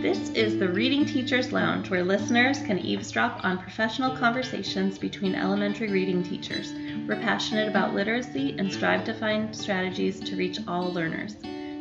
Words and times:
This 0.00 0.30
is 0.30 0.58
the 0.58 0.66
Reading 0.66 1.04
Teachers 1.04 1.52
Lounge, 1.52 1.90
where 1.90 2.02
listeners 2.02 2.60
can 2.60 2.78
eavesdrop 2.78 3.44
on 3.44 3.58
professional 3.58 4.16
conversations 4.16 4.96
between 4.96 5.34
elementary 5.34 5.92
reading 5.92 6.22
teachers. 6.22 6.72
We're 7.06 7.20
passionate 7.20 7.68
about 7.68 7.92
literacy 7.94 8.56
and 8.58 8.72
strive 8.72 9.04
to 9.04 9.12
find 9.12 9.54
strategies 9.54 10.18
to 10.20 10.36
reach 10.36 10.58
all 10.66 10.90
learners. 10.90 11.36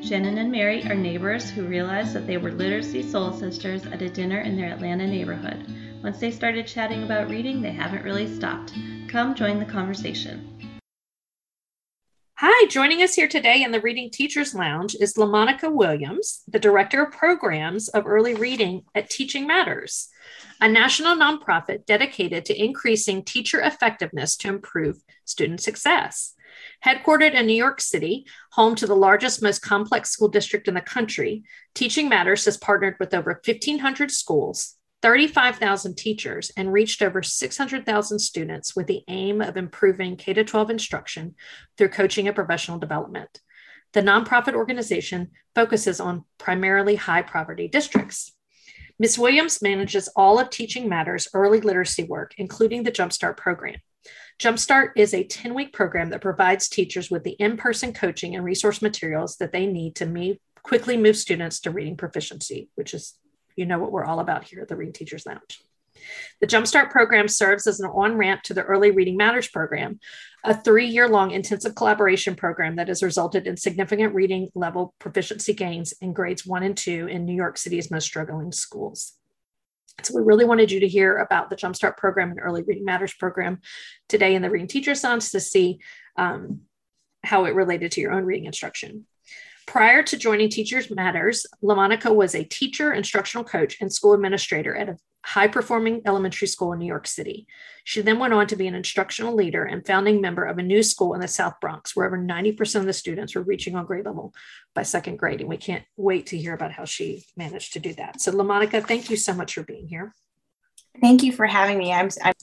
Shannon 0.06 0.38
and 0.38 0.52
Mary 0.52 0.84
are 0.84 0.96
neighbors 0.96 1.50
who 1.50 1.66
realized 1.66 2.12
that 2.12 2.28
they 2.28 2.36
were 2.36 2.52
literacy 2.52 3.04
soul 3.04 3.32
sisters 3.32 3.86
at 3.86 4.02
a 4.02 4.10
dinner 4.10 4.42
in 4.42 4.58
their 4.58 4.74
Atlanta 4.74 5.08
neighborhood. 5.08 5.66
Once 6.04 6.20
they 6.20 6.30
started 6.30 6.68
chatting 6.68 7.04
about 7.04 7.30
reading, 7.30 7.62
they 7.62 7.72
haven't 7.72 8.04
really 8.04 8.28
stopped. 8.28 8.74
Come 9.08 9.34
join 9.34 9.60
the 9.60 9.66
conversation. 9.66 10.59
Hi, 12.42 12.68
joining 12.68 13.04
us 13.04 13.16
here 13.16 13.28
today 13.28 13.64
in 13.64 13.72
the 13.72 13.82
Reading 13.82 14.10
Teachers 14.10 14.56
Lounge 14.56 14.96
is 15.02 15.16
LaMonica 15.16 15.70
Williams, 15.70 16.42
the 16.48 16.58
Director 16.58 17.04
of 17.04 17.12
Programs 17.12 17.90
of 17.90 18.08
Early 18.08 18.34
Reading 18.34 18.84
at 18.96 19.10
Teaching 19.10 19.46
Matters, 19.46 20.08
a 20.62 20.70
national 20.70 21.18
nonprofit 21.18 21.86
dedicated 21.86 22.46
to 22.46 22.58
increasing 22.58 23.26
teacher 23.26 23.60
effectiveness 23.60 24.38
to 24.38 24.48
improve 24.48 25.04
student 25.26 25.60
success. 25.60 26.34
Headquartered 26.86 27.34
in 27.34 27.46
New 27.46 27.58
York 27.58 27.82
City, 27.82 28.26
home 28.54 28.74
to 28.76 28.88
the 28.88 28.96
largest, 28.96 29.42
most 29.42 29.62
complex 29.62 30.12
school 30.12 30.30
district 30.30 30.70
in 30.70 30.76
the 30.76 30.80
country, 30.80 31.44
Teaching 31.76 32.08
Matters 32.08 32.46
has 32.46 32.56
partnered 32.56 32.96
with 33.02 33.14
over 33.14 33.42
1,500 33.44 34.12
schools 34.12 34.78
35,000 35.02 35.96
teachers 35.96 36.52
and 36.58 36.74
reached 36.74 37.02
over 37.02 37.24
600,000 37.24 38.20
students 38.20 38.76
with 38.76 38.88
the 38.88 39.04
aim 39.08 39.42
of 39.42 39.56
improving 39.56 40.18
K 40.18 40.34
12 40.34 40.70
instruction 40.70 41.36
through 41.78 41.90
coaching 41.90 42.28
and 42.28 42.36
professional 42.36 42.80
development. 42.80 43.40
The 43.94 44.02
nonprofit 44.02 44.54
organization 44.54 45.32
focuses 45.56 46.00
on 46.00 46.26
primarily 46.38 46.96
high 46.96 47.22
poverty 47.22 47.68
districts. 47.68 48.36
Ms. 49.00 49.18
Williams 49.18 49.62
manages 49.62 50.10
all 50.16 50.40
of 50.40 50.50
Teaching 50.50 50.90
Matters 50.90 51.30
early 51.34 51.62
literacy 51.62 52.04
work, 52.04 52.34
including 52.38 52.84
the 52.84 52.92
Jumpstart 52.92 53.38
program. 53.38 53.78
Jumpstart 54.40 54.92
is 54.96 55.14
a 55.14 55.24
10 55.24 55.54
week 55.54 55.74
program 55.74 56.10
that 56.10 56.22
provides 56.22 56.68
teachers 56.70 57.10
with 57.10 57.24
the 57.24 57.32
in 57.32 57.58
person 57.58 57.94
coaching 57.94 58.36
and 58.36 58.44
resource 58.44 58.82
materials 58.82 59.38
that 59.38 59.54
they 59.54 59.66
need 59.66 59.96
to 59.96 60.06
move, 60.06 60.38
quickly 60.64 60.98
move 60.98 61.16
students 61.16 61.62
to 61.62 61.72
reading 61.72 61.98
proficiency, 61.98 62.70
which 62.76 62.94
is 62.94 63.16
you 63.56 63.66
know 63.66 63.80
what 63.80 63.92
we're 63.92 64.06
all 64.06 64.20
about 64.20 64.44
here 64.44 64.62
at 64.62 64.68
the 64.68 64.76
Reading 64.76 64.94
Teachers 64.94 65.26
Lounge. 65.26 65.62
The 66.42 66.48
Jumpstart 66.48 66.92
program 66.92 67.28
serves 67.28 67.68
as 67.68 67.80
an 67.80 67.90
on 67.90 68.18
ramp 68.18 68.44
to 68.44 68.54
the 68.54 68.64
Early 68.64 68.92
Reading 68.92 69.18
Matters 69.18 69.48
program, 69.48 70.00
a 70.44 70.54
three 70.54 70.86
year 70.86 71.08
long 71.08 71.32
intensive 71.32 71.76
collaboration 71.76 72.36
program 72.36 72.78
that 72.78 72.88
has 72.88 73.04
resulted 73.04 73.48
in 73.48 73.58
significant 73.58 74.14
reading 74.14 74.50
level 74.56 74.94
proficiency 75.00 75.54
gains 75.54 75.94
in 76.02 76.14
grades 76.14 76.46
one 76.46 76.64
and 76.64 76.78
two 76.78 77.08
in 77.08 77.26
New 77.26 77.36
York 77.36 77.58
City's 77.58 77.92
most 77.92 78.06
struggling 78.06 78.52
schools. 78.52 79.14
So, 80.04 80.16
we 80.16 80.22
really 80.22 80.46
wanted 80.46 80.72
you 80.72 80.80
to 80.80 80.88
hear 80.88 81.18
about 81.18 81.50
the 81.50 81.58
Jumpstart 81.58 81.98
program 81.98 82.32
and 82.32 82.40
Early 82.42 82.64
Reading 82.64 82.86
Matters 82.86 83.14
program 83.14 83.60
today 84.08 84.36
in 84.36 84.42
the 84.42 84.50
Reading 84.50 84.68
Teachers 84.68 85.04
Lounge 85.04 85.30
to 85.32 85.42
see 85.42 85.80
um, 86.16 86.62
how 87.24 87.46
it 87.46 87.56
related 87.56 87.92
to 87.94 88.02
your 88.02 88.14
own 88.14 88.24
reading 88.24 88.46
instruction. 88.46 89.06
Prior 89.70 90.02
to 90.02 90.18
joining 90.18 90.50
Teachers 90.50 90.90
Matters, 90.90 91.46
LaMonica 91.64 92.12
was 92.12 92.34
a 92.34 92.44
teacher, 92.44 92.92
instructional 92.92 93.44
coach, 93.44 93.78
and 93.80 93.94
school 93.94 94.14
administrator 94.14 94.76
at 94.76 94.90
a 94.90 94.98
high 95.24 95.48
performing 95.48 96.02
elementary 96.08 96.48
school 96.48 96.74
in 96.74 96.80
New 96.80 96.88
York 96.88 97.06
City. 97.06 97.46
She 97.84 98.02
then 98.02 98.18
went 98.18 98.34
on 98.34 98.48
to 98.48 98.56
be 98.56 98.66
an 98.66 98.74
instructional 98.74 99.36
leader 99.36 99.64
and 99.64 99.86
founding 99.86 100.22
member 100.22 100.44
of 100.44 100.58
a 100.58 100.64
new 100.64 100.82
school 100.82 101.14
in 101.14 101.22
the 101.22 101.28
South 101.28 101.54
Bronx, 101.62 101.96
where 101.96 102.08
over 102.08 102.18
90% 102.18 102.78
of 102.78 102.88
the 102.88 102.94
students 102.94 103.36
were 103.36 103.44
reaching 103.44 103.76
on 103.76 103.86
grade 103.86 104.08
level 104.08 104.34
by 104.74 104.82
second 104.82 105.18
grade. 105.20 105.40
And 105.40 105.48
we 105.48 105.58
can't 105.58 105.86
wait 105.98 106.26
to 106.28 106.38
hear 106.40 106.56
about 106.56 106.72
how 106.72 106.86
she 106.86 107.24
managed 107.38 107.74
to 107.74 107.80
do 107.80 107.94
that. 107.94 108.22
So, 108.22 108.32
LaMonica, 108.32 108.84
thank 108.88 109.12
you 109.12 109.18
so 109.18 109.36
much 109.36 109.54
for 109.54 109.62
being 109.62 109.88
here. 109.88 110.16
Thank 111.00 111.22
you 111.22 111.32
for 111.32 111.46
having 111.46 111.78
me. 111.78 111.94
I'm, 111.94 112.10
I'm 112.24 112.34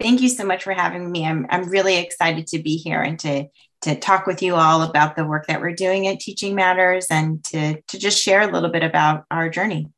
thank 0.00 0.22
you 0.22 0.28
so 0.28 0.44
much 0.44 0.64
for 0.64 0.72
having 0.72 1.10
me. 1.10 1.24
I'm, 1.24 1.46
I'm 1.50 1.68
really 1.68 1.98
excited 1.98 2.48
to 2.48 2.58
be 2.58 2.78
here 2.78 3.00
and 3.00 3.16
to 3.20 3.46
to 3.82 3.98
talk 3.98 4.26
with 4.26 4.42
you 4.42 4.54
all 4.56 4.82
about 4.82 5.16
the 5.16 5.24
work 5.24 5.46
that 5.46 5.60
we're 5.60 5.74
doing 5.74 6.06
at 6.06 6.20
Teaching 6.20 6.54
Matters 6.54 7.06
and 7.10 7.42
to, 7.44 7.80
to 7.82 7.98
just 7.98 8.20
share 8.20 8.42
a 8.42 8.52
little 8.52 8.70
bit 8.70 8.82
about 8.82 9.24
our 9.30 9.48
journey. 9.48 9.88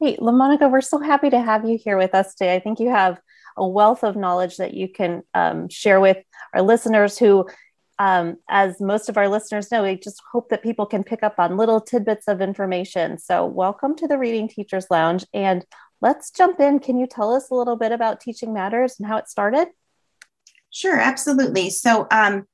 Great. 0.00 0.20
LaMonica, 0.20 0.70
we're 0.70 0.80
so 0.80 1.00
happy 1.00 1.28
to 1.30 1.40
have 1.40 1.68
you 1.68 1.76
here 1.76 1.98
with 1.98 2.14
us 2.14 2.34
today. 2.34 2.54
I 2.54 2.60
think 2.60 2.78
you 2.78 2.90
have 2.90 3.20
a 3.56 3.66
wealth 3.66 4.04
of 4.04 4.14
knowledge 4.14 4.58
that 4.58 4.72
you 4.72 4.88
can 4.88 5.22
um, 5.34 5.68
share 5.68 5.98
with 5.98 6.18
our 6.54 6.62
listeners 6.62 7.18
who, 7.18 7.48
um, 7.98 8.36
as 8.48 8.80
most 8.80 9.08
of 9.08 9.16
our 9.16 9.28
listeners 9.28 9.72
know, 9.72 9.82
we 9.82 9.96
just 9.96 10.22
hope 10.32 10.50
that 10.50 10.62
people 10.62 10.86
can 10.86 11.02
pick 11.02 11.24
up 11.24 11.34
on 11.38 11.56
little 11.56 11.80
tidbits 11.80 12.28
of 12.28 12.40
information. 12.40 13.18
So, 13.18 13.44
welcome 13.44 13.96
to 13.96 14.06
the 14.06 14.18
Reading 14.18 14.48
Teachers 14.48 14.86
Lounge. 14.88 15.26
And 15.34 15.66
let's 16.00 16.30
jump 16.30 16.60
in. 16.60 16.78
Can 16.78 16.96
you 16.96 17.08
tell 17.08 17.34
us 17.34 17.50
a 17.50 17.54
little 17.54 17.76
bit 17.76 17.90
about 17.90 18.20
Teaching 18.20 18.54
Matters 18.54 18.94
and 19.00 19.08
how 19.08 19.16
it 19.16 19.28
started? 19.28 19.66
Sure, 20.70 20.98
absolutely. 20.98 21.70
So, 21.70 22.06
um, 22.10 22.46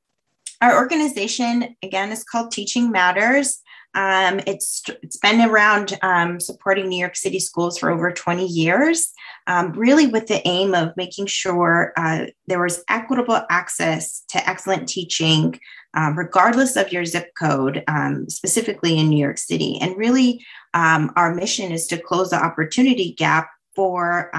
our 0.60 0.76
organization 0.78 1.76
again 1.82 2.10
is 2.10 2.24
called 2.24 2.50
Teaching 2.50 2.90
Matters. 2.90 3.60
Um, 3.94 4.40
it's 4.46 4.82
it's 5.02 5.18
been 5.18 5.40
around 5.40 5.96
um, 6.02 6.40
supporting 6.40 6.88
New 6.88 6.98
York 6.98 7.16
City 7.16 7.38
schools 7.38 7.78
for 7.78 7.90
over 7.90 8.10
20 8.10 8.46
years, 8.46 9.12
um, 9.46 9.72
really 9.72 10.06
with 10.06 10.26
the 10.26 10.46
aim 10.46 10.74
of 10.74 10.96
making 10.96 11.26
sure 11.26 11.92
uh, 11.96 12.26
there 12.46 12.62
was 12.62 12.82
equitable 12.88 13.40
access 13.50 14.24
to 14.30 14.48
excellent 14.48 14.88
teaching, 14.88 15.58
um, 15.94 16.18
regardless 16.18 16.76
of 16.76 16.92
your 16.92 17.04
zip 17.04 17.30
code, 17.38 17.84
um, 17.86 18.28
specifically 18.28 18.98
in 18.98 19.08
New 19.08 19.18
York 19.18 19.38
City. 19.38 19.78
And 19.80 19.96
really, 19.96 20.44
um, 20.72 21.12
our 21.14 21.34
mission 21.34 21.70
is 21.70 21.86
to 21.88 21.98
close 21.98 22.30
the 22.30 22.42
opportunity 22.42 23.12
gap 23.12 23.48
for 23.76 24.30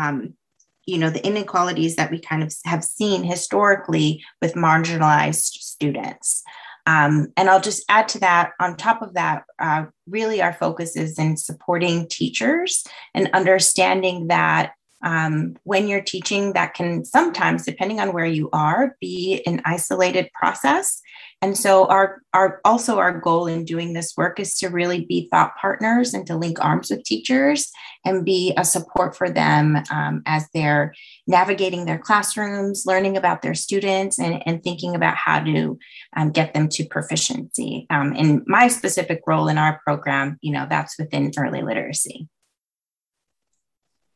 you 0.86 0.98
know 0.98 1.10
the 1.10 1.26
inequalities 1.26 1.96
that 1.96 2.12
we 2.12 2.20
kind 2.20 2.44
of 2.44 2.54
have 2.66 2.84
seen 2.84 3.24
historically 3.24 4.24
with 4.42 4.54
marginalized 4.54 5.54
students. 5.54 6.44
Um, 6.88 7.34
and 7.36 7.50
i'll 7.50 7.62
just 7.62 7.84
add 7.90 8.08
to 8.10 8.20
that 8.20 8.52
on 8.60 8.78
top 8.78 9.02
of 9.02 9.16
that 9.16 9.44
uh, 9.58 9.86
really 10.08 10.40
our 10.44 10.54
focus 10.54 10.96
is 10.96 11.18
in 11.18 11.36
supporting 11.36 12.08
teachers 12.08 12.84
and 13.16 13.28
understanding 13.34 14.28
that 14.28 14.74
um, 15.04 15.56
when 15.64 15.88
you're 15.88 16.02
teaching 16.02 16.54
that 16.54 16.76
can 16.76 17.04
sometimes 17.04 17.66
depending 17.66 18.00
on 18.00 18.14
where 18.14 18.26
you 18.26 18.50
are 18.54 18.96
be 19.02 19.42
an 19.48 19.64
isolated 19.66 20.30
process 20.34 21.02
and 21.46 21.56
so 21.56 21.86
our, 21.86 22.24
our 22.34 22.60
also 22.66 22.98
our 22.98 23.20
goal 23.20 23.46
in 23.46 23.66
doing 23.66 23.94
this 23.94 24.18
work 24.18 24.40
is 24.40 24.58
to 24.58 24.70
really 24.70 25.06
be 25.06 25.28
thought 25.30 25.56
partners 25.62 26.16
and 26.16 26.26
to 26.26 26.36
link 26.36 26.58
arms 26.60 26.90
with 26.90 27.04
teachers 27.04 27.72
and 28.04 28.26
be 28.26 28.52
a 28.58 28.66
support 28.66 29.16
for 29.16 29.30
them 29.30 29.78
um, 29.92 30.24
as 30.26 30.50
they're 30.56 30.96
navigating 31.28 31.86
their 31.86 32.00
classrooms, 32.00 32.88
learning 32.88 33.16
about 33.16 33.44
their 33.44 33.54
students, 33.54 34.18
and, 34.18 34.42
and 34.48 34.64
thinking 34.64 34.96
about 34.96 35.18
how 35.18 35.40
to 35.40 35.78
um, 36.18 36.32
get 36.32 36.56
them 36.56 36.68
to 36.68 36.84
proficiency. 36.86 37.86
Um, 37.92 38.16
in 38.16 38.44
my 38.48 38.68
specific 38.68 39.22
role 39.28 39.48
in 39.48 39.60
our 39.60 39.80
program, 39.86 40.40
you 40.42 40.52
know, 40.52 40.66
that's 40.68 40.98
within 40.98 41.30
early 41.38 41.62
literacy. 41.62 42.28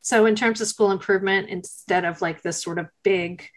So, 0.01 0.25
in 0.25 0.35
terms 0.35 0.61
of 0.61 0.67
school 0.67 0.90
improvement, 0.90 1.50
instead 1.50 2.06
of 2.06 2.23
like 2.23 2.41
this 2.41 2.59
sort 2.59 2.79
of 2.79 2.88
big 3.03 3.47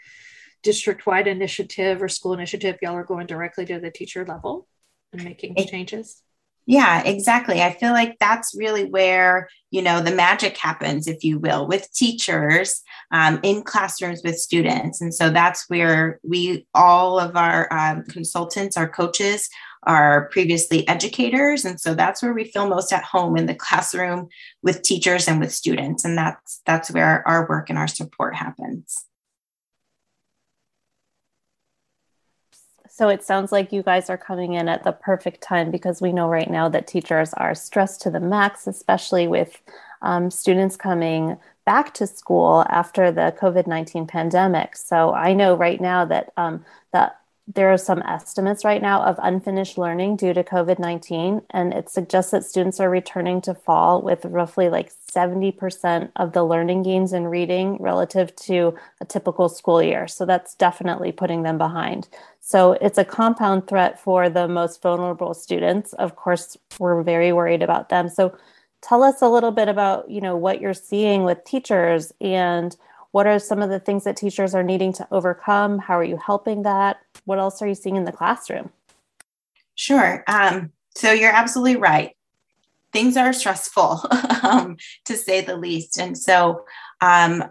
district 0.63 1.07
wide 1.07 1.27
initiative 1.27 2.03
or 2.03 2.09
school 2.09 2.33
initiative, 2.33 2.79
y'all 2.83 2.95
are 2.95 3.05
going 3.05 3.27
directly 3.27 3.67
to 3.67 3.81
the 3.81 3.91
teacher 3.91 4.25
level 4.25 4.67
and 5.13 5.25
making 5.25 5.55
it, 5.57 5.69
changes? 5.69 6.23
Yeah, 6.65 7.03
exactly. 7.03 7.61
I 7.61 7.73
feel 7.73 7.93
like 7.93 8.19
that's 8.21 8.55
really 8.57 8.85
where, 8.85 9.49
you 9.71 9.83
know, 9.83 10.01
the 10.01 10.15
magic 10.15 10.57
happens, 10.57 11.09
if 11.09 11.25
you 11.25 11.41
will, 11.41 11.67
with 11.67 11.93
teachers 11.93 12.83
um, 13.11 13.41
in 13.43 13.63
classrooms 13.63 14.23
with 14.23 14.39
students. 14.39 15.01
And 15.01 15.13
so 15.13 15.31
that's 15.31 15.69
where 15.69 16.21
we, 16.23 16.67
all 16.73 17.19
of 17.19 17.37
our 17.37 17.73
um, 17.73 18.05
consultants, 18.05 18.77
our 18.77 18.89
coaches, 18.89 19.49
are 19.85 20.29
previously 20.29 20.87
educators. 20.87 21.65
And 21.65 21.81
so 21.81 21.95
that's 21.95 22.23
where 22.23 22.33
we 22.33 22.45
feel 22.45 22.69
most 22.69 22.93
at 22.93 23.03
home 23.03 23.37
in 23.37 23.47
the 23.47 23.55
classroom 23.57 24.29
with 24.63 24.83
teachers 24.83 25.27
and 25.27 25.41
with 25.41 25.53
students. 25.53 26.05
And 26.05 26.17
that's 26.17 26.63
that's 26.65 26.93
where 26.93 27.27
our 27.27 27.49
work 27.49 27.69
and 27.69 27.79
our 27.79 27.89
support 27.89 28.37
happens. 28.37 29.05
So 33.03 33.09
it 33.09 33.25
sounds 33.25 33.51
like 33.51 33.73
you 33.73 33.83
guys 33.83 34.09
are 34.11 34.17
coming 34.17 34.55
in 34.55 34.69
at 34.69 34.85
the 34.85 34.93
perfect 34.93 35.41
time 35.41 35.73
because 35.73 36.01
we 36.01 36.13
know 36.13 36.29
right 36.29 36.49
now 36.49 36.69
that 36.69 36.87
teachers 36.87 37.35
are 37.35 37.53
stressed 37.53 38.01
to 38.03 38.11
the 38.11 38.21
max, 38.21 38.69
especially 38.69 39.27
with 39.27 39.61
um, 40.03 40.31
students 40.31 40.77
coming 40.77 41.37
back 41.67 41.95
to 41.95 42.07
school 42.07 42.65
after 42.69 43.11
the 43.11 43.35
COVID 43.41 43.67
19 43.67 44.07
pandemic. 44.07 44.77
So 44.77 45.13
I 45.15 45.33
know 45.33 45.57
right 45.57 45.81
now 45.81 46.05
that 46.05 46.33
um, 46.37 46.65
that 46.93 47.19
there 47.49 47.73
are 47.73 47.79
some 47.79 48.03
estimates 48.03 48.65
right 48.65 48.81
now 48.81 49.03
of 49.03 49.19
unfinished 49.21 49.77
learning 49.77 50.17
due 50.17 50.33
to 50.33 50.45
COVID 50.45 50.79
19, 50.79 51.43
and 51.51 51.75
it 51.75 51.91
suggests 51.91 52.31
that 52.31 52.45
students 52.45 52.79
are 52.79 52.89
returning 52.89 53.41
to 53.41 53.53
fall 53.53 54.01
with 54.01 54.25
roughly 54.25 54.69
like 54.69 54.93
70% 55.13 56.13
of 56.17 56.33
the 56.33 56.45
learning 56.45 56.85
gains 56.85 57.13
in 57.13 57.27
reading 57.27 57.79
relative 57.81 58.35
to 58.37 58.77
a 59.01 59.05
typical 59.05 59.49
school 59.49 59.83
year. 59.83 60.07
So 60.07 60.25
that's 60.25 60.55
definitely 60.55 61.11
putting 61.11 61.43
them 61.43 61.59
behind. 61.59 62.09
So 62.53 62.73
it's 62.83 62.99
a 62.99 63.05
compound 63.07 63.67
threat 63.67 63.99
for 63.99 64.29
the 64.29 64.47
most 64.47 64.83
vulnerable 64.83 65.33
students. 65.33 65.95
Of 65.95 66.17
course, 66.17 66.55
we're 66.79 67.03
very 67.03 67.33
worried 67.33 67.63
about 67.63 67.89
them. 67.89 68.11
So 68.11 68.37
tell 68.83 69.03
us 69.03 69.23
a 69.23 69.29
little 69.31 69.53
bit 69.53 69.69
about, 69.69 70.11
you 70.11 70.21
know, 70.21 70.37
what 70.37 70.61
you're 70.61 70.75
seeing 70.75 71.25
with 71.25 71.43
teachers 71.47 72.13
and 72.21 72.77
what 73.13 73.27
are 73.27 73.39
some 73.39 73.63
of 73.63 73.71
the 73.71 73.81
things 73.81 74.05
that 74.05 74.19
teachers 74.19 74.55
are 74.55 74.63
needing 74.63 74.93
to 74.93 75.09
overcome? 75.11 75.79
How 75.79 75.99
are 75.99 76.05
you 76.05 76.19
helping 76.19 76.63
that? 76.65 76.99
What 77.25 77.39
else 77.39 77.63
are 77.63 77.67
you 77.67 77.75
seeing 77.75 77.97
in 77.97 78.05
the 78.05 78.13
classroom? 78.13 78.69
Sure. 79.75 80.23
Um, 80.27 80.73
so 80.95 81.11
you're 81.11 81.33
absolutely 81.33 81.77
right. 81.77 82.15
Things 82.93 83.17
are 83.17 83.33
stressful, 83.33 84.05
um, 84.43 84.77
to 85.07 85.17
say 85.17 85.41
the 85.41 85.57
least. 85.57 85.99
And 85.99 86.19
so 86.19 86.67
um, 87.01 87.45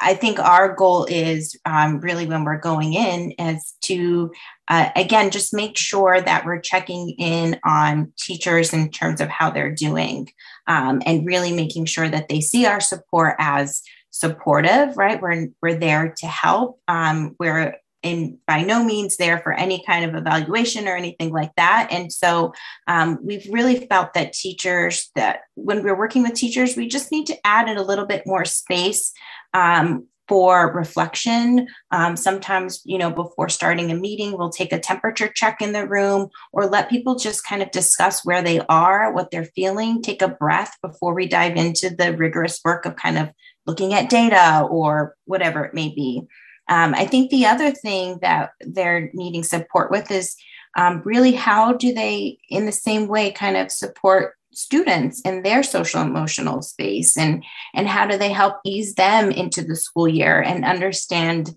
I 0.00 0.14
think 0.14 0.38
our 0.38 0.74
goal 0.74 1.04
is 1.04 1.56
um, 1.66 2.00
really 2.00 2.26
when 2.26 2.44
we're 2.44 2.58
going 2.58 2.94
in 2.94 3.32
is 3.32 3.74
to, 3.82 4.32
uh, 4.68 4.88
again, 4.96 5.30
just 5.30 5.52
make 5.52 5.76
sure 5.76 6.20
that 6.20 6.44
we're 6.44 6.60
checking 6.60 7.10
in 7.18 7.60
on 7.64 8.12
teachers 8.18 8.72
in 8.72 8.90
terms 8.90 9.20
of 9.20 9.28
how 9.28 9.50
they're 9.50 9.74
doing 9.74 10.30
um, 10.66 11.02
and 11.04 11.26
really 11.26 11.52
making 11.52 11.84
sure 11.84 12.08
that 12.08 12.28
they 12.28 12.40
see 12.40 12.66
our 12.66 12.80
support 12.80 13.36
as 13.38 13.82
supportive, 14.10 14.96
right? 14.96 15.20
We're, 15.20 15.48
we're 15.62 15.78
there 15.78 16.14
to 16.18 16.26
help. 16.26 16.80
Um, 16.88 17.36
we're 17.38 17.76
in 18.02 18.38
by 18.46 18.62
no 18.62 18.84
means 18.84 19.16
there 19.16 19.38
for 19.38 19.52
any 19.52 19.82
kind 19.84 20.04
of 20.04 20.14
evaluation 20.14 20.88
or 20.88 20.96
anything 20.96 21.32
like 21.32 21.54
that. 21.56 21.88
And 21.90 22.12
so 22.12 22.52
um, 22.86 23.18
we've 23.22 23.46
really 23.50 23.86
felt 23.86 24.14
that 24.14 24.32
teachers 24.32 25.10
that 25.14 25.40
when 25.54 25.82
we're 25.82 25.98
working 25.98 26.22
with 26.22 26.34
teachers, 26.34 26.76
we 26.76 26.88
just 26.88 27.12
need 27.12 27.26
to 27.26 27.46
add 27.46 27.68
in 27.68 27.76
a 27.76 27.82
little 27.82 28.06
bit 28.06 28.22
more 28.26 28.44
space 28.44 29.12
um, 29.54 30.06
for 30.28 30.72
reflection. 30.72 31.66
Um, 31.90 32.16
sometimes, 32.16 32.82
you 32.84 32.98
know, 32.98 33.10
before 33.10 33.48
starting 33.48 33.90
a 33.90 33.96
meeting, 33.96 34.38
we'll 34.38 34.50
take 34.50 34.72
a 34.72 34.78
temperature 34.78 35.28
check 35.28 35.60
in 35.60 35.72
the 35.72 35.88
room 35.88 36.28
or 36.52 36.66
let 36.66 36.88
people 36.88 37.16
just 37.16 37.44
kind 37.44 37.62
of 37.62 37.72
discuss 37.72 38.24
where 38.24 38.40
they 38.40 38.60
are, 38.68 39.12
what 39.12 39.32
they're 39.32 39.44
feeling, 39.56 40.02
take 40.02 40.22
a 40.22 40.28
breath 40.28 40.76
before 40.82 41.14
we 41.14 41.26
dive 41.26 41.56
into 41.56 41.90
the 41.90 42.16
rigorous 42.16 42.60
work 42.64 42.86
of 42.86 42.94
kind 42.94 43.18
of 43.18 43.30
looking 43.66 43.92
at 43.92 44.08
data 44.08 44.64
or 44.70 45.16
whatever 45.24 45.64
it 45.64 45.74
may 45.74 45.88
be. 45.88 46.22
Um, 46.70 46.94
I 46.94 47.04
think 47.04 47.30
the 47.30 47.46
other 47.46 47.72
thing 47.72 48.18
that 48.22 48.52
they're 48.60 49.10
needing 49.12 49.42
support 49.42 49.90
with 49.90 50.10
is 50.10 50.36
um, 50.76 51.02
really 51.04 51.32
how 51.32 51.72
do 51.72 51.92
they, 51.92 52.38
in 52.48 52.64
the 52.64 52.72
same 52.72 53.08
way, 53.08 53.32
kind 53.32 53.56
of 53.56 53.72
support 53.72 54.34
students 54.52 55.20
in 55.22 55.42
their 55.42 55.62
social 55.62 56.00
emotional 56.00 56.62
space? 56.62 57.16
And 57.16 57.44
and 57.74 57.88
how 57.88 58.06
do 58.06 58.16
they 58.16 58.32
help 58.32 58.56
ease 58.64 58.94
them 58.94 59.30
into 59.30 59.62
the 59.62 59.76
school 59.76 60.08
year 60.08 60.40
and 60.40 60.64
understand 60.64 61.54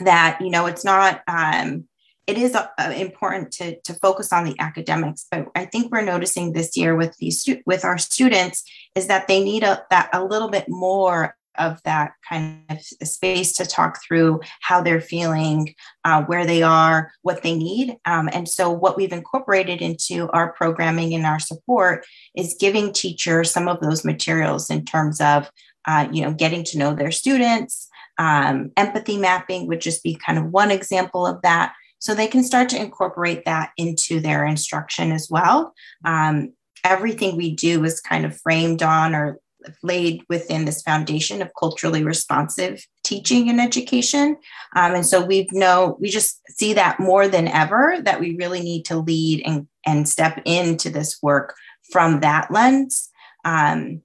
that 0.00 0.40
you 0.40 0.50
know 0.50 0.66
it's 0.66 0.84
not 0.84 1.22
um, 1.28 1.86
it 2.26 2.38
is 2.38 2.54
uh, 2.54 2.68
important 2.96 3.52
to, 3.52 3.78
to 3.82 3.94
focus 3.94 4.32
on 4.32 4.44
the 4.44 4.58
academics. 4.58 5.26
But 5.30 5.46
i 5.54 5.64
think 5.64 5.92
we're 5.92 6.02
noticing 6.04 6.52
this 6.52 6.76
year 6.76 6.96
with 6.96 7.16
these 7.18 7.48
with 7.66 7.84
our 7.84 7.98
students 7.98 8.64
is 8.94 9.06
that 9.06 9.28
they 9.28 9.42
need 9.42 9.62
a, 9.62 9.84
that 9.90 10.10
a 10.12 10.24
little 10.24 10.48
bit 10.48 10.66
more 10.68 11.36
of 11.58 11.80
that 11.84 12.12
kind 12.28 12.62
of 12.70 12.80
space 13.06 13.52
to 13.54 13.66
talk 13.66 14.00
through 14.02 14.40
how 14.60 14.80
they're 14.80 15.00
feeling, 15.00 15.74
uh, 16.04 16.22
where 16.24 16.46
they 16.46 16.62
are, 16.62 17.10
what 17.22 17.42
they 17.42 17.54
need. 17.54 17.96
Um, 18.04 18.28
and 18.32 18.48
so, 18.48 18.70
what 18.70 18.96
we've 18.96 19.12
incorporated 19.12 19.80
into 19.80 20.28
our 20.30 20.52
programming 20.52 21.14
and 21.14 21.26
our 21.26 21.38
support 21.38 22.04
is 22.34 22.56
giving 22.58 22.92
teachers 22.92 23.50
some 23.50 23.68
of 23.68 23.80
those 23.80 24.04
materials 24.04 24.70
in 24.70 24.84
terms 24.84 25.20
of, 25.20 25.50
uh, 25.86 26.08
you 26.12 26.22
know, 26.22 26.32
getting 26.32 26.64
to 26.64 26.78
know 26.78 26.94
their 26.94 27.12
students. 27.12 27.88
Um, 28.18 28.70
empathy 28.76 29.18
mapping 29.18 29.66
would 29.66 29.80
just 29.80 30.02
be 30.02 30.14
kind 30.14 30.38
of 30.38 30.46
one 30.46 30.70
example 30.70 31.26
of 31.26 31.42
that. 31.42 31.74
So 31.98 32.14
they 32.14 32.26
can 32.26 32.44
start 32.44 32.68
to 32.68 32.80
incorporate 32.80 33.44
that 33.44 33.70
into 33.76 34.20
their 34.20 34.44
instruction 34.44 35.10
as 35.10 35.28
well. 35.30 35.72
Um, 36.04 36.52
everything 36.84 37.36
we 37.36 37.54
do 37.54 37.82
is 37.82 38.00
kind 38.00 38.26
of 38.26 38.38
framed 38.40 38.82
on 38.82 39.14
or 39.14 39.40
laid 39.82 40.22
within 40.28 40.64
this 40.64 40.82
foundation 40.82 41.42
of 41.42 41.50
culturally 41.58 42.04
responsive 42.04 42.86
teaching 43.02 43.48
and 43.48 43.60
education. 43.60 44.36
Um, 44.76 44.94
and 44.94 45.06
so 45.06 45.24
we 45.24 45.48
know 45.52 45.96
we 46.00 46.08
just 46.08 46.40
see 46.48 46.74
that 46.74 47.00
more 47.00 47.28
than 47.28 47.48
ever 47.48 47.98
that 48.02 48.20
we 48.20 48.36
really 48.36 48.60
need 48.60 48.84
to 48.86 48.98
lead 48.98 49.42
and, 49.44 49.68
and 49.86 50.08
step 50.08 50.40
into 50.44 50.90
this 50.90 51.22
work 51.22 51.54
from 51.90 52.20
that 52.20 52.50
lens 52.50 53.10
um, 53.44 54.02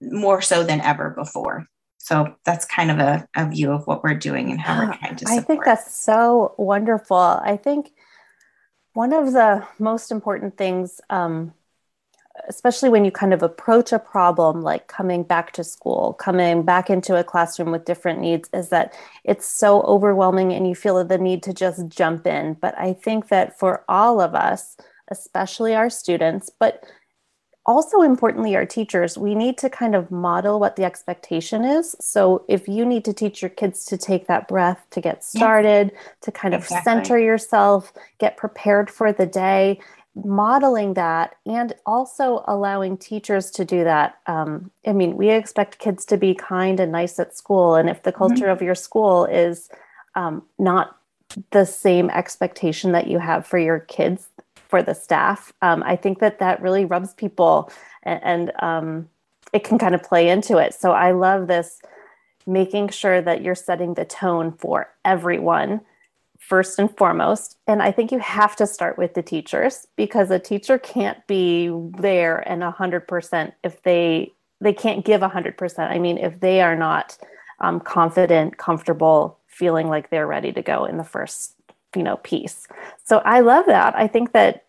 more 0.00 0.42
so 0.42 0.64
than 0.64 0.80
ever 0.80 1.10
before. 1.10 1.66
So 1.98 2.34
that's 2.44 2.64
kind 2.64 2.90
of 2.90 2.98
a, 2.98 3.28
a 3.36 3.48
view 3.48 3.72
of 3.72 3.86
what 3.86 4.02
we're 4.02 4.14
doing 4.14 4.50
and 4.50 4.60
how 4.60 4.80
we're 4.80 4.96
trying 4.96 5.16
to 5.16 5.26
support. 5.26 5.38
I 5.38 5.46
think 5.46 5.64
that's 5.64 5.94
so 5.94 6.54
wonderful. 6.56 7.16
I 7.16 7.56
think 7.56 7.92
one 8.94 9.12
of 9.12 9.32
the 9.32 9.66
most 9.78 10.10
important 10.10 10.56
things 10.56 11.00
um, 11.10 11.52
especially 12.48 12.88
when 12.88 13.04
you 13.04 13.10
kind 13.10 13.32
of 13.32 13.42
approach 13.42 13.92
a 13.92 13.98
problem 13.98 14.62
like 14.62 14.86
coming 14.86 15.22
back 15.22 15.52
to 15.52 15.64
school, 15.64 16.14
coming 16.14 16.62
back 16.62 16.90
into 16.90 17.16
a 17.16 17.24
classroom 17.24 17.70
with 17.70 17.84
different 17.84 18.20
needs, 18.20 18.48
is 18.52 18.68
that 18.68 18.94
it's 19.24 19.46
so 19.46 19.82
overwhelming 19.82 20.52
and 20.52 20.68
you 20.68 20.74
feel 20.74 21.02
the 21.04 21.18
need 21.18 21.42
to 21.42 21.52
just 21.52 21.88
jump 21.88 22.26
in. 22.26 22.54
But 22.54 22.78
I 22.78 22.92
think 22.92 23.28
that 23.28 23.58
for 23.58 23.84
all 23.88 24.20
of 24.20 24.34
us, 24.34 24.76
especially 25.08 25.74
our 25.74 25.90
students, 25.90 26.50
but 26.58 26.84
also 27.66 28.00
importantly 28.00 28.56
our 28.56 28.64
teachers 28.64 29.18
we 29.18 29.34
need 29.34 29.58
to 29.58 29.68
kind 29.68 29.94
of 29.94 30.10
model 30.10 30.58
what 30.58 30.76
the 30.76 30.84
expectation 30.84 31.62
is 31.62 31.94
so 32.00 32.44
if 32.48 32.66
you 32.66 32.86
need 32.86 33.04
to 33.04 33.12
teach 33.12 33.42
your 33.42 33.50
kids 33.50 33.84
to 33.84 33.98
take 33.98 34.26
that 34.26 34.48
breath 34.48 34.86
to 34.90 35.00
get 35.00 35.22
started 35.22 35.90
yeah. 35.92 36.00
to 36.22 36.32
kind 36.32 36.54
of 36.54 36.62
exactly. 36.62 36.90
center 36.90 37.18
yourself 37.18 37.92
get 38.18 38.36
prepared 38.36 38.90
for 38.90 39.12
the 39.12 39.26
day 39.26 39.78
modeling 40.14 40.94
that 40.94 41.36
and 41.46 41.72
also 41.86 42.42
allowing 42.46 42.96
teachers 42.96 43.50
to 43.52 43.64
do 43.64 43.84
that. 43.84 44.18
Um, 44.26 44.70
I 44.86 44.92
mean, 44.92 45.16
we 45.16 45.30
expect 45.30 45.78
kids 45.78 46.04
to 46.06 46.16
be 46.16 46.34
kind 46.34 46.80
and 46.80 46.92
nice 46.92 47.18
at 47.18 47.36
school. 47.36 47.76
And 47.76 47.88
if 47.88 48.02
the 48.02 48.12
culture 48.12 48.44
mm-hmm. 48.44 48.50
of 48.50 48.62
your 48.62 48.74
school 48.74 49.24
is 49.24 49.68
um, 50.14 50.42
not 50.58 50.96
the 51.50 51.64
same 51.64 52.10
expectation 52.10 52.92
that 52.92 53.06
you 53.06 53.18
have 53.18 53.46
for 53.46 53.58
your 53.58 53.80
kids, 53.80 54.28
for 54.68 54.82
the 54.82 54.94
staff, 54.94 55.52
um, 55.62 55.82
I 55.84 55.96
think 55.96 56.18
that 56.18 56.40
that 56.40 56.60
really 56.60 56.84
rubs 56.84 57.14
people 57.14 57.70
and, 58.02 58.20
and 58.22 58.52
um, 58.62 59.08
it 59.52 59.64
can 59.64 59.78
kind 59.78 59.94
of 59.94 60.02
play 60.02 60.28
into 60.28 60.58
it. 60.58 60.74
So 60.74 60.92
I 60.92 61.12
love 61.12 61.46
this 61.46 61.80
making 62.46 62.88
sure 62.88 63.20
that 63.22 63.42
you're 63.42 63.54
setting 63.54 63.94
the 63.94 64.04
tone 64.04 64.52
for 64.52 64.88
everyone 65.04 65.80
first 66.40 66.78
and 66.78 66.94
foremost. 66.96 67.58
And 67.66 67.82
I 67.82 67.92
think 67.92 68.10
you 68.10 68.18
have 68.18 68.56
to 68.56 68.66
start 68.66 68.98
with 68.98 69.14
the 69.14 69.22
teachers 69.22 69.86
because 69.96 70.30
a 70.30 70.38
teacher 70.38 70.78
can't 70.78 71.24
be 71.26 71.70
there 71.98 72.38
and 72.48 72.62
100% 72.62 73.52
if 73.62 73.82
they 73.82 74.32
they 74.62 74.74
can't 74.74 75.06
give 75.06 75.22
100%. 75.22 75.78
I 75.90 75.98
mean, 75.98 76.18
if 76.18 76.40
they 76.40 76.60
are 76.60 76.76
not 76.76 77.16
um, 77.60 77.80
confident, 77.80 78.58
comfortable, 78.58 79.38
feeling 79.46 79.88
like 79.88 80.10
they're 80.10 80.26
ready 80.26 80.52
to 80.52 80.60
go 80.60 80.84
in 80.84 80.98
the 80.98 81.04
first, 81.04 81.54
you 81.96 82.02
know, 82.02 82.16
piece. 82.18 82.68
So 83.04 83.18
I 83.18 83.40
love 83.40 83.64
that. 83.66 83.96
I 83.96 84.06
think 84.06 84.32
that 84.32 84.66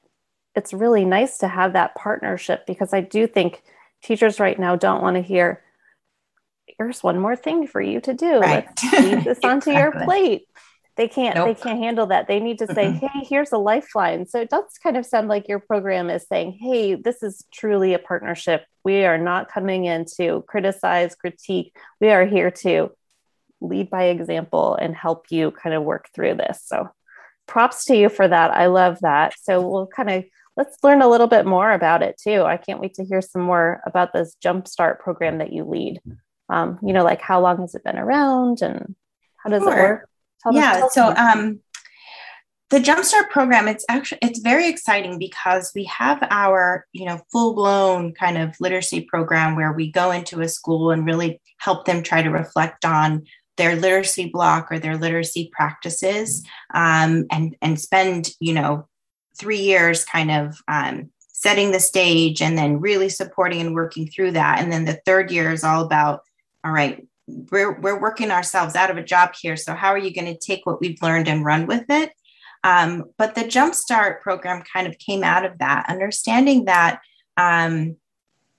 it's 0.55 0.71
really 0.73 1.03
nice 1.03 1.37
to 1.39 1.49
have 1.49 1.73
that 1.73 1.95
partnership 1.95 2.65
because 2.65 2.93
I 2.93 3.01
do 3.01 3.27
think 3.27 3.63
teachers 4.01 4.39
right 4.39 4.57
now 4.57 4.77
don't 4.77 5.01
want 5.01 5.15
to 5.15 5.21
hear, 5.21 5.61
here's 6.65 7.03
one 7.03 7.19
more 7.19 7.35
thing 7.35 7.67
for 7.67 7.81
you 7.81 7.99
to 7.99 8.13
do. 8.13 8.39
Right. 8.39 8.65
Let's 8.65 9.05
leave 9.05 9.23
this 9.25 9.39
onto 9.43 9.71
your 9.71 9.91
plate 9.91 10.47
they 10.97 11.07
can't 11.07 11.35
nope. 11.35 11.47
they 11.47 11.61
can't 11.61 11.79
handle 11.79 12.07
that. 12.07 12.27
They 12.27 12.39
need 12.39 12.59
to 12.59 12.67
say 12.73 12.91
hey 13.01 13.23
here's 13.23 13.51
a 13.51 13.57
lifeline. 13.57 14.25
So 14.25 14.41
it 14.41 14.49
does 14.49 14.63
kind 14.81 14.97
of 14.97 15.05
sound 15.05 15.27
like 15.27 15.47
your 15.47 15.59
program 15.59 16.09
is 16.09 16.25
saying 16.27 16.57
hey 16.61 16.95
this 16.95 17.23
is 17.23 17.45
truly 17.53 17.93
a 17.93 17.99
partnership. 17.99 18.65
We 18.83 19.05
are 19.05 19.17
not 19.17 19.51
coming 19.51 19.85
in 19.85 20.05
to 20.17 20.43
criticize 20.47 21.15
critique. 21.15 21.75
We 21.99 22.09
are 22.09 22.25
here 22.25 22.51
to 22.51 22.91
lead 23.61 23.89
by 23.89 24.05
example 24.05 24.75
and 24.75 24.95
help 24.95 25.27
you 25.29 25.51
kind 25.51 25.75
of 25.75 25.83
work 25.83 26.09
through 26.13 26.35
this. 26.35 26.63
So 26.65 26.89
props 27.47 27.85
to 27.85 27.95
you 27.95 28.09
for 28.09 28.27
that. 28.27 28.51
I 28.51 28.67
love 28.67 28.99
that. 29.01 29.33
So 29.41 29.67
we'll 29.67 29.87
kind 29.87 30.09
of 30.09 30.25
let's 30.57 30.77
learn 30.83 31.01
a 31.01 31.07
little 31.07 31.27
bit 31.27 31.45
more 31.45 31.71
about 31.71 32.03
it 32.03 32.19
too. 32.21 32.43
I 32.43 32.57
can't 32.57 32.81
wait 32.81 32.95
to 32.95 33.05
hear 33.05 33.21
some 33.21 33.41
more 33.41 33.81
about 33.85 34.13
this 34.13 34.35
jumpstart 34.43 34.99
program 34.99 35.37
that 35.37 35.53
you 35.53 35.63
lead. 35.63 36.01
Um, 36.49 36.79
you 36.83 36.91
know 36.91 37.05
like 37.05 37.21
how 37.21 37.39
long 37.39 37.61
has 37.61 37.75
it 37.75 37.83
been 37.85 37.97
around 37.97 38.61
and 38.61 38.93
how 39.37 39.49
does 39.49 39.63
sure. 39.63 39.71
it 39.71 39.81
work 39.81 40.09
Tell 40.43 40.53
yeah. 40.53 40.87
so 40.89 41.13
um, 41.15 41.59
the 42.71 42.79
Jumpstart 42.79 43.29
program, 43.29 43.67
it's 43.67 43.85
actually 43.89 44.19
it's 44.21 44.39
very 44.39 44.67
exciting 44.67 45.19
because 45.19 45.71
we 45.75 45.83
have 45.85 46.25
our 46.31 46.85
you 46.93 47.05
know 47.05 47.19
full 47.31 47.53
blown 47.53 48.13
kind 48.13 48.37
of 48.37 48.55
literacy 48.59 49.01
program 49.01 49.55
where 49.55 49.73
we 49.73 49.91
go 49.91 50.11
into 50.11 50.41
a 50.41 50.47
school 50.47 50.91
and 50.91 51.05
really 51.05 51.41
help 51.57 51.85
them 51.85 52.01
try 52.01 52.21
to 52.21 52.29
reflect 52.29 52.85
on 52.85 53.23
their 53.57 53.75
literacy 53.75 54.29
block 54.29 54.71
or 54.71 54.79
their 54.79 54.97
literacy 54.97 55.51
practices 55.51 56.45
um, 56.73 57.25
and 57.29 57.57
and 57.61 57.79
spend 57.79 58.29
you 58.39 58.53
know 58.53 58.87
three 59.37 59.59
years 59.59 60.05
kind 60.05 60.31
of 60.31 60.57
um, 60.69 61.09
setting 61.27 61.71
the 61.71 61.79
stage 61.79 62.41
and 62.41 62.57
then 62.57 62.79
really 62.79 63.09
supporting 63.09 63.59
and 63.59 63.75
working 63.75 64.07
through 64.07 64.31
that 64.31 64.59
and 64.59 64.71
then 64.71 64.85
the 64.85 64.99
third 65.05 65.29
year 65.29 65.51
is 65.51 65.65
all 65.65 65.83
about 65.83 66.21
all 66.63 66.71
right 66.71 67.05
we're, 67.51 67.79
we're 67.79 67.99
working 67.99 68.31
ourselves 68.31 68.75
out 68.75 68.91
of 68.91 68.97
a 68.97 69.03
job 69.03 69.33
here. 69.39 69.55
So 69.55 69.73
how 69.73 69.89
are 69.89 69.97
you 69.97 70.13
going 70.13 70.33
to 70.33 70.37
take 70.37 70.65
what 70.65 70.81
we've 70.81 71.01
learned 71.01 71.27
and 71.27 71.45
run 71.45 71.67
with 71.67 71.85
it? 71.89 72.11
Um, 72.63 73.05
but 73.17 73.35
the 73.35 73.41
Jumpstart 73.41 74.21
program 74.21 74.63
kind 74.71 74.87
of 74.87 74.97
came 74.97 75.23
out 75.23 75.45
of 75.45 75.57
that, 75.59 75.85
understanding 75.89 76.65
that 76.65 77.01
um, 77.37 77.97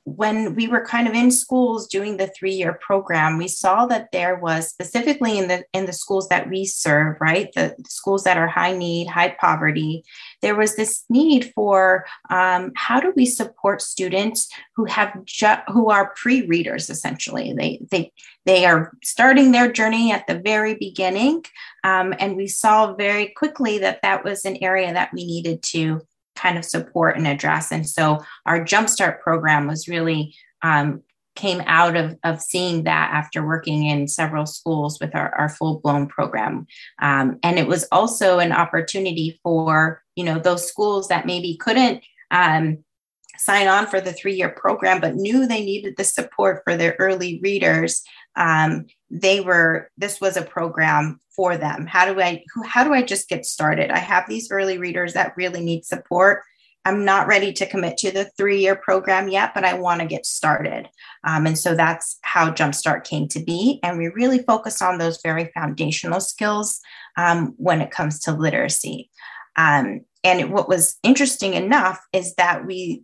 when 0.05 0.55
we 0.55 0.67
were 0.67 0.85
kind 0.85 1.07
of 1.07 1.15
in 1.15 1.31
schools 1.31 1.87
doing 1.87 2.17
the 2.17 2.27
three-year 2.29 2.79
program 2.81 3.39
we 3.39 3.49
saw 3.49 3.87
that 3.87 4.09
there 4.13 4.37
was 4.37 4.69
specifically 4.69 5.39
in 5.39 5.49
the 5.49 5.65
in 5.73 5.87
the 5.87 5.93
schools 5.93 6.29
that 6.29 6.49
we 6.49 6.65
serve 6.65 7.17
right 7.21 7.51
the, 7.55 7.75
the 7.79 7.89
schools 7.89 8.25
that 8.25 8.37
are 8.37 8.49
high 8.49 8.77
need 8.77 9.07
high 9.07 9.35
poverty 9.41 10.03
there 10.43 10.57
was 10.57 10.77
this 10.77 11.05
need 11.09 11.53
for 11.55 12.05
um, 12.31 12.73
how 12.77 13.01
do 13.01 13.13
we 13.17 13.27
support 13.27 13.81
students 13.81 14.49
who 14.77 14.85
have 14.87 15.25
ju- 15.25 15.63
who 15.69 15.91
are 15.91 16.13
pre-readers 16.17 16.91
essentially? 16.91 17.53
They 17.57 17.81
they 17.91 18.13
they 18.45 18.67
are 18.67 18.93
starting 19.03 19.53
their 19.53 19.71
journey 19.71 20.13
at 20.13 20.27
the 20.27 20.39
very 20.39 20.75
beginning 20.75 21.45
um, 21.85 22.15
and 22.19 22.37
we 22.37 22.49
saw 22.49 22.95
very 22.95 23.29
quickly 23.37 23.79
that 23.79 24.01
that 24.03 24.25
was 24.25 24.45
an 24.45 24.59
area 24.63 24.93
that 24.93 25.11
we 25.13 25.25
needed 25.25 25.63
to 25.63 26.03
kind 26.43 26.59
of 26.59 26.65
support 26.65 27.17
and 27.17 27.27
address. 27.27 27.71
And 27.71 27.89
so 27.89 28.19
our 28.47 28.65
Jumpstart 28.65 29.21
program 29.21 29.69
was 29.69 29.89
really 29.89 30.35
um, 30.63 31.03
came 31.35 31.63
out 31.67 31.97
of, 31.97 32.19
of 32.25 32.43
seeing 32.43 32.85
that 32.85 33.11
after 33.13 33.47
working 33.47 33.87
in 33.87 34.07
several 34.07 34.45
schools 34.45 34.99
with 35.01 35.15
our, 35.15 35.35
our 35.35 35.49
full-blown 35.49 36.07
program 36.07 36.67
um, 37.01 37.39
and 37.43 37.59
it 37.59 37.67
was 37.67 37.87
also 37.91 38.39
an 38.39 38.53
opportunity 38.53 39.41
for 39.43 40.03
you 40.15 40.25
know 40.25 40.39
those 40.39 40.69
schools 40.69 41.09
that 41.09 41.25
maybe 41.25 41.57
couldn't 41.57 42.05
um, 42.31 42.85
sign 43.39 43.67
on 43.67 43.87
for 43.87 44.01
the 44.01 44.13
three-year 44.13 44.51
program 44.51 45.01
but 45.01 45.15
knew 45.15 45.47
they 45.47 45.65
needed 45.65 45.95
the 45.97 46.05
support 46.05 46.63
for 46.65 46.77
their 46.77 46.97
early 46.99 47.41
readers 47.43 48.03
um, 48.37 48.87
they 49.11 49.41
were 49.41 49.91
this 49.99 50.21
was 50.21 50.37
a 50.37 50.43
program 50.43 51.21
for 51.35 51.57
them. 51.57 51.87
How 51.87 52.13
do 52.13 52.21
i 52.21 52.43
how 52.65 52.85
do 52.85 52.93
i 52.93 53.03
just 53.03 53.29
get 53.29 53.45
started? 53.45 53.91
I 53.91 53.99
have 53.99 54.29
these 54.29 54.51
early 54.51 54.79
readers 54.79 55.15
that 55.15 55.37
really 55.37 55.63
need 55.63 55.85
support. 55.85 56.43
I'm 56.85 57.05
not 57.05 57.29
ready 57.29 57.53
to 57.53 57.67
commit 57.67 57.97
to 57.99 58.11
the 58.11 58.31
three 58.37 58.61
year 58.61 58.75
program 58.75 59.29
yet 59.29 59.53
but 59.55 59.65
i 59.65 59.75
want 59.75 60.01
to 60.01 60.07
get 60.07 60.27
started. 60.27 60.89
Um, 61.25 61.47
and 61.47 61.59
so 61.59 61.75
that's 61.75 62.19
how 62.23 62.51
jumpstart 62.51 63.05
came 63.05 63.29
to 63.29 63.41
be 63.41 63.81
and 63.83 63.99
we 63.99 64.09
really 64.09 64.43
focus 64.43 64.81
on 64.81 64.99
those 64.99 65.21
very 65.23 65.51
foundational 65.55 66.21
skills 66.21 66.81
um, 67.17 67.55
when 67.57 67.81
it 67.81 67.91
comes 67.91 68.19
to 68.21 68.33
literacy. 68.33 69.11
Um, 69.57 70.01
and 70.25 70.53
what 70.53 70.69
was 70.69 70.97
interesting 71.03 71.55
enough 71.55 72.01
is 72.13 72.35
that 72.37 72.65
we 72.65 73.03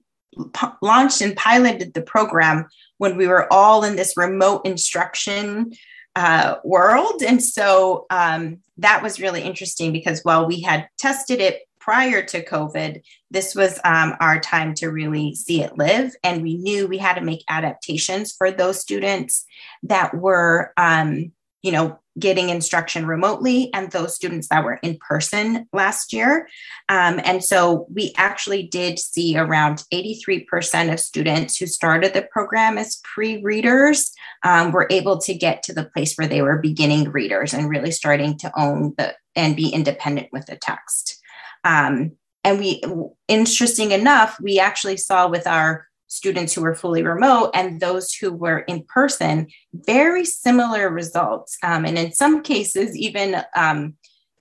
p- 0.52 0.66
launched 0.82 1.20
and 1.20 1.36
piloted 1.36 1.94
the 1.94 2.02
program 2.02 2.66
when 2.98 3.16
we 3.16 3.26
were 3.26 3.52
all 3.52 3.84
in 3.84 3.96
this 3.96 4.16
remote 4.16 4.66
instruction 4.66 5.72
uh, 6.16 6.56
world. 6.64 7.22
And 7.22 7.42
so 7.42 8.06
um, 8.10 8.58
that 8.78 9.02
was 9.02 9.20
really 9.20 9.42
interesting 9.42 9.92
because 9.92 10.20
while 10.24 10.46
we 10.46 10.60
had 10.60 10.88
tested 10.98 11.40
it 11.40 11.62
prior 11.78 12.22
to 12.22 12.44
COVID, 12.44 13.02
this 13.30 13.54
was 13.54 13.78
um, 13.84 14.14
our 14.20 14.40
time 14.40 14.74
to 14.74 14.88
really 14.88 15.34
see 15.34 15.62
it 15.62 15.78
live. 15.78 16.14
And 16.22 16.42
we 16.42 16.56
knew 16.56 16.86
we 16.86 16.98
had 16.98 17.14
to 17.14 17.20
make 17.20 17.44
adaptations 17.48 18.32
for 18.32 18.50
those 18.50 18.80
students 18.80 19.46
that 19.84 20.14
were, 20.14 20.72
um, 20.76 21.32
you 21.62 21.72
know, 21.72 21.98
getting 22.18 22.48
instruction 22.48 23.06
remotely 23.06 23.72
and 23.72 23.90
those 23.90 24.14
students 24.14 24.48
that 24.48 24.64
were 24.64 24.78
in 24.82 24.98
person 24.98 25.68
last 25.72 26.12
year. 26.12 26.48
Um, 26.88 27.20
and 27.24 27.42
so 27.44 27.86
we 27.92 28.12
actually 28.16 28.64
did 28.64 28.98
see 28.98 29.36
around 29.36 29.84
83% 29.92 30.92
of 30.92 31.00
students 31.00 31.56
who 31.56 31.66
started 31.66 32.14
the 32.14 32.22
program 32.22 32.78
as 32.78 33.00
pre 33.04 33.42
readers 33.42 34.12
um, 34.44 34.72
were 34.72 34.88
able 34.90 35.18
to 35.18 35.34
get 35.34 35.62
to 35.64 35.72
the 35.72 35.84
place 35.84 36.16
where 36.16 36.28
they 36.28 36.42
were 36.42 36.58
beginning 36.58 37.10
readers 37.10 37.54
and 37.54 37.68
really 37.68 37.92
starting 37.92 38.36
to 38.38 38.52
own 38.56 38.94
the 38.98 39.14
and 39.36 39.54
be 39.54 39.68
independent 39.68 40.28
with 40.32 40.46
the 40.46 40.56
text. 40.56 41.20
Um, 41.62 42.12
and 42.42 42.58
we, 42.58 42.82
interesting 43.28 43.92
enough, 43.92 44.38
we 44.40 44.58
actually 44.58 44.96
saw 44.96 45.28
with 45.28 45.46
our 45.46 45.86
students 46.08 46.54
who 46.54 46.62
were 46.62 46.74
fully 46.74 47.02
remote 47.02 47.50
and 47.54 47.80
those 47.80 48.12
who 48.12 48.32
were 48.32 48.60
in 48.60 48.82
person, 48.82 49.46
very 49.72 50.24
similar 50.24 50.90
results. 50.90 51.56
Um, 51.62 51.84
and 51.84 51.98
in 51.98 52.12
some 52.12 52.42
cases, 52.42 52.96
even 52.96 53.42
um, 53.54 53.94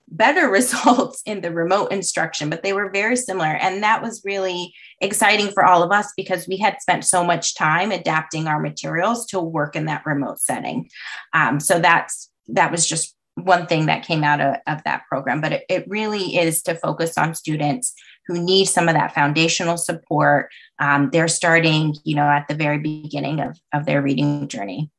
better 0.08 0.48
results 0.50 1.22
in 1.26 1.42
the 1.42 1.52
remote 1.52 1.92
instruction, 1.92 2.50
but 2.50 2.62
they 2.62 2.72
were 2.72 2.90
very 2.90 3.16
similar. 3.16 3.54
And 3.54 3.82
that 3.82 4.02
was 4.02 4.24
really 4.24 4.74
exciting 5.00 5.50
for 5.50 5.64
all 5.64 5.82
of 5.82 5.92
us 5.92 6.12
because 6.16 6.48
we 6.48 6.56
had 6.56 6.80
spent 6.80 7.04
so 7.04 7.22
much 7.22 7.54
time 7.54 7.92
adapting 7.92 8.48
our 8.48 8.58
materials 8.58 9.26
to 9.26 9.40
work 9.40 9.76
in 9.76 9.84
that 9.86 10.06
remote 10.06 10.40
setting. 10.40 10.88
Um, 11.34 11.60
so 11.60 11.78
that's 11.78 12.30
that 12.48 12.72
was 12.72 12.86
just 12.86 13.14
one 13.34 13.66
thing 13.66 13.86
that 13.86 14.04
came 14.04 14.24
out 14.24 14.40
of, 14.40 14.56
of 14.66 14.82
that 14.84 15.02
program, 15.08 15.40
but 15.40 15.52
it, 15.52 15.64
it 15.68 15.84
really 15.88 16.36
is 16.36 16.62
to 16.62 16.74
focus 16.74 17.16
on 17.16 17.34
students 17.34 17.94
who 18.28 18.40
need 18.40 18.66
some 18.66 18.88
of 18.88 18.94
that 18.94 19.14
foundational 19.14 19.76
support. 19.76 20.50
Um, 20.78 21.08
they're 21.12 21.28
starting, 21.28 21.96
you 22.04 22.14
know, 22.14 22.28
at 22.28 22.46
the 22.46 22.54
very 22.54 22.78
beginning 22.78 23.40
of, 23.40 23.58
of 23.72 23.86
their 23.86 24.02
reading 24.02 24.46
journey. 24.46 24.90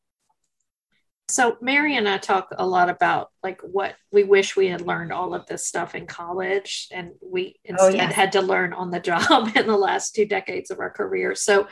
So 1.29 1.57
Mary 1.61 1.95
and 1.95 2.09
I 2.09 2.17
talk 2.17 2.49
a 2.57 2.65
lot 2.65 2.89
about 2.89 3.29
like 3.43 3.61
what 3.61 3.93
we 4.11 4.23
wish 4.23 4.55
we 4.55 4.67
had 4.67 4.81
learned 4.81 5.13
all 5.13 5.35
of 5.35 5.45
this 5.45 5.63
stuff 5.63 5.93
in 5.93 6.07
college 6.07 6.87
and 6.91 7.11
we 7.21 7.55
oh, 7.67 7.85
instead 7.85 8.09
oh, 8.09 8.13
had 8.13 8.31
to 8.31 8.41
learn 8.41 8.73
on 8.73 8.89
the 8.89 8.99
job 9.11 9.55
in 9.55 9.67
the 9.67 9.77
last 9.77 10.15
two 10.15 10.25
decades 10.25 10.71
of 10.71 10.79
our 10.79 10.89
career. 10.89 11.35
So 11.35 11.67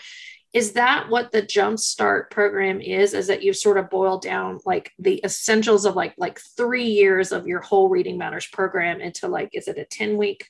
is 0.53 0.73
that 0.73 1.09
what 1.09 1.31
the 1.31 1.41
jumpstart 1.41 2.29
program 2.29 2.81
is 2.81 3.13
is 3.13 3.27
that 3.27 3.43
you 3.43 3.51
sort 3.51 3.77
of 3.77 3.89
boil 3.89 4.19
down 4.19 4.59
like 4.65 4.91
the 4.99 5.19
essentials 5.23 5.85
of 5.85 5.95
like 5.95 6.13
like 6.17 6.39
three 6.55 6.85
years 6.85 7.31
of 7.31 7.47
your 7.47 7.59
whole 7.59 7.89
reading 7.89 8.17
matters 8.17 8.47
program 8.47 9.01
into 9.01 9.27
like 9.27 9.49
is 9.53 9.67
it 9.67 9.77
a 9.77 9.85
10 9.85 10.17
week 10.17 10.47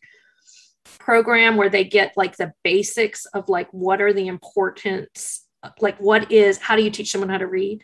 program 1.00 1.58
where 1.58 1.70
they 1.70 1.84
get 1.84 2.14
like 2.16 2.38
the 2.38 2.54
basics 2.64 3.26
of 3.28 3.50
like 3.50 3.68
what 3.72 4.02
are 4.02 4.14
the 4.14 4.28
importance 4.28 5.48
like 5.80 5.98
what 6.00 6.32
is 6.32 6.58
how 6.58 6.76
do 6.76 6.84
you 6.84 6.92
teach 6.92 7.12
someone 7.12 7.30
how 7.30 7.38
to 7.38 7.48
read? 7.48 7.84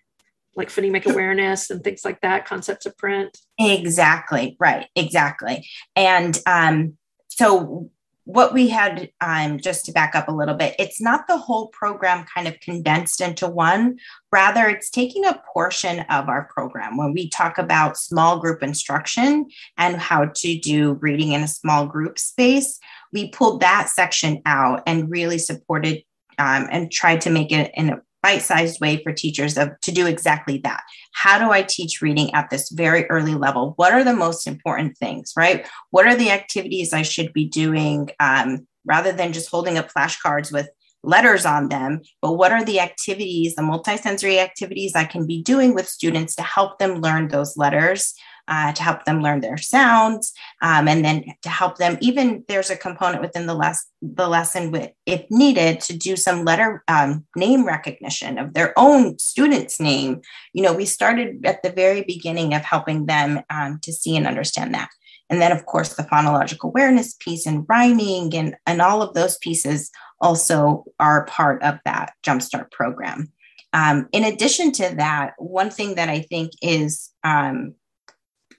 Like 0.56 0.70
phonemic 0.70 1.06
awareness 1.06 1.70
and 1.70 1.84
things 1.84 2.06
like 2.06 2.22
that 2.22 2.46
concepts 2.46 2.86
of 2.86 2.98
print. 2.98 3.38
Exactly 3.60 4.56
right 4.60 4.88
exactly. 4.96 5.68
And 5.96 6.40
um 6.46 6.98
so 7.28 7.90
what 8.26 8.54
we 8.54 8.70
had, 8.70 9.10
um, 9.20 9.60
just 9.60 9.86
to 9.86 9.92
back 9.92 10.16
up 10.16 10.28
a 10.28 10.34
little 10.34 10.56
bit, 10.56 10.76
it's 10.80 11.02
not 11.02 11.28
the 11.28 11.38
whole 11.38 11.68
program 11.68 12.26
kind 12.34 12.48
of 12.48 12.60
condensed 12.62 13.20
into 13.20 13.48
one. 13.48 13.98
Rather, 14.32 14.68
it's 14.68 14.90
taking 14.90 15.26
a 15.26 15.42
portion 15.54 16.02
of 16.10 16.30
our 16.30 16.48
program 16.54 16.96
when 16.96 17.14
we 17.14 17.30
talk 17.30 17.58
about 17.58 17.98
small 17.98 18.40
group 18.40 18.64
instruction 18.64 19.48
and 19.78 19.98
how 19.98 20.26
to 20.26 20.58
do 20.58 20.94
reading 21.02 21.34
in 21.34 21.44
a 21.44 21.48
small 21.48 21.86
group 21.86 22.18
space. 22.18 22.80
We 23.12 23.30
pulled 23.30 23.60
that 23.62 23.90
section 23.90 24.42
out 24.46 24.84
and 24.88 25.10
really 25.10 25.38
supported 25.38 26.04
um, 26.40 26.68
and 26.72 26.92
tried 26.92 27.22
to 27.22 27.30
make 27.30 27.52
it 27.52 27.72
in 27.76 27.90
a 27.90 28.02
bite-sized 28.24 28.82
way 28.82 29.04
for 29.04 29.12
teachers 29.12 29.58
of 29.58 29.70
to 29.82 29.92
do 29.92 30.08
exactly 30.08 30.58
that. 30.60 30.82
How 31.12 31.38
do 31.38 31.52
i 31.52 31.62
teach 31.62 32.02
reading 32.02 32.34
at 32.34 32.50
this 32.50 32.70
very 32.70 33.06
early 33.10 33.36
level? 33.36 33.74
What 33.76 33.94
are 33.94 34.04
the 34.04 34.16
most 34.16 34.48
important 34.48 34.98
things 34.98 35.34
right? 35.38 35.68
What 35.92 36.08
are 36.08 36.16
the 36.16 36.32
activities 36.32 36.94
i 36.94 37.04
should 37.04 37.34
be 37.34 37.46
doing 37.46 38.10
um, 38.20 38.66
rather 38.86 39.12
than 39.12 39.34
just 39.34 39.50
holding 39.50 39.78
up 39.78 39.92
flashcards 39.92 40.52
with 40.52 40.70
letters 41.04 41.46
on 41.46 41.68
them 41.68 42.02
but 42.22 42.34
what 42.34 42.54
are 42.54 42.64
the 42.64 42.80
activities 42.80 43.56
the 43.56 43.62
multisensory 43.62 44.38
activities 44.38 44.94
i 44.96 45.04
can 45.04 45.28
be 45.28 45.44
doing 45.44 45.74
with 45.74 45.86
students 45.88 46.34
to 46.34 46.42
help 46.42 46.80
them 46.80 47.02
learn 47.02 47.28
those 47.28 47.58
letters 47.58 48.14
uh, 48.48 48.74
to 48.74 48.84
help 48.84 49.06
them 49.06 49.22
learn 49.22 49.42
their 49.42 49.58
sounds, 49.58 50.34
um, 50.62 50.88
and 50.88 51.04
then 51.04 51.24
to 51.42 51.50
help 51.50 51.78
them. 51.78 51.98
Even 52.02 52.44
there's 52.48 52.70
a 52.70 52.76
component 52.76 53.22
within 53.22 53.48
the, 53.48 53.54
les- 53.54 53.88
the 54.02 54.28
lesson, 54.28 54.72
with, 54.72 54.92
if 55.06 55.24
needed, 55.30 55.80
to 55.82 55.98
do 55.98 56.16
some 56.16 56.44
letter 56.44 56.84
um, 56.88 57.26
name 57.36 57.66
recognition 57.66 58.38
of 58.38 58.54
their 58.54 58.78
own 58.78 59.18
student's 59.20 59.80
name. 59.80 60.22
You 60.54 60.64
know, 60.64 60.74
we 60.74 60.86
started 60.86 61.46
at 61.46 61.64
the 61.64 61.72
very 61.72 62.04
beginning 62.04 62.54
of 62.54 62.62
helping 62.62 63.06
them 63.06 63.42
um, 63.50 63.80
to 63.84 63.94
see 63.94 64.18
and 64.18 64.28
understand 64.28 64.74
that. 64.74 64.90
And 65.30 65.42
then, 65.42 65.52
of 65.52 65.66
course, 65.66 65.96
the 65.96 66.04
phonological 66.04 66.66
awareness 66.66 67.16
piece 67.16 67.46
and 67.46 67.66
rhyming 67.68 68.36
and, 68.36 68.56
and 68.68 68.82
all 68.82 69.02
of 69.02 69.14
those 69.14 69.38
pieces 69.38 69.90
also 70.22 70.84
are 71.00 71.26
part 71.26 71.64
of 71.64 71.80
that 71.86 72.14
Jumpstart 72.24 72.72
program. 72.72 73.32
Um, 73.74 74.08
in 74.12 74.24
addition 74.24 74.72
to 74.74 74.94
that, 74.98 75.34
one 75.38 75.72
thing 75.72 75.96
that 75.96 76.08
I 76.08 76.22
think 76.22 76.52
is 76.62 77.10
um, 77.24 77.74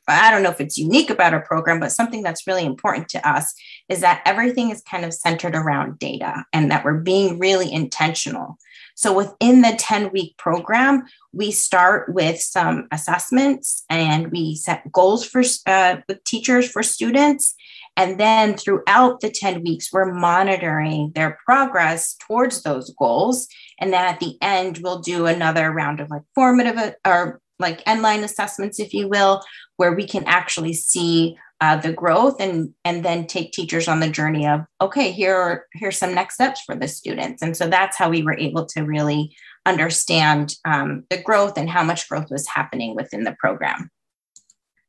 I 0.06 0.30
don't 0.30 0.42
know 0.42 0.50
if 0.50 0.60
it's 0.60 0.78
unique 0.78 1.10
about 1.10 1.32
our 1.32 1.44
program, 1.44 1.80
but 1.80 1.92
something 1.92 2.22
that's 2.22 2.46
really 2.46 2.64
important 2.64 3.08
to 3.10 3.28
us 3.28 3.54
is 3.88 4.00
that 4.00 4.22
everything 4.24 4.70
is 4.70 4.82
kind 4.82 5.04
of 5.04 5.14
centered 5.14 5.54
around 5.54 5.98
data 5.98 6.44
and 6.52 6.70
that 6.70 6.84
we're 6.84 7.00
being 7.00 7.38
really 7.38 7.72
intentional. 7.72 8.58
So 8.94 9.12
within 9.12 9.62
the 9.62 9.74
10 9.76 10.12
week 10.12 10.36
program, 10.36 11.04
we 11.32 11.50
start 11.50 12.14
with 12.14 12.40
some 12.40 12.86
assessments 12.92 13.84
and 13.90 14.30
we 14.30 14.54
set 14.54 14.90
goals 14.92 15.24
for 15.24 15.42
uh, 15.66 15.96
with 16.08 16.22
teachers 16.24 16.70
for 16.70 16.82
students. 16.82 17.54
And 17.96 18.18
then 18.18 18.56
throughout 18.56 19.20
the 19.20 19.30
10 19.30 19.62
weeks, 19.62 19.92
we're 19.92 20.12
monitoring 20.12 21.12
their 21.14 21.38
progress 21.44 22.16
towards 22.20 22.62
those 22.62 22.90
goals. 22.98 23.48
And 23.78 23.92
then 23.92 24.04
at 24.04 24.20
the 24.20 24.36
end, 24.40 24.80
we'll 24.82 25.00
do 25.00 25.26
another 25.26 25.70
round 25.70 26.00
of 26.00 26.10
like 26.10 26.22
formative 26.34 26.76
uh, 26.76 26.92
or 27.04 27.40
like 27.64 27.82
end 27.86 28.02
line 28.02 28.22
assessments, 28.22 28.78
if 28.78 28.94
you 28.94 29.08
will, 29.08 29.42
where 29.76 29.94
we 29.94 30.06
can 30.06 30.22
actually 30.26 30.74
see 30.74 31.36
uh, 31.60 31.76
the 31.76 31.92
growth 31.92 32.40
and 32.40 32.74
and 32.84 33.04
then 33.04 33.26
take 33.26 33.52
teachers 33.52 33.88
on 33.88 34.00
the 34.00 34.08
journey 34.08 34.46
of 34.46 34.60
okay 34.80 35.10
here 35.12 35.34
are 35.34 35.66
here's 35.72 35.96
some 35.96 36.14
next 36.14 36.34
steps 36.34 36.60
for 36.60 36.74
the 36.74 36.86
students. 36.86 37.42
And 37.42 37.56
so 37.56 37.68
that's 37.68 37.96
how 37.96 38.10
we 38.10 38.22
were 38.22 38.36
able 38.36 38.66
to 38.66 38.82
really 38.82 39.34
understand 39.64 40.56
um, 40.64 41.04
the 41.08 41.22
growth 41.22 41.56
and 41.56 41.70
how 41.70 41.82
much 41.82 42.08
growth 42.08 42.30
was 42.30 42.46
happening 42.48 42.94
within 42.94 43.24
the 43.24 43.36
program. 43.38 43.90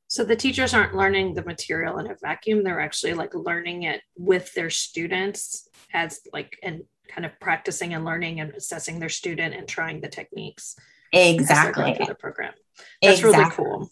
So 0.08 0.26
the 0.26 0.36
teachers 0.36 0.74
aren't 0.74 0.96
learning 0.96 1.34
the 1.34 1.44
material 1.44 1.98
in 2.00 2.12
a 2.12 2.16
vacuum. 2.22 2.64
They're 2.64 2.82
actually 2.82 3.14
like 3.14 3.34
learning 3.34 3.84
it 3.84 4.02
with 4.18 4.54
their 4.54 4.70
students 4.70 5.70
as 5.94 6.20
like 6.34 6.58
and 6.62 6.84
kind 7.08 7.26
of 7.26 7.40
practicing 7.40 7.94
and 7.94 8.04
learning 8.04 8.42
and 8.42 8.54
assessing 8.54 9.00
their 9.00 9.10
student 9.10 9.56
and 9.56 9.68
trying 9.68 10.02
the 10.02 10.10
techniques 10.10 10.76
exactly. 11.14 11.94
through 11.94 12.08
the 12.08 12.16
program 12.16 12.54
that's 13.02 13.20
exactly. 13.20 13.32
really 13.32 13.52
cool 13.52 13.92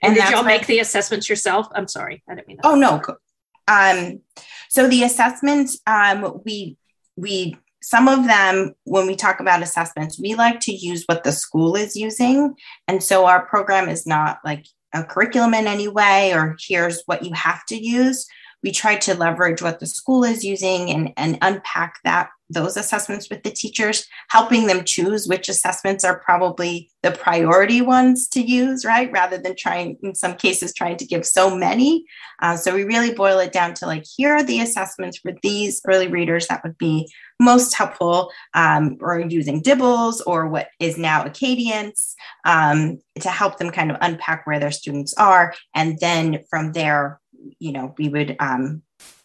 and, 0.00 0.16
and 0.16 0.26
did 0.26 0.30
y'all 0.30 0.44
make 0.44 0.66
the 0.66 0.78
assessments 0.78 1.28
yourself? 1.28 1.66
I'm 1.74 1.88
sorry, 1.88 2.22
I 2.28 2.34
didn't 2.34 2.48
mean. 2.48 2.58
That. 2.62 2.68
Oh 2.68 2.74
no. 2.74 3.02
Um, 3.68 4.20
so 4.68 4.88
the 4.88 5.02
assessments, 5.02 5.78
um, 5.86 6.40
we 6.44 6.76
we 7.16 7.56
some 7.82 8.08
of 8.08 8.26
them 8.26 8.74
when 8.84 9.06
we 9.06 9.16
talk 9.16 9.40
about 9.40 9.62
assessments, 9.62 10.20
we 10.20 10.34
like 10.34 10.60
to 10.60 10.72
use 10.72 11.04
what 11.06 11.24
the 11.24 11.32
school 11.32 11.76
is 11.76 11.96
using, 11.96 12.54
and 12.88 13.02
so 13.02 13.26
our 13.26 13.44
program 13.46 13.88
is 13.88 14.06
not 14.06 14.38
like 14.44 14.66
a 14.94 15.04
curriculum 15.04 15.54
in 15.54 15.66
any 15.66 15.88
way 15.88 16.34
or 16.34 16.56
here's 16.60 17.02
what 17.06 17.24
you 17.24 17.32
have 17.32 17.64
to 17.66 17.82
use 17.82 18.26
we 18.62 18.70
try 18.70 18.96
to 18.96 19.14
leverage 19.14 19.62
what 19.62 19.80
the 19.80 19.86
school 19.86 20.24
is 20.24 20.44
using 20.44 20.90
and, 20.90 21.12
and 21.16 21.38
unpack 21.42 21.98
that 22.04 22.30
those 22.52 22.76
assessments 22.76 23.30
with 23.30 23.42
the 23.42 23.50
teachers 23.50 24.06
helping 24.28 24.66
them 24.66 24.84
choose 24.84 25.26
which 25.26 25.48
assessments 25.48 26.04
are 26.04 26.18
probably 26.18 26.90
the 27.02 27.10
priority 27.10 27.80
ones 27.80 28.28
to 28.28 28.40
use 28.40 28.84
right? 28.84 29.10
Rather 29.10 29.38
than 29.38 29.56
trying 29.56 29.96
in 30.02 30.14
some 30.14 30.34
cases 30.34 30.74
trying 30.74 30.96
to 30.96 31.06
give 31.06 31.24
so 31.24 31.54
many. 31.54 32.04
Uh, 32.40 32.56
so 32.56 32.74
we 32.74 32.84
really 32.84 33.14
boil 33.14 33.38
it 33.38 33.52
down 33.52 33.74
to 33.74 33.86
like 33.86 34.04
here 34.16 34.34
are 34.34 34.42
the 34.42 34.60
assessments 34.60 35.18
for 35.18 35.32
these 35.42 35.80
early 35.88 36.08
readers 36.08 36.46
that 36.48 36.62
would 36.62 36.76
be 36.78 37.10
most 37.40 37.74
helpful 37.74 38.30
um, 38.54 38.98
or 39.00 39.18
using 39.18 39.62
DIBELS 39.62 40.20
or 40.22 40.46
what 40.46 40.68
is 40.78 40.98
now 40.98 41.24
Acadience 41.24 42.14
um, 42.44 43.00
to 43.20 43.28
help 43.28 43.58
them 43.58 43.70
kind 43.70 43.90
of 43.90 43.96
unpack 44.00 44.46
where 44.46 44.60
their 44.60 44.70
students 44.70 45.14
are. 45.14 45.54
And 45.74 45.98
then 46.00 46.44
from 46.50 46.72
there 46.72 47.20
you 47.58 47.72
know, 47.72 47.94
we 47.98 48.08
would 48.08 48.36
um, 48.40 48.82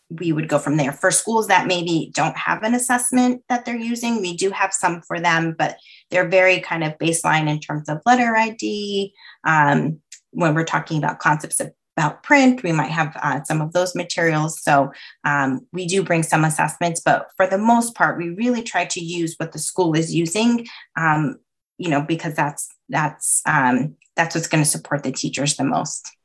we 0.10 0.32
would 0.32 0.48
go 0.48 0.60
from 0.60 0.78
there. 0.78 0.92
For 0.92 1.12
schools 1.12 1.48
that 1.48 1.68
maybe 1.68 2.12
don't 2.14 2.38
have 2.38 2.64
an 2.64 2.74
assessment 2.74 3.44
that 3.50 3.66
they're 3.66 3.76
using, 3.76 4.22
we 4.22 4.36
do 4.36 4.52
have 4.52 4.74
some 4.74 5.02
for 5.02 5.20
them, 5.20 5.56
but 5.58 5.78
they're 6.10 6.30
very 6.30 6.60
kind 6.60 6.84
of 6.84 6.98
baseline 6.98 7.50
in 7.50 7.60
terms 7.60 7.90
of 7.90 8.02
letter 8.06 8.36
ID. 8.36 9.14
Um, 9.44 10.00
when 10.32 10.54
we're 10.54 10.64
talking 10.64 10.98
about 10.98 11.20
concepts 11.20 11.60
of, 11.60 11.72
about 11.98 12.24
print, 12.24 12.64
we 12.64 12.72
might 12.72 12.92
have 12.92 13.18
uh, 13.22 13.44
some 13.44 13.60
of 13.60 13.74
those 13.74 13.96
materials. 13.96 14.62
So 14.62 14.92
um, 15.26 15.68
we 15.74 15.88
do 15.88 16.04
bring 16.04 16.24
some 16.24 16.46
assessments, 16.46 17.02
but 17.04 17.28
for 17.36 17.48
the 17.48 17.58
most 17.58 17.96
part, 17.96 18.18
we 18.18 18.30
really 18.30 18.62
try 18.62 18.86
to 18.86 19.04
use 19.04 19.36
what 19.38 19.52
the 19.52 19.60
school 19.60 19.94
is 19.94 20.14
using. 20.14 20.68
Um, 20.96 21.38
you 21.78 21.90
know, 21.90 22.02
because 22.02 22.34
that's 22.34 22.70
that's 22.90 23.42
um, 23.46 23.96
that's 24.16 24.36
what's 24.36 24.48
going 24.48 24.64
to 24.64 24.70
support 24.70 25.04
the 25.04 25.12
teachers 25.12 25.58
the 25.58 25.64
most. 25.64 26.17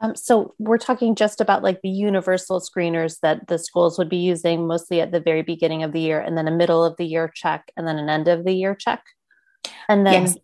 Um, 0.00 0.14
so 0.14 0.54
we're 0.58 0.78
talking 0.78 1.14
just 1.14 1.40
about 1.40 1.62
like 1.62 1.80
the 1.82 1.88
universal 1.88 2.60
screeners 2.60 3.18
that 3.20 3.48
the 3.48 3.58
schools 3.58 3.98
would 3.98 4.08
be 4.08 4.18
using 4.18 4.66
mostly 4.66 5.00
at 5.00 5.12
the 5.12 5.20
very 5.20 5.42
beginning 5.42 5.82
of 5.82 5.92
the 5.92 6.00
year, 6.00 6.20
and 6.20 6.36
then 6.36 6.48
a 6.48 6.52
middle 6.52 6.84
of 6.84 6.96
the 6.96 7.04
year 7.04 7.30
check, 7.34 7.70
and 7.76 7.86
then 7.86 7.98
an 7.98 8.08
end 8.08 8.28
of 8.28 8.44
the 8.44 8.52
year 8.52 8.74
check. 8.74 9.02
And 9.88 10.06
then, 10.06 10.22
yes. 10.22 10.36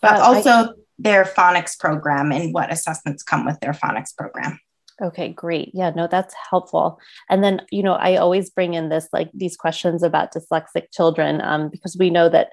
but 0.00 0.16
uh, 0.16 0.24
also 0.24 0.50
I, 0.50 0.68
their 0.98 1.24
phonics 1.24 1.78
program 1.78 2.32
and 2.32 2.52
what 2.52 2.72
assessments 2.72 3.22
come 3.22 3.44
with 3.44 3.60
their 3.60 3.72
phonics 3.72 4.16
program. 4.16 4.58
Okay, 5.02 5.28
great. 5.28 5.70
Yeah, 5.74 5.90
no, 5.90 6.06
that's 6.06 6.34
helpful. 6.50 6.98
And 7.28 7.44
then, 7.44 7.60
you 7.70 7.82
know, 7.82 7.92
I 7.92 8.16
always 8.16 8.48
bring 8.48 8.74
in 8.74 8.88
this 8.88 9.08
like 9.12 9.30
these 9.34 9.56
questions 9.56 10.02
about 10.02 10.32
dyslexic 10.32 10.90
children 10.90 11.42
um, 11.42 11.68
because 11.68 11.96
we 11.98 12.08
know 12.08 12.30
that 12.30 12.48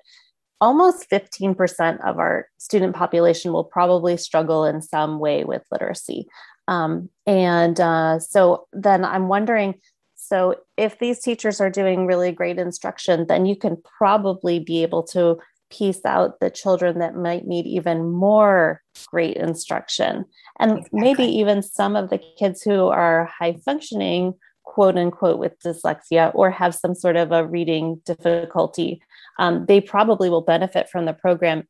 almost 0.63 1.09
15% 1.09 1.99
of 2.07 2.19
our 2.19 2.47
student 2.57 2.95
population 2.95 3.51
will 3.51 3.65
probably 3.65 4.15
struggle 4.15 4.63
in 4.63 4.81
some 4.81 5.19
way 5.19 5.43
with 5.43 5.61
literacy. 5.73 6.25
Um, 6.69 7.09
and 7.27 7.77
uh, 7.81 8.19
so 8.19 8.65
then 8.71 9.03
I'm 9.03 9.27
wondering 9.27 9.75
so 10.15 10.55
if 10.77 10.99
these 10.99 11.19
teachers 11.19 11.59
are 11.59 11.69
doing 11.69 12.07
really 12.07 12.31
great 12.31 12.57
instruction, 12.57 13.27
then 13.27 13.45
you 13.45 13.57
can 13.57 13.75
probably 13.97 14.57
be 14.57 14.81
able 14.81 15.03
to 15.07 15.37
piece 15.69 16.05
out 16.05 16.39
the 16.39 16.49
children 16.49 16.99
that 16.99 17.17
might 17.17 17.45
need 17.45 17.65
even 17.65 18.09
more 18.09 18.81
great 19.07 19.35
instruction. 19.35 20.23
And 20.61 20.77
exactly. 20.77 20.99
maybe 21.01 21.23
even 21.25 21.61
some 21.61 21.97
of 21.97 22.09
the 22.09 22.21
kids 22.39 22.61
who 22.61 22.87
are 22.87 23.25
high 23.37 23.57
functioning 23.65 24.35
quote 24.63 24.97
unquote 24.97 25.39
with 25.39 25.59
dyslexia 25.59 26.31
or 26.33 26.49
have 26.49 26.73
some 26.73 26.95
sort 26.95 27.17
of 27.17 27.33
a 27.33 27.45
reading 27.45 28.01
difficulty 28.05 29.01
um, 29.39 29.65
they 29.65 29.81
probably 29.81 30.29
will 30.29 30.41
benefit 30.41 30.89
from 30.89 31.05
the 31.05 31.13
program 31.13 31.63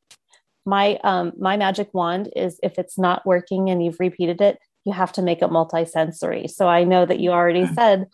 my 0.65 0.97
um, 1.03 1.33
my 1.37 1.57
magic 1.57 1.93
wand 1.93 2.29
is 2.35 2.59
if 2.63 2.77
it's 2.77 2.97
not 2.97 3.25
working 3.25 3.69
and 3.69 3.83
you've 3.83 3.99
repeated 3.99 4.41
it 4.41 4.57
you 4.85 4.93
have 4.93 5.11
to 5.11 5.21
make 5.21 5.41
it 5.41 5.49
multisensory 5.49 6.49
so 6.49 6.67
i 6.67 6.83
know 6.83 7.05
that 7.05 7.19
you 7.19 7.31
already 7.31 7.63
mm-hmm. 7.63 7.73
said 7.73 8.07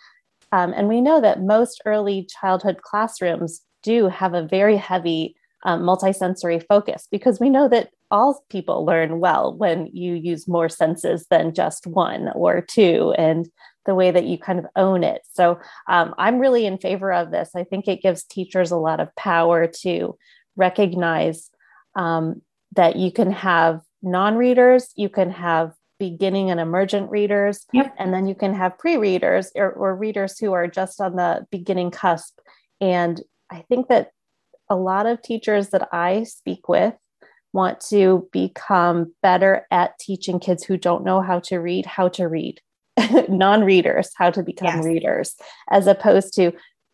um, 0.52 0.74
and 0.76 0.88
we 0.88 1.00
know 1.00 1.22
that 1.22 1.44
most 1.44 1.82
early 1.86 2.28
childhood 2.40 2.82
classrooms 2.82 3.62
do 3.84 4.08
have 4.08 4.34
a 4.34 4.48
very 4.48 4.78
heavy 4.78 5.36
um, 5.66 5.82
multisensory 5.82 6.64
focus 6.68 7.08
because 7.12 7.40
we 7.40 7.50
know 7.50 7.68
that 7.68 7.90
all 8.12 8.44
people 8.50 8.86
learn 8.86 9.20
well 9.20 9.56
when 9.56 9.88
you 9.94 10.14
use 10.14 10.48
more 10.48 10.70
senses 10.70 11.28
than 11.30 11.54
just 11.54 11.86
one 11.88 12.30
or 12.30 12.62
two 12.62 13.14
and 13.18 13.50
the 13.86 13.96
way 13.96 14.12
that 14.12 14.26
you 14.26 14.38
kind 14.38 14.60
of 14.60 14.66
own 14.76 15.04
it. 15.04 15.22
So 15.34 15.60
um, 15.88 16.14
i'm 16.18 16.40
really 16.40 16.66
in 16.66 16.78
favor 16.78 17.12
of 17.12 17.32
this. 17.32 17.52
I 17.56 17.64
think 17.64 17.88
it 17.88 18.02
gives 18.02 18.24
teachers 18.24 18.72
a 18.72 18.78
lot 18.78 19.00
of 19.00 19.16
power 19.16 19.68
to 19.82 20.18
recognize 20.56 21.50
um, 21.96 22.42
that 22.76 22.96
you 22.96 23.12
can 23.12 23.32
have 23.32 23.82
non-readers 24.02 24.92
you 24.96 25.10
can 25.10 25.30
have 25.30 25.74
beginning 26.00 26.50
and 26.50 26.62
emergent 26.62 27.12
readers 27.12 27.66
yep. 27.74 27.94
and 28.00 28.14
then 28.14 28.26
you 28.26 28.34
can 28.34 28.54
have 28.54 28.78
pre-readers 28.78 29.52
or, 29.58 29.74
or 29.74 29.94
readers 29.94 30.40
who 30.40 30.54
are 30.54 30.68
just 30.68 31.02
on 31.02 31.18
the 31.18 31.46
beginning 31.52 31.92
cusp. 31.92 32.40
And 32.80 33.22
i 33.52 33.66
think 33.68 33.90
that 33.90 34.12
a 34.70 34.76
lot 34.76 35.06
of 35.06 35.22
teachers 35.22 35.70
that 35.70 35.90
I 35.92 36.24
speak 36.24 36.70
with 36.70 36.94
want 37.54 37.80
to 37.90 38.28
become 38.32 39.14
better 39.22 39.66
at 39.72 39.98
teaching 40.00 40.40
kids 40.40 40.64
who 40.64 40.78
don't 40.78 41.04
know 41.04 41.22
how 41.22 41.40
to 41.40 41.58
read 41.58 41.86
how 41.86 42.08
to 42.10 42.28
read. 42.28 42.60
Non-readers 43.30 44.12
how 44.18 44.30
to 44.32 44.44
become 44.44 44.78
yes. 44.78 44.86
readers 44.86 45.36
as 45.70 45.88
opposed 45.88 46.34
to 46.36 46.52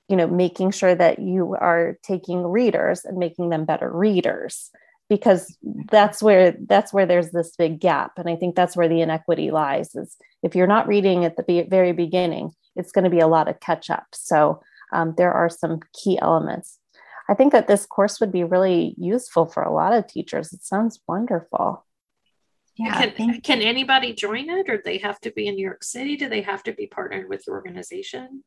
you 0.08 0.16
know 0.16 0.28
making 0.28 0.72
sure 0.72 0.94
that 0.94 1.20
you 1.20 1.56
are 1.60 1.98
taking 2.04 2.44
readers 2.46 3.06
and 3.06 3.18
making 3.18 3.50
them 3.50 3.66
better 3.66 3.92
readers. 3.92 4.72
Because 5.08 5.56
that's 5.92 6.24
where 6.24 6.56
that's 6.68 6.92
where 6.92 7.06
there's 7.06 7.30
this 7.30 7.56
big 7.56 7.80
gap 7.80 8.14
and 8.18 8.28
i 8.28 8.36
think 8.36 8.56
that's 8.56 8.76
where 8.76 8.88
the 8.88 9.02
inequity 9.02 9.52
lies 9.52 9.94
is 9.94 10.18
if 10.42 10.56
you're 10.56 10.66
not 10.66 10.88
reading 10.88 11.24
at 11.26 11.38
the 11.38 11.68
very 11.70 11.92
beginning 11.92 12.50
it's 12.76 12.92
going 12.92 13.04
to 13.04 13.10
be 13.12 13.20
a 13.20 13.28
lot 13.28 13.48
of 13.48 13.60
catch 13.60 13.92
up 13.92 14.08
so 14.14 14.60
um, 14.94 15.14
there 15.16 15.32
are 15.32 15.48
some 15.48 15.80
key 15.94 16.18
elements 16.20 16.80
I 17.28 17.34
think 17.34 17.54
that 17.54 17.68
this 17.68 17.86
course 17.86 18.20
would 18.20 18.32
be 18.32 18.44
really 18.44 18.96
useful 18.98 19.46
for 19.46 19.64
a 19.64 19.74
lot 19.74 19.94
of 19.94 20.08
teachers. 20.08 20.54
It 20.54 20.64
sounds 20.64 21.00
wonderful. 21.08 21.86
Yeah. 22.78 23.10
Can, 23.10 23.42
can 23.42 23.62
anybody 23.62 24.14
join 24.14 24.50
it 24.50 24.70
or 24.70 24.82
they 24.84 24.98
have 24.98 25.20
to 25.22 25.32
be 25.32 25.48
in 25.48 25.56
New 25.56 25.66
York 25.66 25.84
City? 25.84 26.18
Do 26.18 26.28
they 26.28 26.42
have 26.42 26.62
to 26.64 26.74
be 26.74 26.88
partnered 26.88 27.30
with 27.30 27.46
the 27.46 27.52
organization? 27.52 28.44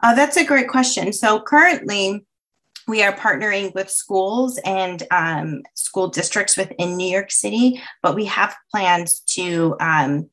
Uh, 0.00 0.14
that's 0.14 0.36
a 0.36 0.44
great 0.44 0.68
question. 0.68 1.12
So 1.12 1.40
currently, 1.40 2.24
we 2.86 3.02
are 3.02 3.12
partnering 3.12 3.74
with 3.74 3.90
schools 3.90 4.58
and 4.64 5.02
um, 5.10 5.62
school 5.74 6.08
districts 6.08 6.56
within 6.56 6.96
New 6.96 7.10
York 7.10 7.30
City, 7.30 7.82
but 8.02 8.14
we 8.14 8.24
have 8.24 8.56
plans 8.70 9.20
to 9.20 9.76
um, 9.80 10.30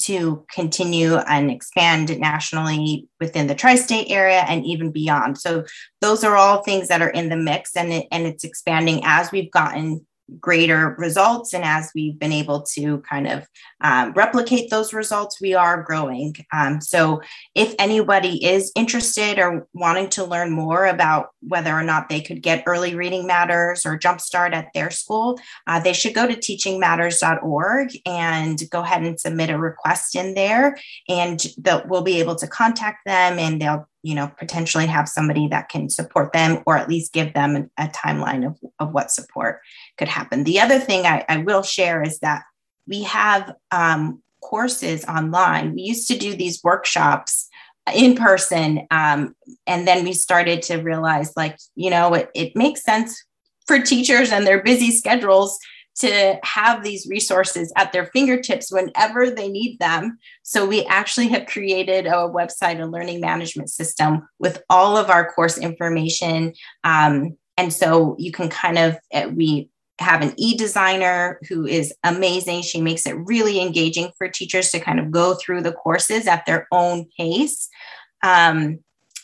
to 0.00 0.44
continue 0.52 1.16
and 1.16 1.50
expand 1.50 2.18
nationally 2.18 3.08
within 3.20 3.46
the 3.46 3.54
tri-state 3.54 4.10
area 4.10 4.44
and 4.48 4.64
even 4.64 4.90
beyond. 4.90 5.38
So 5.38 5.64
those 6.00 6.24
are 6.24 6.36
all 6.36 6.62
things 6.62 6.88
that 6.88 7.02
are 7.02 7.10
in 7.10 7.28
the 7.28 7.36
mix 7.36 7.76
and 7.76 7.92
it, 7.92 8.06
and 8.10 8.26
it's 8.26 8.44
expanding 8.44 9.02
as 9.04 9.32
we've 9.32 9.50
gotten 9.50 10.06
greater 10.40 10.94
results. 10.98 11.52
And 11.52 11.64
as 11.64 11.90
we've 11.94 12.18
been 12.18 12.32
able 12.32 12.62
to 12.74 12.98
kind 13.00 13.26
of 13.26 13.46
um, 13.80 14.12
replicate 14.12 14.70
those 14.70 14.92
results, 14.92 15.40
we 15.40 15.54
are 15.54 15.82
growing. 15.82 16.34
Um, 16.52 16.80
so, 16.80 17.20
if 17.54 17.74
anybody 17.78 18.44
is 18.44 18.72
interested 18.74 19.38
or 19.38 19.66
wanting 19.74 20.08
to 20.10 20.24
learn 20.24 20.50
more 20.50 20.86
about 20.86 21.28
whether 21.40 21.72
or 21.72 21.82
not 21.82 22.08
they 22.08 22.20
could 22.20 22.42
get 22.42 22.64
early 22.66 22.94
reading 22.94 23.26
matters 23.26 23.84
or 23.84 23.98
jumpstart 23.98 24.54
at 24.54 24.72
their 24.74 24.90
school, 24.90 25.38
uh, 25.66 25.80
they 25.80 25.92
should 25.92 26.14
go 26.14 26.26
to 26.26 26.34
teachingmatters.org 26.34 27.88
and 28.06 28.62
go 28.70 28.80
ahead 28.80 29.02
and 29.02 29.20
submit 29.20 29.50
a 29.50 29.58
request 29.58 30.16
in 30.16 30.34
there. 30.34 30.76
And 31.08 31.44
we'll 31.86 32.02
be 32.02 32.20
able 32.20 32.36
to 32.36 32.46
contact 32.46 33.04
them 33.04 33.38
and 33.38 33.60
they'll 33.60 33.88
you 34.04 34.14
know 34.14 34.30
potentially 34.38 34.86
have 34.86 35.08
somebody 35.08 35.48
that 35.48 35.68
can 35.68 35.88
support 35.88 36.32
them 36.32 36.62
or 36.66 36.76
at 36.76 36.88
least 36.88 37.12
give 37.12 37.34
them 37.34 37.70
a, 37.78 37.88
timeline 37.88 38.46
of, 38.46 38.58
of 38.78 38.92
what 38.92 39.10
support 39.10 39.60
could 39.98 40.08
happen 40.08 40.44
the 40.44 40.60
other 40.60 40.78
thing 40.78 41.06
I, 41.06 41.24
I 41.28 41.38
will 41.38 41.62
share 41.62 42.02
is 42.02 42.20
that 42.20 42.42
we 42.86 43.02
have 43.04 43.54
um, 43.70 44.22
courses 44.44 45.04
online. 45.06 45.74
We 45.74 45.82
used 45.82 46.06
to 46.08 46.18
do 46.18 46.36
these 46.36 46.62
workshops 46.62 47.48
in 47.94 48.14
person. 48.14 48.86
Um, 48.90 49.34
and 49.66 49.86
then 49.86 50.04
we 50.04 50.12
started 50.12 50.62
to 50.62 50.76
realize, 50.76 51.32
like, 51.36 51.58
you 51.74 51.90
know, 51.90 52.14
it, 52.14 52.30
it 52.34 52.56
makes 52.56 52.82
sense 52.82 53.22
for 53.66 53.78
teachers 53.80 54.32
and 54.32 54.46
their 54.46 54.62
busy 54.62 54.90
schedules 54.90 55.58
to 55.96 56.38
have 56.42 56.82
these 56.82 57.06
resources 57.06 57.72
at 57.76 57.92
their 57.92 58.06
fingertips 58.06 58.72
whenever 58.72 59.30
they 59.30 59.48
need 59.48 59.78
them. 59.78 60.18
So 60.42 60.66
we 60.66 60.84
actually 60.86 61.28
have 61.28 61.46
created 61.46 62.06
a 62.06 62.28
website, 62.28 62.82
a 62.82 62.86
learning 62.86 63.20
management 63.20 63.70
system 63.70 64.28
with 64.38 64.62
all 64.68 64.96
of 64.96 65.08
our 65.10 65.32
course 65.32 65.56
information. 65.56 66.54
Um, 66.82 67.36
and 67.56 67.72
so 67.72 68.16
you 68.18 68.32
can 68.32 68.48
kind 68.48 68.78
of, 68.78 68.96
uh, 69.12 69.28
we 69.32 69.70
have 70.00 70.22
an 70.22 70.34
e-designer 70.36 71.38
who 71.48 71.66
is 71.66 71.94
amazing. 72.02 72.62
She 72.62 72.80
makes 72.80 73.06
it 73.06 73.12
really 73.12 73.60
engaging 73.60 74.10
for 74.18 74.28
teachers 74.28 74.70
to 74.70 74.80
kind 74.80 74.98
of 74.98 75.12
go 75.12 75.34
through 75.34 75.62
the 75.62 75.72
courses 75.72 76.26
at 76.26 76.44
their 76.46 76.66
own 76.72 77.06
pace. 77.16 77.68
Um, 78.24 78.80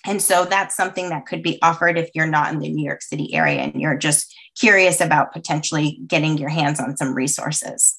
and 0.06 0.22
so 0.22 0.44
that's 0.44 0.76
something 0.76 1.10
that 1.10 1.26
could 1.26 1.42
be 1.42 1.58
offered 1.60 1.98
if 1.98 2.08
you're 2.14 2.26
not 2.26 2.52
in 2.52 2.60
the 2.60 2.70
New 2.70 2.84
York 2.84 3.02
City 3.02 3.34
area 3.34 3.60
and 3.60 3.80
you're 3.80 3.98
just 3.98 4.34
curious 4.60 5.00
about 5.00 5.32
potentially 5.32 6.00
getting 6.06 6.36
your 6.36 6.50
hands 6.50 6.78
on 6.78 6.96
some 6.96 7.14
resources. 7.14 7.98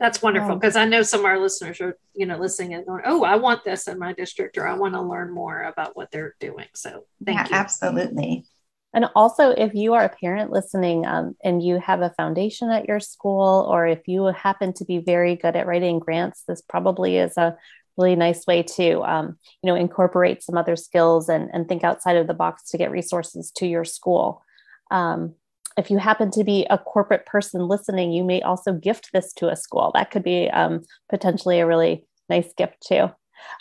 That's 0.00 0.20
wonderful 0.20 0.56
because 0.56 0.76
I 0.76 0.86
know 0.86 1.02
some 1.02 1.20
of 1.20 1.26
our 1.26 1.38
listeners 1.38 1.80
are, 1.80 1.96
you 2.14 2.26
know, 2.26 2.36
listening 2.36 2.74
and 2.74 2.84
going, 2.84 3.02
"Oh, 3.06 3.22
I 3.22 3.36
want 3.36 3.64
this 3.64 3.86
in 3.86 3.98
my 3.98 4.12
district," 4.12 4.58
or 4.58 4.66
"I 4.66 4.74
want 4.74 4.94
to 4.94 5.00
learn 5.00 5.32
more 5.32 5.62
about 5.62 5.96
what 5.96 6.10
they're 6.10 6.34
doing." 6.40 6.66
So, 6.74 7.06
thank 7.24 7.38
yeah, 7.38 7.48
you. 7.48 7.54
Absolutely. 7.54 8.44
And 8.92 9.06
also, 9.14 9.50
if 9.50 9.74
you 9.74 9.94
are 9.94 10.04
a 10.04 10.08
parent 10.08 10.50
listening 10.50 11.06
um, 11.06 11.36
and 11.42 11.62
you 11.62 11.78
have 11.78 12.00
a 12.00 12.14
foundation 12.16 12.70
at 12.70 12.86
your 12.86 13.00
school, 13.00 13.66
or 13.68 13.86
if 13.86 14.06
you 14.06 14.26
happen 14.26 14.72
to 14.74 14.84
be 14.84 14.98
very 14.98 15.36
good 15.36 15.56
at 15.56 15.66
writing 15.66 16.00
grants, 16.00 16.42
this 16.46 16.60
probably 16.60 17.16
is 17.16 17.36
a 17.36 17.56
really 17.96 18.16
nice 18.16 18.46
way 18.46 18.62
to 18.62 19.02
um, 19.02 19.38
you 19.62 19.68
know 19.68 19.74
incorporate 19.74 20.42
some 20.42 20.56
other 20.56 20.76
skills 20.76 21.28
and, 21.28 21.50
and 21.52 21.68
think 21.68 21.84
outside 21.84 22.16
of 22.16 22.26
the 22.26 22.34
box 22.34 22.70
to 22.70 22.78
get 22.78 22.90
resources 22.90 23.50
to 23.56 23.66
your 23.66 23.84
school 23.84 24.42
um, 24.90 25.34
if 25.76 25.90
you 25.90 25.98
happen 25.98 26.30
to 26.30 26.44
be 26.44 26.66
a 26.70 26.78
corporate 26.78 27.26
person 27.26 27.66
listening 27.68 28.12
you 28.12 28.24
may 28.24 28.40
also 28.42 28.72
gift 28.72 29.10
this 29.12 29.32
to 29.32 29.48
a 29.48 29.56
school 29.56 29.90
that 29.94 30.10
could 30.10 30.22
be 30.22 30.48
um, 30.50 30.82
potentially 31.08 31.60
a 31.60 31.66
really 31.66 32.04
nice 32.28 32.52
gift 32.56 32.76
too 32.86 33.10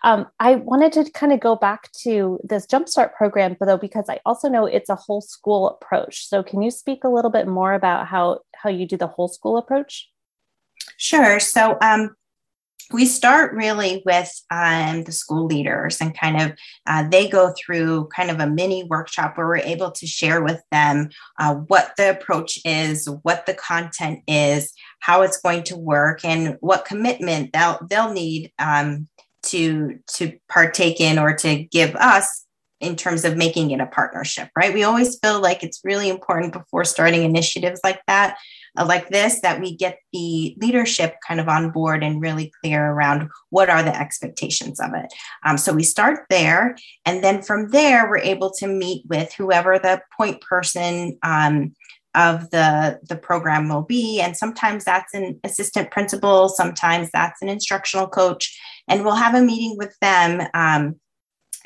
um, 0.03 0.27
I 0.39 0.55
wanted 0.55 0.93
to 0.93 1.11
kind 1.11 1.31
of 1.31 1.39
go 1.39 1.55
back 1.55 1.91
to 2.03 2.39
this 2.43 2.65
Jumpstart 2.65 3.13
program, 3.13 3.55
though, 3.59 3.77
because 3.77 4.05
I 4.09 4.19
also 4.25 4.49
know 4.49 4.65
it's 4.65 4.89
a 4.89 4.95
whole 4.95 5.21
school 5.21 5.69
approach. 5.69 6.27
So, 6.27 6.43
can 6.43 6.61
you 6.61 6.71
speak 6.71 7.03
a 7.03 7.09
little 7.09 7.31
bit 7.31 7.47
more 7.47 7.73
about 7.73 8.07
how 8.07 8.39
how 8.55 8.69
you 8.69 8.87
do 8.87 8.97
the 8.97 9.07
whole 9.07 9.27
school 9.27 9.57
approach? 9.57 10.09
Sure. 10.97 11.39
So, 11.39 11.77
um, 11.81 12.15
we 12.91 13.05
start 13.05 13.53
really 13.53 14.01
with 14.05 14.31
um, 14.51 15.03
the 15.03 15.11
school 15.11 15.45
leaders 15.45 15.99
and 16.01 16.17
kind 16.17 16.41
of 16.41 16.57
uh, 16.87 17.07
they 17.09 17.27
go 17.27 17.53
through 17.57 18.07
kind 18.15 18.29
of 18.29 18.39
a 18.39 18.49
mini 18.49 18.83
workshop 18.83 19.37
where 19.37 19.47
we're 19.47 19.57
able 19.57 19.91
to 19.91 20.07
share 20.07 20.43
with 20.43 20.61
them 20.71 21.09
uh, 21.39 21.55
what 21.55 21.93
the 21.97 22.09
approach 22.09 22.59
is 22.65 23.09
what 23.23 23.45
the 23.45 23.53
content 23.53 24.19
is 24.27 24.73
how 24.99 25.21
it's 25.21 25.39
going 25.41 25.63
to 25.63 25.77
work 25.77 26.23
and 26.25 26.57
what 26.59 26.85
commitment 26.85 27.51
they'll 27.53 27.79
they'll 27.89 28.13
need 28.13 28.51
um, 28.59 29.07
to 29.43 29.99
to 30.07 30.37
partake 30.49 30.99
in 30.99 31.19
or 31.19 31.33
to 31.35 31.63
give 31.65 31.95
us 31.95 32.45
in 32.83 32.95
terms 32.95 33.25
of 33.25 33.37
making 33.37 33.71
it 33.71 33.79
a 33.79 33.87
partnership 33.87 34.49
right 34.55 34.73
we 34.73 34.83
always 34.83 35.17
feel 35.19 35.41
like 35.41 35.63
it's 35.63 35.81
really 35.83 36.09
important 36.09 36.53
before 36.53 36.85
starting 36.85 37.23
initiatives 37.23 37.79
like 37.83 38.01
that 38.07 38.37
uh, 38.77 38.85
like 38.85 39.09
this 39.09 39.41
that 39.41 39.59
we 39.59 39.75
get 39.75 39.99
the 40.11 40.55
leadership 40.59 41.15
kind 41.27 41.39
of 41.39 41.47
on 41.47 41.69
board 41.69 42.03
and 42.03 42.21
really 42.21 42.51
clear 42.61 42.91
around 42.91 43.29
what 43.49 43.69
are 43.69 43.83
the 43.83 43.95
expectations 43.95 44.79
of 44.79 44.91
it. 44.95 45.13
Um, 45.45 45.57
so 45.57 45.73
we 45.73 45.83
start 45.83 46.25
there. 46.29 46.75
And 47.05 47.23
then 47.23 47.41
from 47.41 47.69
there, 47.69 48.09
we're 48.09 48.17
able 48.17 48.51
to 48.53 48.67
meet 48.67 49.05
with 49.07 49.33
whoever 49.33 49.77
the 49.77 50.01
point 50.17 50.41
person 50.41 51.17
um, 51.23 51.75
of 52.15 52.49
the, 52.51 52.99
the 53.07 53.15
program 53.15 53.69
will 53.69 53.81
be. 53.81 54.19
And 54.21 54.37
sometimes 54.37 54.85
that's 54.85 55.13
an 55.13 55.39
assistant 55.43 55.91
principal, 55.91 56.49
sometimes 56.49 57.09
that's 57.11 57.41
an 57.41 57.49
instructional 57.49 58.07
coach. 58.07 58.59
And 58.87 59.03
we'll 59.03 59.15
have 59.15 59.35
a 59.35 59.41
meeting 59.41 59.77
with 59.77 59.95
them. 59.99 60.47
Um, 60.53 60.99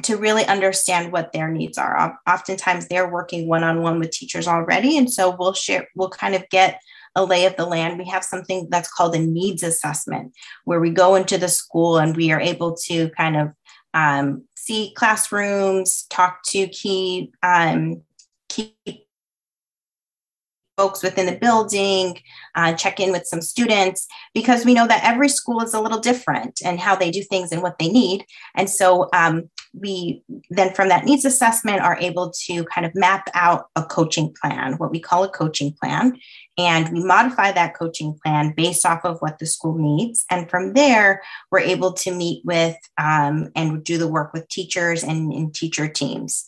to 0.03 0.17
really 0.17 0.45
understand 0.45 1.11
what 1.11 1.31
their 1.33 1.49
needs 1.49 1.77
are. 1.77 2.19
Oftentimes 2.27 2.87
they're 2.87 3.11
working 3.11 3.47
one 3.47 3.63
on 3.63 3.81
one 3.81 3.99
with 3.99 4.11
teachers 4.11 4.47
already. 4.47 4.97
And 4.97 5.11
so 5.11 5.35
we'll 5.37 5.53
share, 5.53 5.87
we'll 5.95 6.09
kind 6.09 6.35
of 6.35 6.47
get 6.49 6.79
a 7.15 7.25
lay 7.25 7.45
of 7.45 7.55
the 7.55 7.65
land, 7.65 7.97
we 7.97 8.05
have 8.05 8.23
something 8.23 8.67
that's 8.69 8.91
called 8.91 9.15
a 9.15 9.19
needs 9.19 9.63
assessment, 9.63 10.33
where 10.65 10.79
we 10.79 10.91
go 10.91 11.15
into 11.15 11.37
the 11.37 11.47
school 11.47 11.97
and 11.97 12.15
we 12.15 12.31
are 12.31 12.39
able 12.39 12.75
to 12.75 13.09
kind 13.17 13.35
of 13.35 13.49
um, 13.95 14.43
see 14.55 14.93
classrooms, 14.95 16.05
talk 16.11 16.43
to 16.43 16.67
key 16.67 17.31
um, 17.41 18.03
key 18.49 18.75
folks 20.77 21.01
within 21.01 21.25
the 21.25 21.39
building, 21.39 22.19
uh, 22.53 22.71
check 22.73 22.99
in 22.99 23.11
with 23.11 23.25
some 23.25 23.41
students, 23.41 24.05
because 24.35 24.63
we 24.63 24.75
know 24.75 24.85
that 24.85 25.03
every 25.03 25.27
school 25.27 25.59
is 25.61 25.73
a 25.73 25.81
little 25.81 25.99
different 25.99 26.59
and 26.63 26.79
how 26.79 26.95
they 26.95 27.09
do 27.09 27.23
things 27.23 27.51
and 27.51 27.63
what 27.63 27.79
they 27.79 27.89
need. 27.89 28.23
And 28.55 28.69
so 28.69 29.09
um, 29.11 29.49
we 29.73 30.23
then, 30.49 30.73
from 30.73 30.89
that 30.89 31.05
needs 31.05 31.25
assessment, 31.25 31.81
are 31.81 31.97
able 31.99 32.31
to 32.45 32.63
kind 32.65 32.85
of 32.85 32.95
map 32.95 33.29
out 33.33 33.69
a 33.75 33.83
coaching 33.83 34.33
plan, 34.41 34.73
what 34.73 34.91
we 34.91 34.99
call 34.99 35.23
a 35.23 35.29
coaching 35.29 35.73
plan. 35.73 36.17
And 36.59 36.89
we 36.91 37.03
modify 37.03 37.51
that 37.51 37.75
coaching 37.77 38.17
plan 38.23 38.53
based 38.57 38.85
off 38.85 39.05
of 39.05 39.19
what 39.19 39.37
the 39.37 39.45
school 39.45 39.77
needs. 39.77 40.25
And 40.31 40.49
from 40.49 40.73
there, 40.73 41.21
we're 41.51 41.59
able 41.59 41.93
to 41.93 42.11
meet 42.11 42.43
with 42.45 42.75
um, 42.97 43.51
and 43.55 43.83
do 43.83 43.99
the 43.99 44.07
work 44.07 44.33
with 44.33 44.49
teachers 44.49 45.03
and, 45.03 45.31
and 45.31 45.53
teacher 45.53 45.87
teams. 45.87 46.45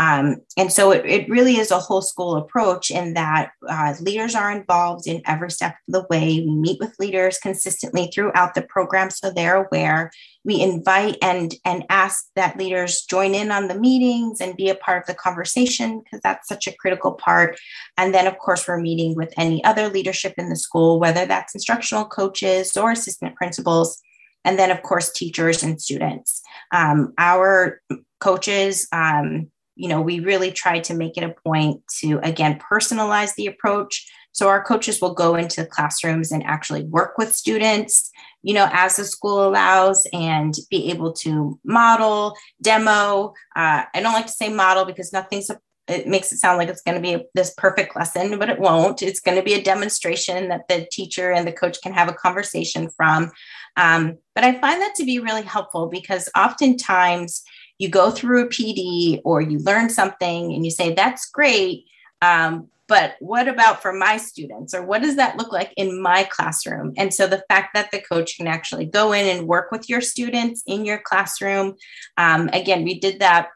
Um, 0.00 0.36
and 0.56 0.72
so 0.72 0.92
it, 0.92 1.04
it, 1.04 1.28
really 1.28 1.58
is 1.58 1.70
a 1.70 1.78
whole 1.78 2.00
school 2.00 2.36
approach 2.36 2.90
in 2.90 3.12
that 3.14 3.50
uh, 3.68 3.94
leaders 4.00 4.34
are 4.34 4.50
involved 4.50 5.06
in 5.06 5.20
every 5.26 5.50
step 5.50 5.74
of 5.86 5.92
the 5.92 6.06
way. 6.08 6.40
We 6.40 6.50
meet 6.50 6.80
with 6.80 6.98
leaders 6.98 7.36
consistently 7.36 8.06
throughout 8.06 8.54
the 8.54 8.62
program 8.62 9.10
so 9.10 9.30
they're 9.30 9.66
aware. 9.66 10.10
We 10.42 10.62
invite 10.62 11.18
and, 11.20 11.54
and 11.66 11.84
ask 11.90 12.24
that 12.34 12.56
leaders 12.56 13.02
join 13.02 13.34
in 13.34 13.50
on 13.50 13.68
the 13.68 13.78
meetings 13.78 14.40
and 14.40 14.56
be 14.56 14.70
a 14.70 14.74
part 14.74 15.02
of 15.02 15.06
the 15.06 15.20
conversation 15.20 16.00
because 16.00 16.22
that's 16.22 16.48
such 16.48 16.66
a 16.66 16.72
critical 16.72 17.12
part. 17.12 17.58
And 17.98 18.14
then, 18.14 18.26
of 18.26 18.38
course, 18.38 18.66
we're 18.66 18.80
meeting 18.80 19.14
with 19.16 19.34
any 19.36 19.62
other 19.64 19.90
leadership 19.90 20.32
in 20.38 20.48
the 20.48 20.56
school, 20.56 20.98
whether 20.98 21.26
that's 21.26 21.54
instructional 21.54 22.06
coaches 22.06 22.74
or 22.74 22.92
assistant 22.92 23.36
principals 23.36 24.00
and 24.46 24.58
then 24.58 24.70
of 24.70 24.80
course 24.80 25.12
teachers 25.12 25.62
and 25.62 25.82
students 25.82 26.40
um, 26.72 27.12
our 27.18 27.82
coaches 28.20 28.88
um, 28.90 29.50
you 29.76 29.88
know, 29.88 30.00
we 30.00 30.20
really 30.20 30.50
try 30.50 30.80
to 30.80 30.94
make 30.94 31.16
it 31.16 31.24
a 31.24 31.34
point 31.44 31.82
to, 32.00 32.18
again, 32.22 32.60
personalize 32.70 33.34
the 33.34 33.46
approach. 33.46 34.06
So 34.32 34.48
our 34.48 34.62
coaches 34.62 35.00
will 35.00 35.14
go 35.14 35.34
into 35.34 35.66
classrooms 35.66 36.30
and 36.30 36.42
actually 36.44 36.84
work 36.84 37.18
with 37.18 37.34
students, 37.34 38.10
you 38.42 38.54
know, 38.54 38.68
as 38.72 38.96
the 38.96 39.04
school 39.04 39.46
allows 39.46 40.06
and 40.12 40.54
be 40.70 40.90
able 40.90 41.12
to 41.14 41.58
model, 41.64 42.36
demo. 42.62 43.34
Uh, 43.56 43.84
I 43.92 44.00
don't 44.00 44.12
like 44.12 44.26
to 44.26 44.32
say 44.32 44.48
model 44.48 44.84
because 44.84 45.12
nothing's 45.12 45.50
a, 45.50 45.58
it 45.88 46.06
makes 46.06 46.32
it 46.32 46.38
sound 46.38 46.58
like 46.58 46.68
it's 46.68 46.82
going 46.82 47.02
to 47.02 47.02
be 47.02 47.24
this 47.34 47.52
perfect 47.56 47.96
lesson, 47.96 48.38
but 48.38 48.48
it 48.48 48.60
won't. 48.60 49.02
It's 49.02 49.18
going 49.18 49.36
to 49.36 49.42
be 49.42 49.54
a 49.54 49.62
demonstration 49.62 50.48
that 50.48 50.68
the 50.68 50.86
teacher 50.92 51.32
and 51.32 51.46
the 51.46 51.52
coach 51.52 51.80
can 51.82 51.92
have 51.92 52.08
a 52.08 52.12
conversation 52.12 52.88
from. 52.96 53.32
Um, 53.76 54.18
but 54.34 54.44
I 54.44 54.60
find 54.60 54.80
that 54.80 54.94
to 54.96 55.04
be 55.04 55.18
really 55.18 55.42
helpful 55.42 55.88
because 55.88 56.28
oftentimes 56.36 57.42
you 57.80 57.88
go 57.88 58.10
through 58.10 58.44
a 58.44 58.48
PD 58.48 59.22
or 59.24 59.40
you 59.40 59.58
learn 59.60 59.88
something 59.88 60.52
and 60.52 60.66
you 60.66 60.70
say, 60.70 60.92
that's 60.92 61.30
great. 61.30 61.86
Um, 62.20 62.68
but 62.86 63.14
what 63.20 63.48
about 63.48 63.80
for 63.80 63.92
my 63.92 64.18
students 64.18 64.74
or 64.74 64.84
what 64.84 65.00
does 65.00 65.16
that 65.16 65.38
look 65.38 65.50
like 65.50 65.72
in 65.76 66.02
my 66.02 66.24
classroom 66.24 66.92
and 66.98 67.14
so 67.14 67.26
the 67.26 67.42
fact 67.48 67.72
that 67.72 67.90
the 67.90 68.00
coach 68.00 68.36
can 68.36 68.46
actually 68.46 68.84
go 68.84 69.12
in 69.12 69.26
and 69.26 69.48
work 69.48 69.70
with 69.70 69.88
your 69.88 70.00
students 70.00 70.62
in 70.66 70.84
your 70.84 70.98
classroom 70.98 71.74
um, 72.18 72.50
again 72.52 72.82
we 72.82 72.98
did 72.98 73.20
that 73.20 73.48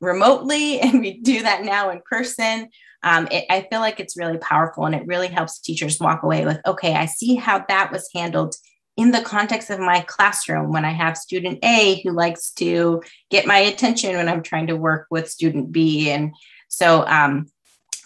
remotely 0.00 0.78
and 0.82 1.00
we 1.00 1.18
do 1.18 1.42
that 1.42 1.64
now 1.64 1.88
in 1.88 2.00
person 2.08 2.68
um, 3.02 3.26
it, 3.30 3.46
i 3.48 3.66
feel 3.70 3.80
like 3.80 3.98
it's 3.98 4.18
really 4.18 4.38
powerful 4.38 4.84
and 4.84 4.94
it 4.94 5.06
really 5.06 5.28
helps 5.28 5.58
teachers 5.58 5.98
walk 5.98 6.22
away 6.22 6.44
with 6.44 6.60
okay 6.66 6.94
i 6.94 7.06
see 7.06 7.36
how 7.36 7.64
that 7.68 7.90
was 7.90 8.08
handled 8.14 8.54
in 8.96 9.10
the 9.10 9.22
context 9.22 9.70
of 9.70 9.80
my 9.80 10.00
classroom 10.06 10.72
when 10.72 10.84
I 10.84 10.92
have 10.92 11.16
student 11.16 11.58
A 11.64 12.00
who 12.02 12.12
likes 12.12 12.50
to 12.52 13.02
get 13.30 13.46
my 13.46 13.58
attention 13.58 14.16
when 14.16 14.28
I'm 14.28 14.42
trying 14.42 14.68
to 14.68 14.76
work 14.76 15.06
with 15.10 15.30
student 15.30 15.72
B. 15.72 16.10
And 16.10 16.34
so 16.68 17.04
um, 17.06 17.46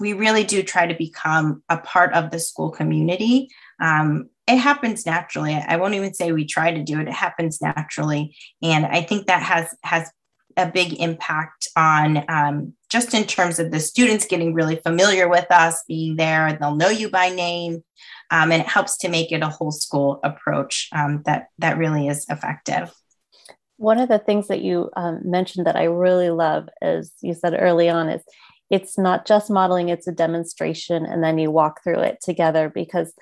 we 0.00 0.12
really 0.12 0.44
do 0.44 0.62
try 0.62 0.86
to 0.86 0.94
become 0.94 1.62
a 1.68 1.78
part 1.78 2.14
of 2.14 2.30
the 2.30 2.38
school 2.38 2.70
community. 2.70 3.48
Um, 3.80 4.30
it 4.46 4.56
happens 4.56 5.04
naturally. 5.04 5.54
I 5.54 5.76
won't 5.76 5.94
even 5.94 6.14
say 6.14 6.32
we 6.32 6.46
try 6.46 6.72
to 6.72 6.82
do 6.82 7.00
it. 7.00 7.08
It 7.08 7.14
happens 7.14 7.60
naturally. 7.60 8.34
And 8.62 8.86
I 8.86 9.02
think 9.02 9.26
that 9.26 9.42
has 9.42 9.74
has 9.82 10.10
a 10.58 10.70
big 10.70 11.00
impact 11.00 11.68
on 11.76 12.24
um, 12.28 12.74
just 12.90 13.14
in 13.14 13.24
terms 13.24 13.58
of 13.58 13.70
the 13.70 13.80
students 13.80 14.26
getting 14.26 14.52
really 14.52 14.76
familiar 14.76 15.28
with 15.28 15.46
us, 15.50 15.84
being 15.86 16.16
there, 16.16 16.56
they'll 16.60 16.74
know 16.74 16.88
you 16.88 17.08
by 17.08 17.28
name. 17.28 17.84
Um, 18.30 18.52
and 18.52 18.60
it 18.60 18.68
helps 18.68 18.98
to 18.98 19.08
make 19.08 19.32
it 19.32 19.42
a 19.42 19.48
whole 19.48 19.70
school 19.70 20.20
approach 20.22 20.88
um, 20.92 21.22
that 21.24 21.46
that 21.58 21.78
really 21.78 22.08
is 22.08 22.26
effective. 22.28 22.92
One 23.76 23.98
of 23.98 24.08
the 24.08 24.18
things 24.18 24.48
that 24.48 24.60
you 24.60 24.90
um, 24.96 25.20
mentioned 25.24 25.66
that 25.66 25.76
I 25.76 25.84
really 25.84 26.30
love, 26.30 26.68
as 26.82 27.12
you 27.22 27.32
said 27.32 27.56
early 27.58 27.88
on, 27.88 28.08
is 28.08 28.22
it's 28.70 28.98
not 28.98 29.26
just 29.26 29.50
modeling; 29.50 29.88
it's 29.88 30.08
a 30.08 30.12
demonstration, 30.12 31.06
and 31.06 31.24
then 31.24 31.38
you 31.38 31.50
walk 31.50 31.82
through 31.82 32.00
it 32.00 32.18
together 32.22 32.68
because 32.68 33.14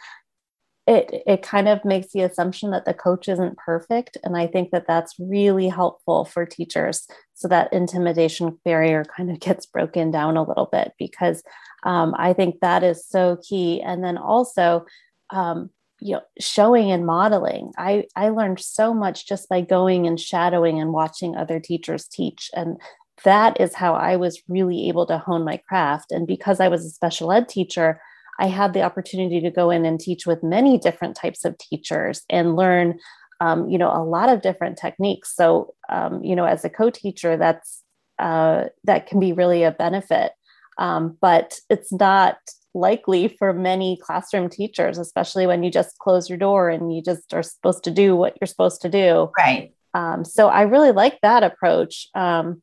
it 0.87 1.23
it 1.27 1.43
kind 1.43 1.69
of 1.69 1.85
makes 1.85 2.13
the 2.13 2.21
assumption 2.21 2.71
that 2.71 2.85
the 2.85 2.95
coach 2.95 3.29
isn't 3.29 3.59
perfect. 3.59 4.17
And 4.23 4.37
i 4.37 4.47
think 4.47 4.71
that 4.71 4.87
that's 4.87 5.15
really 5.19 5.69
helpful 5.69 6.25
for 6.25 6.47
teachers 6.47 7.07
so 7.35 7.49
that 7.49 7.73
intimidation 7.73 8.59
barrier 8.65 9.05
kind 9.05 9.31
of 9.31 9.41
gets 9.47 9.67
broken 9.67 10.11
down 10.11 10.37
a 10.37 10.45
little 10.45 10.69
bit 10.71 10.93
because 10.99 11.43
um, 11.85 12.15
i 12.19 12.33
think 12.33 12.61
that 12.61 12.83
is 12.83 13.07
so 13.07 13.39
key. 13.49 13.83
And 13.83 14.03
then 14.03 14.17
also 14.17 14.87
um, 15.31 15.71
you 16.01 16.15
know 16.15 16.23
showing 16.41 16.91
and 16.91 17.07
modeling. 17.07 17.73
I 17.79 18.05
i 18.15 18.29
learned 18.29 18.61
so 18.61 18.95
much 18.95 19.27
just 19.27 19.49
by 19.49 19.61
going 19.63 20.07
and 20.07 20.21
shadowing 20.21 20.81
and 20.81 20.93
watching 20.93 21.37
other 21.37 21.59
teachers 21.61 22.07
teach. 22.07 22.51
And 22.55 22.81
that 23.25 23.59
is 23.61 23.75
how 23.75 23.95
i 23.95 24.15
was 24.17 24.43
really 24.47 24.89
able 24.89 25.07
to 25.07 25.19
hone 25.19 25.45
my 25.45 25.57
craft. 25.69 26.13
And 26.13 26.27
because 26.27 26.61
i 26.61 26.69
was 26.69 26.85
a 26.85 26.91
special 26.91 27.33
ed 27.33 27.49
teacher 27.49 28.01
I 28.39 28.47
had 28.47 28.73
the 28.73 28.83
opportunity 28.83 29.41
to 29.41 29.51
go 29.51 29.71
in 29.71 29.85
and 29.85 29.99
teach 29.99 30.27
with 30.27 30.43
many 30.43 30.79
different 30.79 31.17
types 31.17 31.45
of 31.45 31.57
teachers 31.59 32.23
and 32.29 32.57
learn, 32.57 32.99
um, 33.41 33.69
you 33.69 33.79
know, 33.79 33.91
a 33.91 34.05
lot 34.05 34.29
of 34.29 34.43
different 34.43 34.79
techniques. 34.79 35.35
So, 35.35 35.75
um, 35.89 36.23
you 36.23 36.37
know, 36.37 36.45
as 36.45 36.65
a 36.65 36.71
co-teacher, 36.71 37.37
that's 37.37 37.83
uh, 38.19 38.65
that 38.85 39.07
can 39.07 39.21
be 39.21 39.33
really 39.33 39.63
a 39.63 39.71
benefit, 39.71 40.33
um, 40.79 41.19
but 41.21 41.59
it's 41.69 41.93
not 41.93 42.39
likely 42.75 43.29
for 43.29 43.53
many 43.53 43.99
classroom 44.03 44.49
teachers, 44.49 44.99
especially 44.99 45.47
when 45.47 45.63
you 45.63 45.71
just 45.71 45.99
close 45.99 46.29
your 46.29 46.39
door 46.39 46.69
and 46.69 46.95
you 46.95 47.03
just 47.03 47.33
are 47.35 47.43
supposed 47.43 47.85
to 47.85 47.91
do 47.91 48.15
what 48.17 48.37
you're 48.41 48.47
supposed 48.47 48.83
to 48.83 48.89
do. 48.89 49.31
Right. 49.39 49.73
Um, 49.95 50.25
so 50.25 50.49
I 50.49 50.63
really 50.63 50.93
like 50.93 51.21
that 51.23 51.43
approach. 51.43 52.09
Um, 52.15 52.63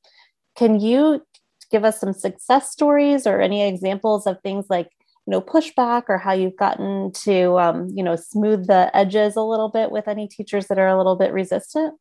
can 0.56 0.80
you 0.80 1.26
give 1.72 1.84
us 1.84 2.00
some 2.00 2.14
success 2.14 2.72
stories 2.72 3.26
or 3.26 3.42
any 3.42 3.68
examples 3.68 4.28
of 4.28 4.40
things 4.42 4.68
like 4.70 4.90
you 5.26 5.32
know 5.32 5.42
pushback 5.42 6.04
or 6.10 6.18
how 6.18 6.34
you've 6.34 6.58
gotten 6.58 7.12
to 7.12 7.58
um, 7.60 7.90
you 7.94 8.04
know 8.04 8.16
smooth 8.16 8.68
the 8.68 8.96
edges 8.96 9.36
a 9.36 9.42
little 9.42 9.70
bit 9.70 9.92
with 9.92 10.08
any 10.08 10.28
teachers 10.28 10.68
that 10.68 10.80
are 10.80 10.88
a 10.88 10.98
little 10.98 11.16
bit 11.16 11.32
resistant? 11.32 11.96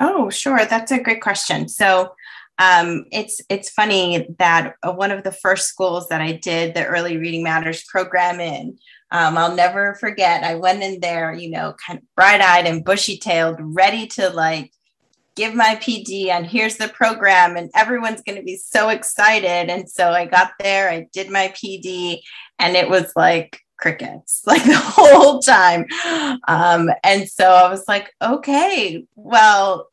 Oh 0.00 0.30
sure. 0.30 0.64
That's 0.64 0.92
a 0.92 1.02
great 1.02 1.22
question. 1.22 1.68
So 1.68 2.12
um, 2.58 3.04
it's 3.12 3.40
it's 3.48 3.70
funny 3.70 4.26
that 4.38 4.74
one 4.82 5.12
of 5.12 5.22
the 5.22 5.32
first 5.32 5.68
schools 5.68 6.08
that 6.08 6.20
I 6.20 6.32
did 6.32 6.74
the 6.74 6.84
early 6.84 7.16
reading 7.16 7.44
matters 7.44 7.84
program 7.84 8.40
in, 8.40 8.78
um, 9.12 9.38
I'll 9.38 9.54
never 9.54 9.94
forget. 9.94 10.42
I 10.42 10.56
went 10.56 10.82
in 10.82 11.00
there, 11.00 11.32
you 11.32 11.50
know, 11.50 11.74
kind 11.86 12.00
of 12.00 12.04
bright 12.16 12.40
eyed 12.40 12.66
and 12.66 12.84
bushy 12.84 13.16
tailed, 13.16 13.56
ready 13.60 14.06
to 14.08 14.30
like 14.30 14.72
give 15.38 15.54
my 15.54 15.76
PD 15.76 16.26
and 16.30 16.44
here's 16.44 16.76
the 16.76 16.88
program 16.88 17.56
and 17.56 17.70
everyone's 17.74 18.22
going 18.22 18.36
to 18.36 18.44
be 18.44 18.56
so 18.56 18.88
excited. 18.88 19.70
And 19.70 19.88
so 19.88 20.10
I 20.10 20.26
got 20.26 20.50
there, 20.58 20.90
I 20.90 21.06
did 21.12 21.30
my 21.30 21.54
PD 21.54 22.18
and 22.58 22.76
it 22.76 22.90
was 22.90 23.12
like 23.14 23.60
crickets 23.76 24.42
like 24.46 24.64
the 24.64 24.76
whole 24.76 25.38
time. 25.38 25.86
Um, 26.48 26.90
and 27.04 27.28
so 27.28 27.52
I 27.52 27.70
was 27.70 27.84
like, 27.86 28.12
okay, 28.20 29.04
well, 29.14 29.88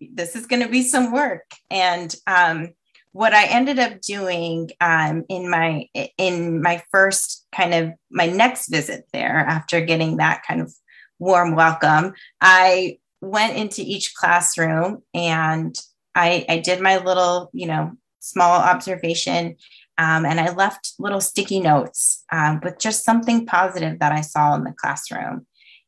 this 0.00 0.34
is 0.34 0.46
going 0.46 0.62
to 0.62 0.68
be 0.68 0.82
some 0.82 1.12
work. 1.12 1.44
And 1.70 2.12
um, 2.26 2.74
what 3.12 3.32
I 3.32 3.46
ended 3.46 3.78
up 3.78 4.00
doing 4.00 4.70
um, 4.80 5.24
in 5.28 5.48
my 5.48 5.88
in 6.18 6.60
my 6.60 6.82
first 6.90 7.46
kind 7.52 7.72
of 7.72 7.92
my 8.10 8.26
next 8.26 8.68
visit 8.68 9.06
there 9.12 9.38
after 9.38 9.80
getting 9.80 10.16
that 10.16 10.42
kind 10.46 10.60
of 10.60 10.74
warm 11.20 11.54
welcome, 11.54 12.14
I 12.40 12.98
went 13.20 13.56
into 13.56 13.82
each 13.82 14.14
classroom 14.14 15.02
and 15.14 15.76
I, 16.14 16.44
I 16.48 16.58
did 16.58 16.80
my 16.80 16.98
little, 16.98 17.50
you 17.52 17.66
know, 17.66 17.92
small 18.20 18.60
observation 18.60 19.56
um, 19.98 20.24
and 20.24 20.38
I 20.38 20.52
left 20.54 20.94
little 20.98 21.20
sticky 21.20 21.60
notes 21.60 22.24
um, 22.30 22.60
with 22.62 22.78
just 22.78 23.04
something 23.04 23.46
positive 23.46 23.98
that 23.98 24.12
I 24.12 24.20
saw 24.20 24.54
in 24.54 24.64
the 24.64 24.72
classroom. 24.72 25.46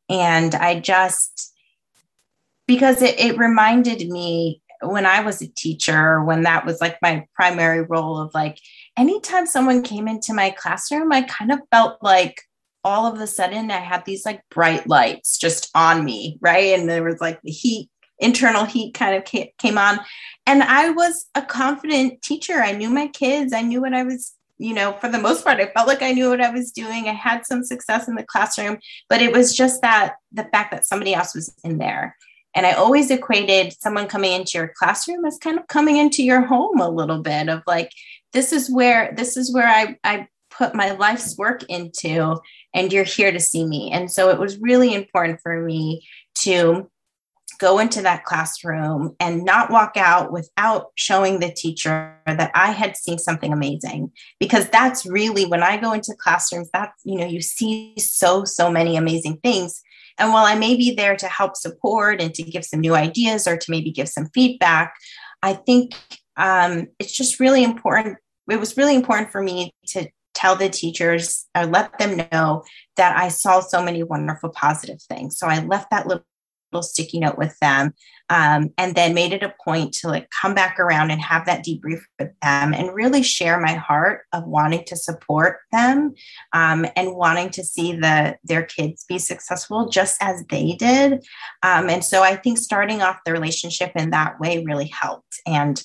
And 0.09 0.55
I 0.57 0.81
just, 0.81 1.55
because 2.67 3.03
it, 3.03 3.19
it 3.21 3.39
reminded 3.39 4.09
me 4.09 4.63
when 4.83 5.07
I 5.07 5.21
was 5.21 5.41
a 5.41 5.47
teacher, 5.47 6.25
when 6.25 6.43
that 6.43 6.67
was 6.67 6.81
like 6.81 6.99
my 7.01 7.25
primary 7.35 7.83
role 7.83 8.19
of 8.19 8.35
like, 8.35 8.59
anytime 8.97 9.47
someone 9.47 9.83
came 9.83 10.09
into 10.09 10.35
my 10.35 10.51
classroom, 10.51 11.13
I 11.13 11.23
kind 11.23 11.53
of 11.53 11.61
felt 11.71 12.03
like 12.03 12.43
all 12.85 13.13
of 13.13 13.21
a 13.21 13.27
sudden 13.27 13.71
I 13.71 13.79
had 13.79 14.05
these 14.05 14.25
like 14.25 14.43
bright 14.51 14.89
lights 14.89 15.39
just 15.39 15.71
on 15.75 16.05
me, 16.05 16.39
right? 16.41 16.79
And 16.79 16.89
there 16.89 17.05
was 17.05 17.21
like 17.21 17.41
the 17.43 17.51
heat, 17.51 17.91
internal 18.19 18.65
heat 18.65 18.95
kind 18.95 19.17
of 19.17 19.25
came 19.25 19.79
on. 19.79 20.01
And 20.47 20.63
I 20.63 20.91
was 20.91 21.27
a 21.35 21.43
confident 21.43 22.23
teacher. 22.23 22.55
I 22.55 22.73
knew 22.73 22.91
my 22.91 23.09
kids, 23.09 23.53
I 23.53 23.63
knew 23.63 23.81
what 23.81 23.95
I 23.95 24.03
was, 24.03 24.35
you 24.59 24.75
know, 24.75 24.97
for 25.01 25.09
the 25.09 25.19
most 25.19 25.45
part, 25.45 25.61
I 25.61 25.71
felt 25.73 25.89
like 25.89 26.03
I 26.03 26.13
knew 26.13 26.31
what 26.31 26.41
I 26.41 26.51
was 26.51 26.71
doing. 26.71 27.09
I 27.09 27.13
had 27.13 27.47
some 27.47 27.63
success 27.63 28.09
in 28.09 28.15
the 28.15 28.25
classroom, 28.25 28.79
but 29.09 29.23
it 29.23 29.33
was 29.33 29.57
just 29.57 29.83
that 29.83 30.17
the 30.33 30.45
fact 30.45 30.71
that 30.73 30.87
somebody 30.87 31.15
else 31.15 31.35
was 31.35 31.55
in 31.65 31.79
there. 31.79 32.17
And 32.55 32.67
I 32.67 32.73
always 32.73 33.11
equated 33.11 33.75
someone 33.81 34.09
coming 34.09 34.33
into 34.33 34.59
your 34.59 34.73
classroom 34.77 35.25
as 35.25 35.39
kind 35.39 35.59
of 35.59 35.69
coming 35.69 35.99
into 35.99 36.23
your 36.23 36.41
home 36.41 36.81
a 36.81 36.89
little 36.89 37.23
bit 37.23 37.49
of 37.49 37.63
like, 37.67 37.93
this 38.33 38.53
is 38.53 38.71
where 38.71 39.13
this 39.17 39.37
is 39.37 39.53
where 39.53 39.69
I, 39.69 39.99
I 40.03 40.27
put 40.51 40.75
my 40.75 40.91
life's 40.91 41.39
work 41.39 41.63
into 41.69 42.37
and 42.75 42.93
you're 42.93 43.05
here 43.05 43.33
to 43.33 43.41
see 43.41 43.65
me. 43.65 43.91
And 43.93 44.11
so 44.11 44.31
it 44.31 44.39
was 44.39 44.59
really 44.61 44.95
important 44.95 45.41
for 45.43 45.61
me 45.61 46.07
to 46.37 46.89
go 47.61 47.79
into 47.79 48.01
that 48.03 48.25
classroom 48.25 49.15
and 49.21 49.45
not 49.45 49.71
walk 49.71 49.97
out 49.97 50.33
without 50.33 50.87
showing 50.95 51.39
the 51.41 51.53
teacher 51.53 52.17
that 52.27 52.51
I 52.55 52.71
had 52.73 52.97
seen 52.97 53.19
something 53.19 53.53
amazing 53.53 54.11
because 54.41 54.69
that's 54.71 55.05
really 55.05 55.45
when 55.45 55.63
I 55.63 55.77
go 55.77 55.93
into 55.93 56.17
classrooms 56.19 56.71
that's 56.73 56.99
you 57.05 57.19
know 57.19 57.27
you 57.27 57.43
see 57.43 57.95
so 57.99 58.45
so 58.45 58.71
many 58.71 58.97
amazing 58.97 59.39
things 59.45 59.83
and 60.19 60.33
while 60.33 60.47
I 60.47 60.55
may 60.55 60.75
be 60.75 60.95
there 60.95 61.17
to 61.17 61.29
help 61.29 61.55
support 61.55 62.21
and 62.21 62.35
to 62.35 62.43
give 62.43 62.65
some 62.65 62.81
new 62.81 62.95
ideas 62.95 63.47
or 63.47 63.59
to 63.59 63.71
maybe 63.71 63.91
give 63.91 64.09
some 64.09 64.31
feedback 64.33 64.95
I 65.43 65.53
think 65.53 65.95
um, 66.37 66.87
it's 66.99 67.13
just 67.13 67.41
really 67.41 67.63
important 67.63 68.17
it 68.51 68.59
was 68.59 68.77
really 68.77 68.95
important 68.95 69.31
for 69.31 69.43
me 69.43 69.75
to 69.89 70.09
tell 70.35 70.57
the 70.57 70.69
teachers 70.69 71.47
or 71.57 71.67
let 71.67 71.99
them 71.99 72.27
know 72.33 72.65
that 72.97 73.17
I 73.17 73.29
saw 73.29 73.61
so 73.61 73.83
many 73.83 74.03
wonderful 74.03 74.51
positive 74.51 75.03
things. 75.03 75.39
So 75.39 75.47
I 75.47 75.61
left 75.61 75.91
that 75.91 76.07
little, 76.07 76.25
little 76.73 76.83
sticky 76.83 77.21
note 77.21 77.37
with 77.37 77.57
them 77.61 77.95
um, 78.31 78.71
and 78.79 78.95
then 78.95 79.13
made 79.13 79.33
it 79.33 79.43
a 79.43 79.53
point 79.65 79.93
to 79.93 80.09
like 80.09 80.29
come 80.41 80.55
back 80.55 80.79
around 80.79 81.11
and 81.11 81.21
have 81.21 81.47
that 81.47 81.65
debrief 81.65 82.01
with 82.19 82.31
them 82.43 82.73
and 82.73 82.95
really 82.95 83.25
share 83.25 83.61
my 83.61 83.73
heart 83.73 84.23
of 84.33 84.47
wanting 84.47 84.85
to 84.85 84.97
support 84.97 85.59
them 85.73 86.15
um, 86.53 86.87
and 86.95 87.17
wanting 87.17 87.51
to 87.51 87.65
see 87.65 87.93
the 87.93 88.37
their 88.45 88.63
kids 88.63 89.05
be 89.09 89.19
successful 89.19 89.89
just 89.89 90.17
as 90.23 90.45
they 90.49 90.77
did. 90.79 91.25
Um, 91.65 91.91
and 91.91 92.05
so 92.05 92.23
I 92.23 92.37
think 92.37 92.59
starting 92.59 93.03
off 93.03 93.19
the 93.27 93.33
relationship 93.33 93.91
in 93.97 94.11
that 94.11 94.39
way 94.39 94.65
really 94.65 94.89
helped. 94.89 95.41
And 95.47 95.83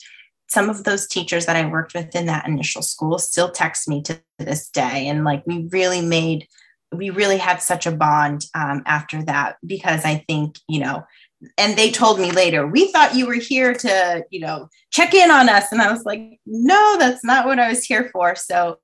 some 0.48 0.70
of 0.70 0.84
those 0.84 1.08
teachers 1.08 1.46
that 1.46 1.56
I 1.56 1.70
worked 1.70 1.94
with 1.94 2.16
in 2.16 2.28
that 2.28 2.48
initial 2.48 2.82
school 2.82 3.18
still 3.20 3.52
text 3.52 3.88
me 3.88 4.02
to 4.04 4.22
this 4.40 4.70
day. 4.70 5.08
And 5.08 5.24
like 5.24 5.44
we 5.46 5.68
really 5.72 6.02
made, 6.02 6.48
we 6.92 7.10
really 7.10 7.38
had 7.38 7.62
such 7.62 7.86
a 7.86 7.92
bond 7.92 8.46
um, 8.54 8.84
after 8.86 9.24
that 9.24 9.58
because 9.66 10.06
I 10.06 10.24
think, 10.28 10.60
you 10.68 10.80
know, 10.80 11.04
and 11.58 11.78
they 11.78 11.92
told 11.92 12.20
me 12.20 12.32
later, 12.32 12.66
we 12.66 12.92
thought 12.92 13.16
you 13.16 13.28
were 13.28 13.34
here 13.34 13.74
to, 13.74 14.26
you 14.30 14.40
know, 14.40 14.70
check 14.92 15.14
in 15.14 15.32
on 15.32 15.50
us. 15.50 15.72
And 15.72 15.82
I 15.82 15.92
was 15.92 16.06
like, 16.06 16.40
no, 16.46 16.98
that's 16.98 17.24
not 17.24 17.46
what 17.46 17.60
I 17.60 17.70
was 17.70 17.84
here 17.84 18.10
for. 18.12 18.36
So 18.36 18.78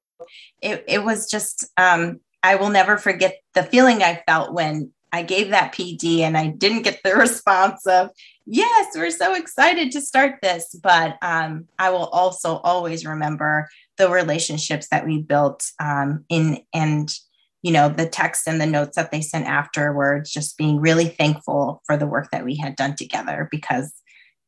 it, 0.61 0.83
it 0.87 1.03
was 1.03 1.29
just, 1.29 1.65
um, 1.77 2.19
I 2.43 2.55
will 2.55 2.69
never 2.69 2.97
forget 2.97 3.37
the 3.53 3.63
feeling 3.63 4.03
I 4.03 4.23
felt 4.27 4.53
when 4.53 4.91
I 5.11 5.23
gave 5.23 5.49
that 5.49 5.73
PD 5.73 6.19
and 6.19 6.37
I 6.37 6.47
didn't 6.47 6.83
get 6.83 7.01
the 7.03 7.15
response 7.15 7.85
of, 7.87 8.09
yes, 8.45 8.93
we're 8.95 9.11
so 9.11 9.33
excited 9.35 9.91
to 9.91 10.01
start 10.01 10.39
this. 10.41 10.75
But 10.81 11.17
um, 11.21 11.67
I 11.79 11.89
will 11.91 12.07
also 12.07 12.57
always 12.57 13.05
remember 13.05 13.67
the 13.97 14.09
relationships 14.09 14.87
that 14.89 15.05
we 15.05 15.21
built 15.21 15.69
um, 15.79 16.25
in 16.29 16.59
and 16.73 17.13
you 17.61 17.71
know 17.71 17.89
the 17.89 18.07
text 18.07 18.47
and 18.47 18.59
the 18.59 18.65
notes 18.65 18.95
that 18.95 19.11
they 19.11 19.21
sent 19.21 19.45
afterwards 19.45 20.31
just 20.31 20.57
being 20.57 20.79
really 20.79 21.05
thankful 21.05 21.81
for 21.85 21.95
the 21.95 22.07
work 22.07 22.29
that 22.31 22.43
we 22.43 22.55
had 22.55 22.75
done 22.75 22.95
together 22.95 23.47
because 23.51 23.93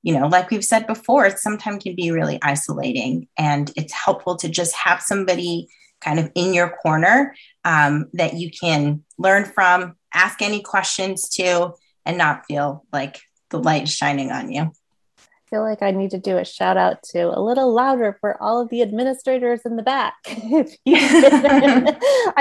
you 0.02 0.18
know 0.18 0.28
like 0.28 0.50
we've 0.50 0.66
said 0.66 0.88
before 0.88 1.26
it 1.26 1.38
sometimes 1.38 1.84
can 1.84 1.96
be 1.96 2.10
really 2.12 2.40
isolating 2.42 3.28
and 3.38 3.72
it's 3.76 3.94
helpful 3.94 4.36
to 4.36 4.50
just 4.50 4.74
have 4.76 5.02
somebody 5.02 5.68
kind 6.02 6.20
of 6.20 6.32
in 6.36 6.54
your 6.54 6.70
corner 6.82 7.36
um, 7.66 8.08
that 8.14 8.34
you 8.34 8.50
can 8.50 9.04
learn 9.18 9.46
from 9.46 9.96
ask 10.14 10.42
any 10.42 10.62
questions 10.62 11.30
to 11.30 11.74
and 12.06 12.18
not 12.18 12.46
feel 12.48 12.86
like 12.92 13.22
the 13.54 13.60
light 13.60 13.88
shining 13.88 14.32
on 14.32 14.52
you. 14.52 14.64
I 14.64 15.50
feel 15.50 15.62
like 15.62 15.84
I 15.84 15.92
need 15.92 16.10
to 16.12 16.18
do 16.18 16.40
a 16.40 16.44
shout 16.44 16.76
out 16.76 17.04
to 17.12 17.22
a 17.22 17.40
little 17.40 17.72
louder 17.72 18.18
for 18.20 18.42
all 18.42 18.60
of 18.60 18.70
the 18.70 18.82
administrators 18.82 19.62
in 19.64 19.76
the 19.76 19.84
back. 19.84 20.16
I 20.26 20.66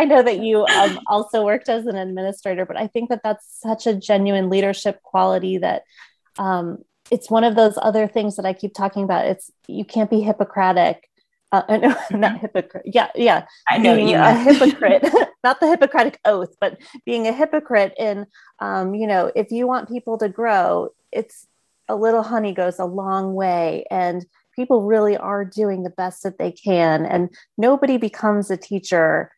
know 0.06 0.22
that 0.22 0.40
you 0.40 0.64
um, 0.64 0.98
also 1.06 1.44
worked 1.44 1.68
as 1.68 1.84
an 1.84 1.96
administrator, 1.96 2.64
but 2.64 2.78
I 2.78 2.86
think 2.86 3.10
that 3.10 3.20
that's 3.22 3.44
such 3.60 3.86
a 3.86 3.94
genuine 3.94 4.48
leadership 4.48 5.02
quality 5.02 5.58
that 5.58 5.82
um, 6.38 6.78
it's 7.10 7.30
one 7.30 7.44
of 7.44 7.54
those 7.54 7.78
other 7.82 8.08
things 8.08 8.36
that 8.36 8.46
I 8.46 8.54
keep 8.54 8.72
talking 8.72 9.04
about. 9.04 9.26
It's 9.26 9.50
you 9.68 9.84
can't 9.84 10.08
be 10.08 10.20
Hippocratic. 10.20 11.10
Uh, 11.52 11.62
no, 11.68 11.76
mm-hmm. 11.76 12.20
not 12.20 12.38
hypocrite. 12.38 12.84
Yeah, 12.86 13.08
yeah. 13.14 13.44
I 13.68 13.76
know 13.76 13.94
being 13.94 14.08
you 14.08 14.16
a 14.16 14.32
hypocrite, 14.32 15.04
not 15.44 15.60
the 15.60 15.68
Hippocratic 15.68 16.18
oath, 16.24 16.56
but 16.58 16.78
being 17.04 17.28
a 17.28 17.32
hypocrite 17.32 17.92
in, 17.98 18.26
um, 18.58 18.94
you 18.94 19.06
know, 19.06 19.30
if 19.36 19.50
you 19.50 19.66
want 19.66 19.90
people 19.90 20.16
to 20.18 20.30
grow, 20.30 20.88
it's 21.12 21.46
a 21.88 21.96
little 21.96 22.22
honey 22.22 22.52
goes 22.52 22.78
a 22.78 22.84
long 22.84 23.34
way, 23.34 23.84
and 23.90 24.24
people 24.54 24.82
really 24.82 25.16
are 25.16 25.44
doing 25.44 25.82
the 25.82 25.90
best 25.90 26.22
that 26.22 26.38
they 26.38 26.52
can, 26.52 27.04
and 27.06 27.30
nobody 27.58 27.96
becomes 27.96 28.50
a 28.50 28.56
teacher 28.56 29.30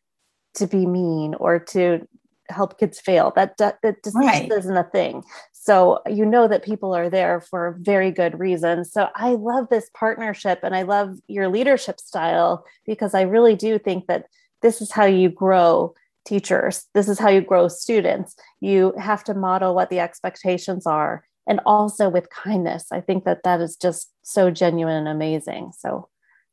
to 0.55 0.67
be 0.67 0.85
mean 0.85 1.35
or 1.35 1.59
to 1.59 2.07
help 2.49 2.79
kids 2.79 2.99
fail. 2.99 3.33
That 3.35 3.57
that, 3.57 3.79
that 3.83 4.03
just, 4.03 4.15
right. 4.15 4.49
isn't 4.51 4.77
a 4.77 4.83
thing. 4.83 5.23
So 5.53 5.99
you 6.07 6.25
know 6.25 6.47
that 6.47 6.63
people 6.63 6.93
are 6.95 7.09
there 7.09 7.41
for 7.41 7.75
very 7.81 8.11
good 8.11 8.39
reasons. 8.39 8.91
So 8.91 9.09
I 9.15 9.31
love 9.31 9.67
this 9.69 9.89
partnership 9.97 10.59
and 10.61 10.75
I 10.75 10.83
love 10.83 11.17
your 11.27 11.47
leadership 11.49 11.99
style 11.99 12.65
because 12.85 13.15
I 13.15 13.21
really 13.23 13.55
do 13.55 13.79
think 13.79 14.05
that 14.05 14.27
this 14.61 14.79
is 14.79 14.91
how 14.91 15.05
you 15.05 15.29
grow 15.29 15.95
teachers. 16.23 16.85
This 16.93 17.09
is 17.09 17.17
how 17.17 17.29
you 17.29 17.41
grow 17.41 17.67
students. 17.67 18.35
You 18.61 18.93
have 18.99 19.23
to 19.23 19.33
model 19.33 19.73
what 19.73 19.89
the 19.89 19.99
expectations 19.99 20.85
are 20.85 21.25
and 21.47 21.59
also 21.65 22.09
with 22.09 22.29
kindness. 22.29 22.91
I 22.91 23.01
think 23.01 23.25
that 23.25 23.43
that 23.43 23.61
is 23.61 23.75
just 23.75 24.11
so 24.23 24.51
genuine 24.51 24.95
and 24.95 25.07
amazing. 25.07 25.71
So 25.77 26.09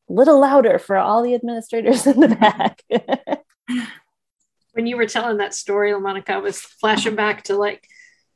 a 0.08 0.12
little 0.12 0.40
louder 0.40 0.78
for 0.78 0.96
all 0.96 1.22
the 1.22 1.34
administrators 1.34 2.06
in 2.06 2.20
the 2.20 2.28
back. 2.28 2.82
when 4.72 4.86
you 4.86 4.96
were 4.96 5.06
telling 5.06 5.38
that 5.38 5.54
story, 5.54 5.98
Monica, 5.98 6.34
I 6.34 6.38
was 6.38 6.60
flashing 6.60 7.14
back 7.14 7.44
to 7.44 7.56
like 7.56 7.86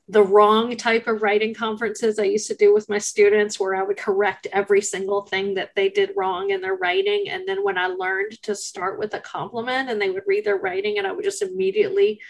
the 0.08 0.22
wrong 0.22 0.76
type 0.76 1.08
of 1.08 1.22
writing 1.22 1.52
conferences 1.52 2.18
I 2.18 2.24
used 2.24 2.46
to 2.46 2.54
do 2.54 2.72
with 2.72 2.88
my 2.88 2.98
students 2.98 3.58
where 3.58 3.74
I 3.74 3.82
would 3.82 3.96
correct 3.96 4.46
every 4.52 4.80
single 4.80 5.22
thing 5.22 5.54
that 5.54 5.70
they 5.74 5.88
did 5.88 6.12
wrong 6.16 6.50
in 6.50 6.60
their 6.60 6.76
writing. 6.76 7.24
And 7.28 7.46
then 7.46 7.64
when 7.64 7.76
I 7.76 7.88
learned 7.88 8.40
to 8.42 8.54
start 8.54 9.00
with 9.00 9.14
a 9.14 9.20
compliment 9.20 9.90
and 9.90 10.00
they 10.00 10.10
would 10.10 10.22
read 10.26 10.44
their 10.44 10.58
writing 10.58 10.98
and 10.98 11.08
I 11.08 11.12
would 11.12 11.24
just 11.24 11.42
immediately 11.42 12.20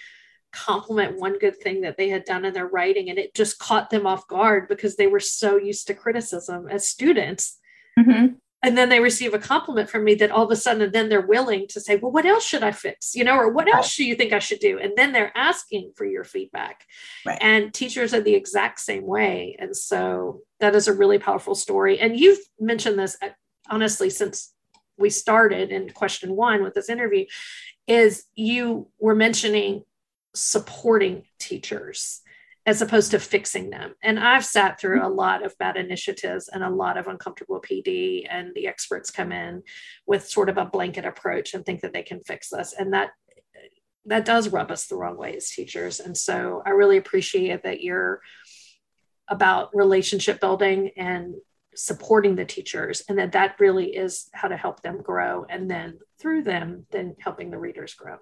compliment 0.56 1.18
one 1.18 1.38
good 1.38 1.56
thing 1.60 1.82
that 1.82 1.96
they 1.96 2.08
had 2.08 2.24
done 2.24 2.44
in 2.44 2.54
their 2.54 2.66
writing. 2.66 3.10
And 3.10 3.18
it 3.18 3.34
just 3.34 3.58
caught 3.58 3.90
them 3.90 4.06
off 4.06 4.26
guard 4.28 4.68
because 4.68 4.96
they 4.96 5.06
were 5.06 5.20
so 5.20 5.56
used 5.56 5.86
to 5.86 5.94
criticism 5.94 6.68
as 6.68 6.88
students. 6.88 7.58
Mm-hmm 7.98 8.34
and 8.62 8.76
then 8.76 8.88
they 8.88 9.00
receive 9.00 9.32
a 9.32 9.38
compliment 9.38 9.88
from 9.88 10.02
me 10.02 10.14
that 10.16 10.30
all 10.30 10.44
of 10.44 10.50
a 10.50 10.56
sudden 10.56 10.82
and 10.82 10.92
then 10.92 11.08
they're 11.08 11.26
willing 11.26 11.66
to 11.68 11.80
say 11.80 11.96
well 11.96 12.10
what 12.10 12.26
else 12.26 12.44
should 12.44 12.62
i 12.62 12.72
fix 12.72 13.14
you 13.14 13.24
know 13.24 13.36
or 13.36 13.50
what 13.50 13.72
else 13.72 13.96
do 13.96 14.04
you 14.04 14.14
think 14.14 14.32
i 14.32 14.38
should 14.38 14.58
do 14.58 14.78
and 14.78 14.92
then 14.96 15.12
they're 15.12 15.36
asking 15.36 15.92
for 15.94 16.04
your 16.04 16.24
feedback 16.24 16.84
right. 17.24 17.38
and 17.40 17.72
teachers 17.72 18.12
are 18.12 18.20
the 18.20 18.34
exact 18.34 18.80
same 18.80 19.06
way 19.06 19.56
and 19.58 19.76
so 19.76 20.40
that 20.60 20.74
is 20.74 20.88
a 20.88 20.92
really 20.92 21.18
powerful 21.18 21.54
story 21.54 21.98
and 21.98 22.18
you've 22.18 22.40
mentioned 22.58 22.98
this 22.98 23.16
uh, 23.22 23.28
honestly 23.70 24.10
since 24.10 24.52
we 24.98 25.10
started 25.10 25.70
in 25.70 25.90
question 25.90 26.34
one 26.34 26.62
with 26.62 26.74
this 26.74 26.88
interview 26.88 27.24
is 27.86 28.24
you 28.34 28.88
were 28.98 29.14
mentioning 29.14 29.84
supporting 30.36 31.24
teachers 31.38 32.22
as 32.66 32.82
opposed 32.82 33.12
to 33.12 33.20
fixing 33.20 33.70
them. 33.70 33.94
And 34.02 34.18
I've 34.18 34.44
sat 34.44 34.80
through 34.80 35.06
a 35.06 35.08
lot 35.08 35.46
of 35.46 35.56
bad 35.58 35.76
initiatives 35.76 36.48
and 36.48 36.64
a 36.64 36.70
lot 36.70 36.98
of 36.98 37.06
uncomfortable 37.06 37.60
PD, 37.60 38.26
and 38.28 38.52
the 38.54 38.66
experts 38.66 39.12
come 39.12 39.30
in 39.30 39.62
with 40.04 40.28
sort 40.28 40.48
of 40.48 40.58
a 40.58 40.64
blanket 40.64 41.04
approach 41.04 41.54
and 41.54 41.64
think 41.64 41.82
that 41.82 41.92
they 41.92 42.02
can 42.02 42.20
fix 42.20 42.48
this. 42.50 42.74
And 42.76 42.92
that 42.92 43.10
that 44.06 44.24
does 44.24 44.48
rub 44.48 44.70
us 44.70 44.86
the 44.86 44.96
wrong 44.96 45.16
way 45.16 45.36
as 45.36 45.50
teachers. 45.50 45.98
And 45.98 46.16
so 46.16 46.62
I 46.64 46.70
really 46.70 46.96
appreciate 46.96 47.64
that 47.64 47.82
you're 47.82 48.20
about 49.28 49.74
relationship 49.74 50.40
building 50.40 50.90
and 50.96 51.34
supporting 51.74 52.36
the 52.36 52.44
teachers 52.44 53.02
and 53.08 53.18
that 53.18 53.32
that 53.32 53.56
really 53.58 53.94
is 53.94 54.30
how 54.32 54.48
to 54.48 54.56
help 54.56 54.80
them 54.82 55.02
grow 55.02 55.44
and 55.48 55.70
then 55.70 55.98
through 56.18 56.42
them 56.42 56.86
then 56.90 57.14
helping 57.18 57.50
the 57.50 57.58
readers 57.58 57.92
grow 57.92 58.16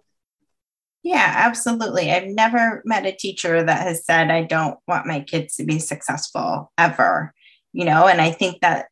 yeah, 1.04 1.34
absolutely. 1.36 2.10
I've 2.10 2.28
never 2.28 2.82
met 2.86 3.04
a 3.04 3.12
teacher 3.12 3.62
that 3.62 3.82
has 3.82 4.06
said, 4.06 4.30
I 4.30 4.42
don't 4.42 4.78
want 4.88 5.06
my 5.06 5.20
kids 5.20 5.54
to 5.56 5.64
be 5.64 5.78
successful 5.78 6.72
ever, 6.78 7.34
you 7.74 7.84
know, 7.84 8.08
and 8.08 8.22
I 8.22 8.30
think 8.30 8.62
that 8.62 8.86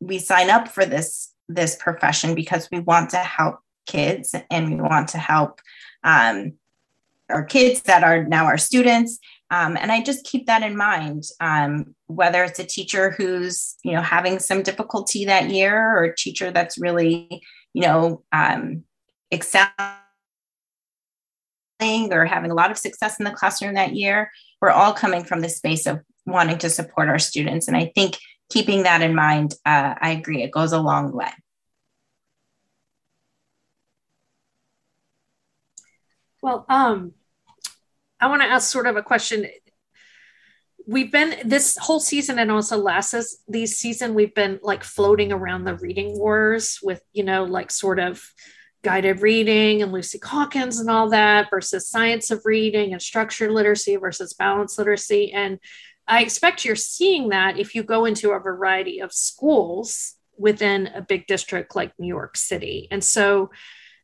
we 0.00 0.18
sign 0.18 0.48
up 0.48 0.68
for 0.68 0.86
this 0.86 1.32
this 1.46 1.76
profession 1.76 2.34
because 2.34 2.68
we 2.72 2.80
want 2.80 3.10
to 3.10 3.18
help 3.18 3.58
kids 3.86 4.34
and 4.50 4.70
we 4.70 4.80
want 4.80 5.08
to 5.08 5.18
help 5.18 5.60
um, 6.04 6.52
our 7.28 7.44
kids 7.44 7.82
that 7.82 8.02
are 8.02 8.24
now 8.24 8.44
our 8.44 8.58
students 8.58 9.18
um, 9.50 9.78
and 9.78 9.90
i 9.90 10.02
just 10.02 10.26
keep 10.26 10.46
that 10.46 10.62
in 10.62 10.76
mind 10.76 11.24
um, 11.40 11.94
whether 12.06 12.44
it's 12.44 12.58
a 12.58 12.64
teacher 12.64 13.10
who's 13.12 13.76
you 13.82 13.92
know 13.92 14.02
having 14.02 14.38
some 14.38 14.62
difficulty 14.62 15.24
that 15.24 15.48
year 15.48 15.96
or 15.96 16.04
a 16.04 16.16
teacher 16.16 16.50
that's 16.50 16.78
really 16.78 17.42
you 17.72 17.82
know 17.82 18.22
um, 18.32 18.84
excelling 19.32 19.70
or 21.80 22.26
having 22.26 22.50
a 22.50 22.54
lot 22.54 22.70
of 22.70 22.78
success 22.78 23.18
in 23.18 23.24
the 23.24 23.30
classroom 23.30 23.74
that 23.74 23.94
year, 23.94 24.30
we're 24.60 24.70
all 24.70 24.92
coming 24.92 25.24
from 25.24 25.40
the 25.40 25.48
space 25.48 25.86
of 25.86 26.00
wanting 26.26 26.58
to 26.58 26.70
support 26.70 27.08
our 27.08 27.18
students. 27.18 27.68
And 27.68 27.76
I 27.76 27.92
think 27.94 28.16
keeping 28.50 28.82
that 28.82 29.02
in 29.02 29.14
mind, 29.14 29.54
uh, 29.64 29.94
I 30.00 30.10
agree, 30.10 30.42
it 30.42 30.50
goes 30.50 30.72
a 30.72 30.80
long 30.80 31.12
way. 31.12 31.30
Well, 36.42 36.64
um, 36.68 37.12
I 38.20 38.28
want 38.28 38.42
to 38.42 38.48
ask 38.48 38.70
sort 38.70 38.86
of 38.86 38.96
a 38.96 39.02
question. 39.02 39.46
We've 40.86 41.12
been 41.12 41.36
this 41.44 41.76
whole 41.76 42.00
season 42.00 42.38
and 42.38 42.50
also 42.50 42.78
last 42.78 43.14
these 43.46 43.76
season, 43.76 44.14
we've 44.14 44.34
been 44.34 44.58
like 44.62 44.84
floating 44.84 45.32
around 45.32 45.64
the 45.64 45.76
reading 45.76 46.16
wars 46.18 46.78
with, 46.82 47.02
you 47.12 47.24
know, 47.24 47.44
like 47.44 47.70
sort 47.70 47.98
of 47.98 48.22
guided 48.82 49.22
reading 49.22 49.82
and 49.82 49.92
Lucy 49.92 50.18
Calkins 50.18 50.78
and 50.78 50.88
all 50.88 51.10
that 51.10 51.50
versus 51.50 51.88
science 51.88 52.30
of 52.30 52.42
reading 52.44 52.92
and 52.92 53.02
structured 53.02 53.50
literacy 53.50 53.96
versus 53.96 54.34
balanced 54.34 54.78
literacy. 54.78 55.32
And 55.32 55.58
I 56.06 56.22
expect 56.22 56.64
you're 56.64 56.76
seeing 56.76 57.30
that 57.30 57.58
if 57.58 57.74
you 57.74 57.82
go 57.82 58.04
into 58.04 58.30
a 58.30 58.38
variety 58.38 59.00
of 59.00 59.12
schools 59.12 60.14
within 60.38 60.86
a 60.88 61.02
big 61.02 61.26
district 61.26 61.74
like 61.74 61.92
New 61.98 62.06
York 62.06 62.36
City. 62.36 62.88
And 62.90 63.02
so, 63.02 63.50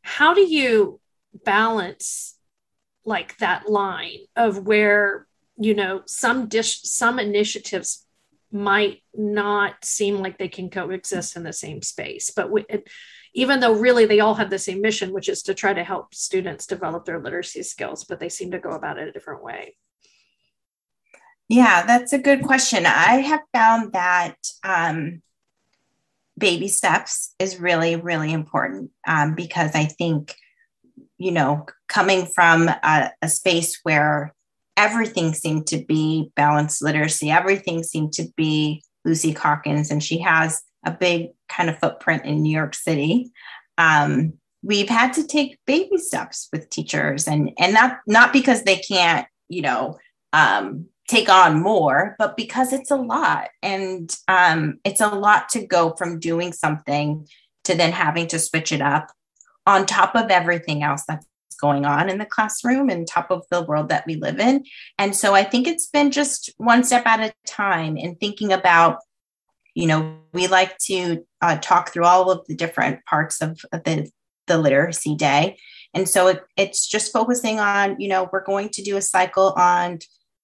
how 0.01 0.33
do 0.35 0.41
you 0.41 0.99
balance 1.43 2.37
like 3.05 3.37
that 3.37 3.69
line 3.69 4.19
of 4.35 4.67
where, 4.67 5.25
you 5.57 5.73
know, 5.73 6.03
some 6.05 6.47
dish, 6.47 6.81
some 6.83 7.17
initiatives 7.17 8.05
might 8.51 9.01
not 9.15 9.83
seem 9.83 10.17
like 10.17 10.37
they 10.37 10.47
can 10.47 10.69
coexist 10.69 11.35
in 11.35 11.43
the 11.43 11.53
same 11.53 11.81
space, 11.81 12.31
but 12.35 12.51
we, 12.51 12.65
even 13.35 13.59
though 13.59 13.73
really 13.73 14.05
they 14.05 14.21
all 14.21 14.33
have 14.33 14.49
the 14.49 14.57
same 14.57 14.81
mission, 14.81 15.11
which 15.11 15.29
is 15.29 15.43
to 15.43 15.53
try 15.53 15.73
to 15.73 15.83
help 15.83 16.15
students 16.15 16.65
develop 16.65 17.05
their 17.05 17.19
literacy 17.19 17.61
skills, 17.61 18.05
but 18.05 18.19
they 18.19 18.29
seem 18.29 18.49
to 18.51 18.59
go 18.59 18.71
about 18.71 18.97
it 18.97 19.09
a 19.09 19.11
different 19.11 19.43
way. 19.43 19.75
Yeah, 21.49 21.85
that's 21.85 22.13
a 22.13 22.17
good 22.17 22.43
question. 22.43 22.85
I 22.85 23.17
have 23.17 23.41
found 23.53 23.91
that 23.91 24.35
um, 24.63 25.21
baby 26.37 26.69
steps 26.69 27.35
is 27.37 27.59
really, 27.59 27.97
really 27.97 28.31
important 28.31 28.91
um, 29.05 29.35
because 29.35 29.75
I 29.75 29.83
think, 29.83 30.33
you 31.17 31.31
know, 31.31 31.65
coming 31.89 32.25
from 32.25 32.69
a, 32.69 33.11
a 33.21 33.27
space 33.27 33.81
where 33.83 34.33
everything 34.77 35.33
seemed 35.33 35.67
to 35.67 35.83
be 35.85 36.31
balanced 36.35 36.81
literacy, 36.81 37.29
everything 37.29 37.83
seemed 37.83 38.13
to 38.13 38.27
be 38.37 38.81
Lucy 39.03 39.33
Calkins, 39.33 39.91
and 39.91 40.01
she 40.01 40.19
has 40.19 40.63
a 40.85 40.91
big 40.91 41.29
kind 41.47 41.69
of 41.69 41.79
footprint 41.79 42.25
in 42.25 42.41
New 42.41 42.55
York 42.55 42.75
City. 42.75 43.31
Um, 43.77 44.33
we've 44.63 44.89
had 44.89 45.13
to 45.13 45.27
take 45.27 45.59
baby 45.65 45.97
steps 45.97 46.49
with 46.51 46.69
teachers, 46.69 47.27
and 47.27 47.51
and 47.59 47.73
not 47.73 47.99
not 48.07 48.33
because 48.33 48.63
they 48.63 48.77
can't, 48.77 49.27
you 49.49 49.61
know, 49.61 49.97
um, 50.33 50.87
take 51.07 51.29
on 51.29 51.61
more, 51.61 52.15
but 52.17 52.35
because 52.35 52.73
it's 52.73 52.91
a 52.91 52.95
lot, 52.95 53.49
and 53.61 54.15
um, 54.27 54.79
it's 54.83 55.01
a 55.01 55.07
lot 55.07 55.49
to 55.49 55.65
go 55.65 55.93
from 55.97 56.19
doing 56.19 56.53
something 56.53 57.27
to 57.65 57.75
then 57.75 57.91
having 57.91 58.27
to 58.27 58.39
switch 58.39 58.71
it 58.71 58.81
up 58.81 59.07
on 59.67 59.85
top 59.85 60.15
of 60.15 60.29
everything 60.29 60.83
else 60.83 61.03
that's 61.07 61.25
going 61.59 61.85
on 61.85 62.09
in 62.09 62.17
the 62.17 62.25
classroom 62.25 62.89
and 62.89 63.07
top 63.07 63.31
of 63.31 63.43
the 63.49 63.63
world 63.63 63.89
that 63.89 64.05
we 64.05 64.15
live 64.15 64.39
in. 64.39 64.63
And 64.97 65.15
so 65.15 65.33
I 65.33 65.43
think 65.43 65.67
it's 65.67 65.87
been 65.87 66.11
just 66.11 66.53
one 66.57 66.83
step 66.83 67.05
at 67.05 67.21
a 67.21 67.33
time 67.47 67.97
in 67.97 68.15
thinking 68.15 68.51
about 68.51 68.99
you 69.75 69.87
know, 69.87 70.17
we 70.33 70.47
like 70.47 70.77
to 70.79 71.25
uh, 71.41 71.57
talk 71.57 71.91
through 71.91 72.05
all 72.05 72.31
of 72.31 72.45
the 72.47 72.55
different 72.55 73.05
parts 73.05 73.41
of, 73.41 73.61
the, 73.71 74.09
the 74.47 74.57
literacy 74.57 75.15
day. 75.15 75.57
And 75.93 76.09
so 76.09 76.27
it, 76.27 76.43
it's 76.57 76.87
just 76.87 77.13
focusing 77.13 77.59
on, 77.59 77.99
you 77.99 78.07
know, 78.07 78.29
we're 78.31 78.43
going 78.43 78.69
to 78.69 78.81
do 78.81 78.97
a 78.97 79.01
cycle 79.01 79.53
on 79.57 79.99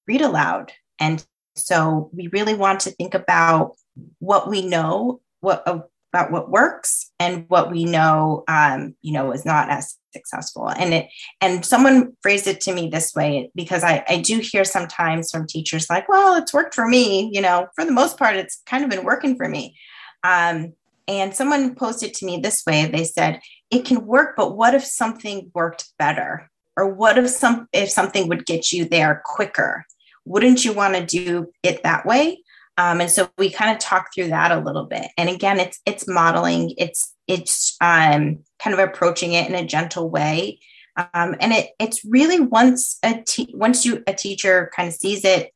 read 0.07 0.21
aloud. 0.21 0.71
And 0.99 1.25
so 1.55 2.09
we 2.13 2.27
really 2.27 2.53
want 2.53 2.81
to 2.81 2.91
think 2.91 3.13
about 3.13 3.75
what 4.19 4.49
we 4.49 4.65
know 4.65 5.21
what 5.41 5.90
about 6.13 6.31
what 6.31 6.49
works 6.49 7.11
and 7.19 7.45
what 7.47 7.71
we 7.71 7.85
know 7.85 8.43
um, 8.47 8.95
you 9.01 9.13
know 9.13 9.31
is 9.31 9.45
not 9.45 9.69
as 9.69 9.97
successful. 10.13 10.69
And 10.69 10.93
it 10.93 11.07
and 11.39 11.65
someone 11.65 12.13
phrased 12.21 12.47
it 12.47 12.61
to 12.61 12.73
me 12.73 12.89
this 12.89 13.15
way 13.15 13.49
because 13.55 13.83
I, 13.83 14.03
I 14.07 14.17
do 14.17 14.39
hear 14.39 14.63
sometimes 14.63 15.31
from 15.31 15.47
teachers 15.47 15.89
like 15.89 16.09
well 16.09 16.35
it's 16.35 16.53
worked 16.53 16.75
for 16.75 16.87
me 16.87 17.29
you 17.33 17.41
know 17.41 17.67
for 17.75 17.85
the 17.85 17.91
most 17.91 18.17
part 18.17 18.35
it's 18.35 18.61
kind 18.65 18.83
of 18.83 18.89
been 18.89 19.05
working 19.05 19.35
for 19.35 19.47
me. 19.47 19.75
Um, 20.23 20.73
and 21.07 21.35
someone 21.35 21.75
posted 21.75 22.13
to 22.15 22.25
me 22.25 22.37
this 22.37 22.63
way. 22.65 22.85
They 22.85 23.03
said 23.03 23.41
it 23.69 23.85
can 23.85 24.05
work 24.05 24.35
but 24.35 24.55
what 24.55 24.75
if 24.75 24.85
something 24.85 25.51
worked 25.53 25.89
better? 25.97 26.49
Or 26.77 26.87
what 26.87 27.17
if 27.17 27.29
some 27.29 27.67
if 27.73 27.89
something 27.89 28.27
would 28.27 28.45
get 28.45 28.71
you 28.71 28.85
there 28.85 29.21
quicker? 29.25 29.85
Wouldn't 30.25 30.63
you 30.63 30.73
want 30.73 30.95
to 30.95 31.05
do 31.05 31.51
it 31.63 31.83
that 31.83 32.05
way 32.05 32.43
um, 32.77 33.01
and 33.01 33.11
so 33.11 33.29
we 33.37 33.49
kind 33.49 33.71
of 33.71 33.79
talk 33.79 34.13
through 34.13 34.29
that 34.29 34.51
a 34.51 34.59
little 34.59 34.85
bit. 34.85 35.07
And 35.17 35.29
again 35.29 35.59
it's 35.59 35.79
it's 35.85 36.07
modeling 36.07 36.73
it's 36.77 37.13
it's 37.27 37.77
um, 37.81 38.39
kind 38.59 38.73
of 38.73 38.79
approaching 38.79 39.33
it 39.33 39.49
in 39.49 39.55
a 39.55 39.65
gentle 39.65 40.09
way. 40.09 40.59
Um, 40.97 41.35
and 41.39 41.53
it 41.53 41.71
it's 41.79 42.03
really 42.05 42.39
once 42.39 42.97
a 43.03 43.21
te- 43.25 43.53
once 43.55 43.85
you 43.85 44.03
a 44.07 44.13
teacher 44.13 44.71
kind 44.75 44.87
of 44.87 44.93
sees 44.93 45.23
it 45.23 45.51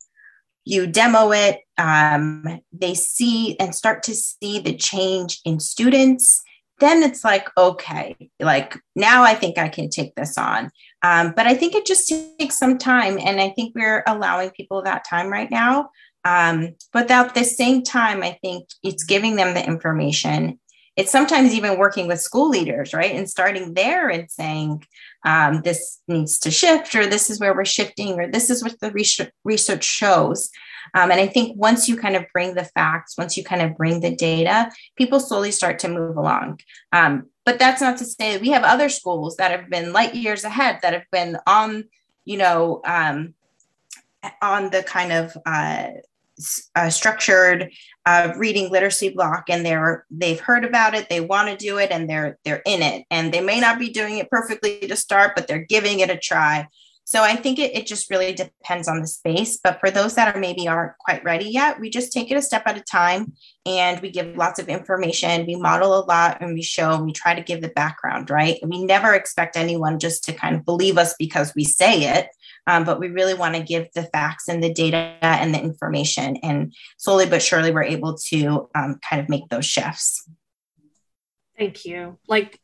you 0.67 0.87
demo 0.87 1.31
it 1.31 1.59
um, 1.77 2.61
they 2.71 2.93
see 2.93 3.57
and 3.59 3.75
start 3.75 4.01
to 4.03 4.15
see 4.15 4.59
the 4.59 4.75
change 4.75 5.39
in 5.45 5.59
students 5.59 6.41
then 6.79 7.03
it's 7.03 7.23
like 7.23 7.47
okay 7.57 8.15
like 8.41 8.77
now 8.95 9.23
i 9.23 9.33
think 9.33 9.57
i 9.57 9.69
can 9.69 9.89
take 9.89 10.15
this 10.15 10.37
on. 10.37 10.69
Um, 11.03 11.33
but 11.35 11.47
i 11.47 11.53
think 11.53 11.75
it 11.75 11.85
just 11.85 12.11
takes 12.39 12.57
some 12.57 12.77
time. 12.77 13.17
And 13.19 13.39
i 13.41 13.49
think 13.49 13.73
we're 13.75 14.03
allowing 14.07 14.51
people 14.51 14.81
that 14.83 15.05
time 15.07 15.27
right 15.27 15.51
now 15.51 15.89
um, 16.25 16.75
but 16.91 17.09
at 17.09 17.33
the 17.33 17.43
same 17.45 17.83
time 17.83 18.21
i 18.21 18.37
think 18.41 18.67
it's 18.83 19.03
giving 19.03 19.35
them 19.35 19.53
the 19.53 19.65
information. 19.65 20.59
It's 20.95 21.11
sometimes 21.11 21.53
even 21.53 21.77
working 21.77 22.07
with 22.07 22.21
school 22.21 22.49
leaders 22.49 22.93
right? 22.93 23.13
And 23.15 23.29
starting 23.29 23.73
there 23.73 24.09
and 24.09 24.29
saying 24.31 24.85
um, 25.25 25.61
this 25.61 26.01
needs 26.07 26.39
to 26.39 26.51
shift 26.51 26.95
or 26.95 27.05
this 27.05 27.29
is 27.29 27.39
where 27.39 27.53
we're 27.53 27.65
shifting 27.65 28.19
or 28.19 28.31
this 28.31 28.49
is 28.49 28.63
what 28.63 28.79
the 28.79 28.91
research 29.43 29.83
shows. 29.83 30.49
Um, 30.93 31.11
and 31.11 31.19
I 31.19 31.27
think 31.27 31.57
once 31.57 31.89
you 31.89 31.97
kind 31.97 32.15
of 32.15 32.25
bring 32.31 32.53
the 32.53 32.63
facts, 32.63 33.17
once 33.17 33.35
you 33.35 33.43
kind 33.43 33.61
of 33.61 33.75
bring 33.75 33.99
the 33.99 34.15
data, 34.15 34.71
people 34.95 35.19
slowly 35.19 35.51
start 35.51 35.79
to 35.79 35.89
move 35.89 36.15
along. 36.15 36.59
Um, 36.93 37.25
but 37.43 37.59
that's 37.59 37.81
not 37.81 37.97
to 37.97 38.05
say 38.05 38.37
we 38.37 38.49
have 38.49 38.63
other 38.63 38.87
schools 38.87 39.35
that 39.37 39.51
have 39.51 39.69
been 39.69 39.91
light 39.91 40.15
years 40.15 40.43
ahead 40.43 40.79
that 40.81 40.93
have 40.93 41.05
been 41.11 41.37
on, 41.45 41.85
you 42.23 42.37
know, 42.37 42.81
um, 42.85 43.33
on 44.41 44.69
the 44.69 44.83
kind 44.83 45.11
of 45.11 45.37
uh, 45.45 45.87
uh, 46.75 46.89
structured 46.89 47.71
uh, 48.05 48.33
reading 48.37 48.69
literacy 48.69 49.09
block, 49.09 49.45
and 49.49 49.65
they're 49.65 50.05
they've 50.11 50.39
heard 50.39 50.63
about 50.63 50.93
it, 50.93 51.09
they 51.09 51.21
want 51.21 51.49
to 51.49 51.57
do 51.57 51.77
it, 51.77 51.91
and 51.91 52.09
they're 52.09 52.37
they're 52.45 52.61
in 52.65 52.81
it, 52.81 53.05
and 53.09 53.33
they 53.33 53.41
may 53.41 53.59
not 53.59 53.79
be 53.79 53.89
doing 53.89 54.17
it 54.17 54.29
perfectly 54.29 54.79
to 54.79 54.95
start, 54.95 55.33
but 55.35 55.47
they're 55.47 55.65
giving 55.65 55.99
it 55.99 56.09
a 56.09 56.17
try. 56.17 56.67
So 57.07 57.21
I 57.21 57.35
think 57.35 57.59
it, 57.59 57.75
it 57.75 57.85
just 57.85 58.09
really 58.09 58.33
depends 58.33 58.87
on 58.87 58.99
the 58.99 59.07
space. 59.07 59.59
But 59.63 59.79
for 59.79 59.91
those 59.91 60.15
that 60.15 60.35
are 60.35 60.39
maybe 60.39 60.67
aren't 60.67 60.97
quite 60.97 61.23
ready 61.23 61.45
yet, 61.45 61.79
we 61.79 61.91
just 61.91 62.11
take 62.11 62.31
it 62.31 62.37
a 62.37 62.41
step 62.41 62.63
at 62.65 62.77
a 62.77 62.81
time 62.81 63.33
and 63.63 64.01
we 64.01 64.09
give 64.09 64.35
lots 64.35 64.59
of 64.59 64.69
information. 64.69 65.45
We 65.45 65.55
model 65.55 65.97
a 65.99 66.03
lot 66.03 66.41
and 66.41 66.55
we 66.55 66.63
show, 66.63 66.93
and 66.93 67.05
we 67.05 67.13
try 67.13 67.35
to 67.35 67.43
give 67.43 67.61
the 67.61 67.69
background, 67.69 68.31
right? 68.31 68.57
We 68.65 68.83
never 68.83 69.13
expect 69.13 69.55
anyone 69.55 69.99
just 69.99 70.23
to 70.25 70.33
kind 70.33 70.55
of 70.55 70.65
believe 70.65 70.97
us 70.97 71.13
because 71.19 71.53
we 71.55 71.63
say 71.63 72.05
it. 72.17 72.27
Um, 72.67 72.83
but 72.83 72.99
we 72.99 73.09
really 73.09 73.33
want 73.33 73.55
to 73.55 73.63
give 73.63 73.87
the 73.93 74.03
facts 74.03 74.47
and 74.47 74.63
the 74.63 74.73
data 74.73 75.17
and 75.21 75.53
the 75.53 75.61
information. 75.61 76.37
And 76.37 76.73
slowly 76.97 77.27
but 77.27 77.43
surely, 77.43 77.71
we're 77.71 77.83
able 77.83 78.15
to 78.29 78.69
um, 78.75 78.99
kind 79.07 79.21
of 79.21 79.29
make 79.29 79.49
those 79.49 79.65
shifts. 79.65 80.27
Thank 81.57 81.85
you. 81.85 82.17
Like 82.27 82.59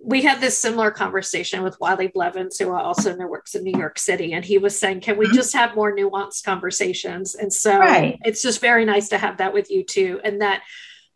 we 0.00 0.22
had 0.22 0.40
this 0.40 0.56
similar 0.56 0.90
conversation 0.90 1.62
with 1.62 1.80
Wiley 1.80 2.08
Blevins, 2.08 2.58
who 2.58 2.72
also 2.72 3.16
works 3.16 3.54
in 3.54 3.64
New 3.64 3.76
York 3.76 3.98
City, 3.98 4.32
and 4.32 4.44
he 4.44 4.58
was 4.58 4.78
saying, 4.78 5.00
"Can 5.00 5.16
we 5.16 5.26
mm-hmm. 5.26 5.34
just 5.34 5.54
have 5.54 5.74
more 5.74 5.94
nuanced 5.94 6.44
conversations?" 6.44 7.34
And 7.34 7.52
so 7.52 7.78
right. 7.78 8.18
it's 8.24 8.42
just 8.42 8.60
very 8.60 8.84
nice 8.84 9.08
to 9.08 9.18
have 9.18 9.38
that 9.38 9.52
with 9.52 9.70
you 9.70 9.82
too, 9.82 10.20
and 10.22 10.42
that 10.42 10.62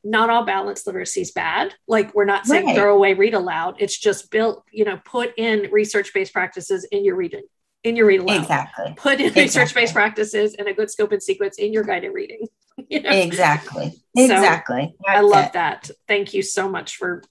not 0.02 0.30
all 0.30 0.44
balanced 0.44 0.86
literacy 0.86 1.20
is 1.20 1.30
bad. 1.30 1.74
Like 1.86 2.14
we're 2.14 2.24
not 2.24 2.46
saying 2.46 2.66
right. 2.66 2.76
throw 2.76 2.94
away 2.94 3.14
read 3.14 3.34
aloud. 3.34 3.76
It's 3.78 3.98
just 3.98 4.30
built, 4.30 4.64
you 4.72 4.84
know, 4.84 4.98
put 5.04 5.34
in 5.36 5.70
research 5.70 6.12
based 6.14 6.32
practices 6.32 6.84
in 6.90 7.04
your 7.04 7.16
reading, 7.16 7.44
in 7.84 7.96
your 7.96 8.06
read 8.06 8.20
aloud. 8.20 8.40
Exactly. 8.40 8.94
Put 8.96 9.20
in 9.20 9.26
exactly. 9.26 9.42
research 9.42 9.74
based 9.74 9.94
practices 9.94 10.54
and 10.54 10.68
a 10.68 10.74
good 10.74 10.90
scope 10.90 11.12
and 11.12 11.22
sequence 11.22 11.58
in 11.58 11.72
your 11.72 11.84
guided 11.84 12.12
reading. 12.12 12.46
You 12.88 13.02
know? 13.02 13.10
Exactly. 13.10 13.92
Exactly. 14.16 14.96
I 15.06 15.20
love 15.20 15.46
it. 15.46 15.52
that. 15.52 15.90
Thank 16.08 16.32
you 16.32 16.42
so 16.42 16.66
much 16.66 16.96
for 16.96 17.22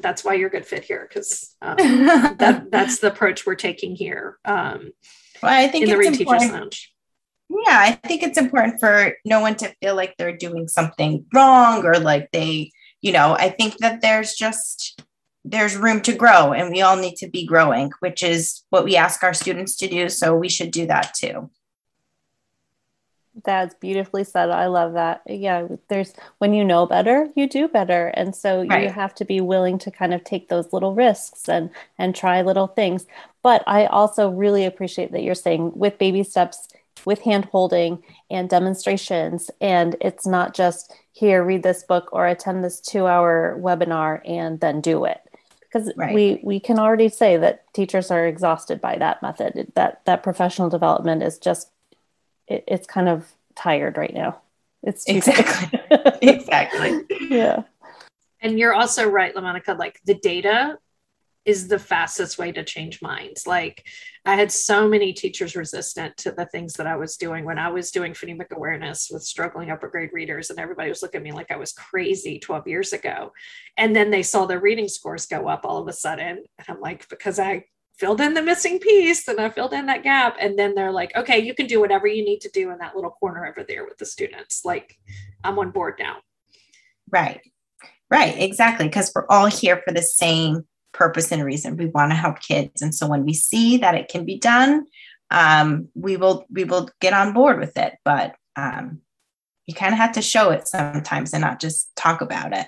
that's 0.00 0.24
why 0.24 0.34
you're 0.34 0.46
a 0.46 0.50
good 0.50 0.64
fit 0.64 0.84
here 0.84 1.06
because 1.08 1.56
um, 1.60 1.76
that 2.38 2.66
that's 2.70 3.00
the 3.00 3.08
approach 3.08 3.44
we're 3.44 3.56
taking 3.56 3.96
here. 3.96 4.38
Um, 4.44 4.92
well, 5.42 5.52
I 5.52 5.66
think 5.66 5.84
in 5.84 5.90
the 5.90 5.98
Read 5.98 6.14
Teachers 6.14 6.52
Lounge. 6.52 6.94
Yeah, 7.50 7.78
I 7.78 7.92
think 8.06 8.22
it's 8.22 8.38
important 8.38 8.80
for 8.80 9.14
no 9.24 9.40
one 9.40 9.56
to 9.56 9.74
feel 9.82 9.94
like 9.94 10.14
they're 10.16 10.36
doing 10.36 10.68
something 10.68 11.26
wrong 11.34 11.84
or 11.84 11.98
like 11.98 12.30
they, 12.32 12.70
you 13.00 13.12
know, 13.12 13.34
I 13.34 13.50
think 13.50 13.78
that 13.78 14.00
there's 14.00 14.34
just 14.34 15.02
there's 15.44 15.76
room 15.76 16.00
to 16.02 16.14
grow 16.14 16.52
and 16.52 16.70
we 16.70 16.82
all 16.82 16.96
need 16.96 17.16
to 17.16 17.28
be 17.28 17.44
growing, 17.44 17.90
which 18.00 18.22
is 18.22 18.62
what 18.70 18.84
we 18.84 18.96
ask 18.96 19.22
our 19.22 19.34
students 19.34 19.76
to 19.76 19.88
do. 19.88 20.08
So 20.08 20.36
we 20.36 20.48
should 20.48 20.70
do 20.70 20.86
that 20.86 21.14
too. 21.14 21.50
That's 23.44 23.74
beautifully 23.74 24.24
said. 24.24 24.50
I 24.50 24.66
love 24.66 24.92
that. 24.92 25.22
Yeah, 25.26 25.66
there's 25.88 26.12
when 26.38 26.52
you 26.52 26.64
know 26.64 26.86
better, 26.86 27.28
you 27.34 27.48
do 27.48 27.66
better. 27.66 28.08
And 28.08 28.36
so 28.36 28.64
right. 28.66 28.82
you 28.82 28.90
have 28.90 29.14
to 29.16 29.24
be 29.24 29.40
willing 29.40 29.78
to 29.78 29.90
kind 29.90 30.12
of 30.12 30.22
take 30.22 30.48
those 30.48 30.72
little 30.72 30.94
risks 30.94 31.48
and 31.48 31.70
and 31.98 32.14
try 32.14 32.42
little 32.42 32.66
things. 32.66 33.06
But 33.42 33.64
I 33.66 33.86
also 33.86 34.28
really 34.28 34.66
appreciate 34.66 35.12
that 35.12 35.22
you're 35.22 35.34
saying 35.34 35.72
with 35.74 35.98
baby 35.98 36.22
steps, 36.24 36.68
with 37.06 37.22
hand 37.22 37.46
holding 37.46 38.02
and 38.30 38.48
demonstrations 38.48 39.50
and 39.60 39.96
it's 40.00 40.26
not 40.26 40.54
just 40.54 40.94
here 41.12 41.42
read 41.42 41.62
this 41.62 41.82
book 41.82 42.08
or 42.12 42.26
attend 42.26 42.62
this 42.62 42.80
2-hour 42.80 43.58
webinar 43.60 44.20
and 44.24 44.60
then 44.60 44.80
do 44.80 45.04
it 45.04 45.20
because 45.72 45.92
right. 45.96 46.14
we 46.14 46.40
we 46.42 46.60
can 46.60 46.78
already 46.78 47.08
say 47.08 47.36
that 47.36 47.72
teachers 47.72 48.10
are 48.10 48.26
exhausted 48.26 48.80
by 48.80 48.96
that 48.98 49.22
method 49.22 49.72
that 49.74 50.04
that 50.04 50.22
professional 50.22 50.68
development 50.68 51.22
is 51.22 51.38
just 51.38 51.70
it, 52.46 52.64
it's 52.66 52.86
kind 52.86 53.08
of 53.08 53.32
tired 53.54 53.96
right 53.96 54.12
now. 54.12 54.40
It's 54.82 55.04
exactly, 55.06 55.80
exactly. 56.22 57.00
Yeah. 57.30 57.62
And 58.40 58.58
you're 58.58 58.74
also 58.74 59.08
right, 59.08 59.34
LaMonica, 59.34 59.78
like 59.78 60.00
the 60.04 60.14
data 60.14 60.78
is 61.44 61.68
the 61.68 61.78
fastest 61.78 62.38
way 62.38 62.50
to 62.52 62.64
change 62.64 63.00
minds. 63.00 63.46
Like 63.46 63.86
I 64.24 64.36
had 64.36 64.52
so 64.52 64.88
many 64.88 65.12
teachers 65.12 65.56
resistant 65.56 66.16
to 66.18 66.30
the 66.30 66.46
things 66.46 66.74
that 66.74 66.86
I 66.86 66.94
was 66.94 67.16
doing 67.16 67.44
when 67.44 67.58
I 67.58 67.68
was 67.70 67.90
doing 67.90 68.12
phonemic 68.12 68.50
awareness 68.52 69.08
with 69.10 69.24
struggling 69.24 69.70
upper 69.70 69.88
grade 69.88 70.10
readers, 70.12 70.50
and 70.50 70.60
everybody 70.60 70.88
was 70.88 71.02
looking 71.02 71.18
at 71.18 71.24
me 71.24 71.32
like 71.32 71.50
I 71.50 71.56
was 71.56 71.72
crazy 71.72 72.38
12 72.38 72.68
years 72.68 72.92
ago. 72.92 73.32
And 73.76 73.96
then 73.96 74.10
they 74.10 74.22
saw 74.22 74.46
their 74.46 74.60
reading 74.60 74.88
scores 74.88 75.26
go 75.26 75.48
up 75.48 75.62
all 75.64 75.78
of 75.78 75.88
a 75.88 75.92
sudden. 75.92 76.44
And 76.58 76.66
I'm 76.68 76.80
like, 76.80 77.08
because 77.08 77.40
I 77.40 77.64
filled 77.98 78.20
in 78.20 78.34
the 78.34 78.42
missing 78.42 78.78
piece 78.78 79.26
and 79.28 79.40
I 79.40 79.48
filled 79.48 79.72
in 79.72 79.86
that 79.86 80.02
gap. 80.02 80.36
And 80.40 80.58
then 80.58 80.74
they're 80.74 80.92
like, 80.92 81.14
okay, 81.16 81.38
you 81.38 81.54
can 81.54 81.66
do 81.66 81.80
whatever 81.80 82.06
you 82.06 82.24
need 82.24 82.40
to 82.42 82.50
do 82.50 82.70
in 82.70 82.78
that 82.78 82.94
little 82.94 83.10
corner 83.10 83.46
over 83.46 83.64
there 83.64 83.84
with 83.84 83.98
the 83.98 84.06
students. 84.06 84.64
Like, 84.64 84.98
I'm 85.44 85.58
on 85.58 85.70
board 85.72 85.94
now. 85.98 86.16
Right. 87.10 87.40
Right. 88.10 88.34
Exactly. 88.38 88.86
Because 88.86 89.10
we're 89.14 89.26
all 89.28 89.46
here 89.46 89.82
for 89.86 89.92
the 89.92 90.02
same 90.02 90.66
purpose 90.92 91.32
and 91.32 91.44
reason. 91.44 91.76
We 91.76 91.86
want 91.86 92.12
to 92.12 92.16
help 92.16 92.40
kids. 92.40 92.82
And 92.82 92.94
so 92.94 93.06
when 93.06 93.24
we 93.24 93.34
see 93.34 93.78
that 93.78 93.94
it 93.94 94.08
can 94.08 94.24
be 94.24 94.38
done, 94.38 94.86
um, 95.30 95.88
we 95.94 96.16
will 96.16 96.44
we 96.50 96.64
will 96.64 96.90
get 97.00 97.12
on 97.14 97.32
board 97.32 97.58
with 97.58 97.76
it. 97.76 97.94
But 98.04 98.36
um, 98.56 99.00
you 99.66 99.74
kind 99.74 99.92
of 99.92 99.98
have 99.98 100.12
to 100.12 100.22
show 100.22 100.50
it 100.50 100.68
sometimes 100.68 101.32
and 101.32 101.42
not 101.42 101.60
just 101.60 101.94
talk 101.96 102.20
about 102.20 102.52
it. 102.52 102.66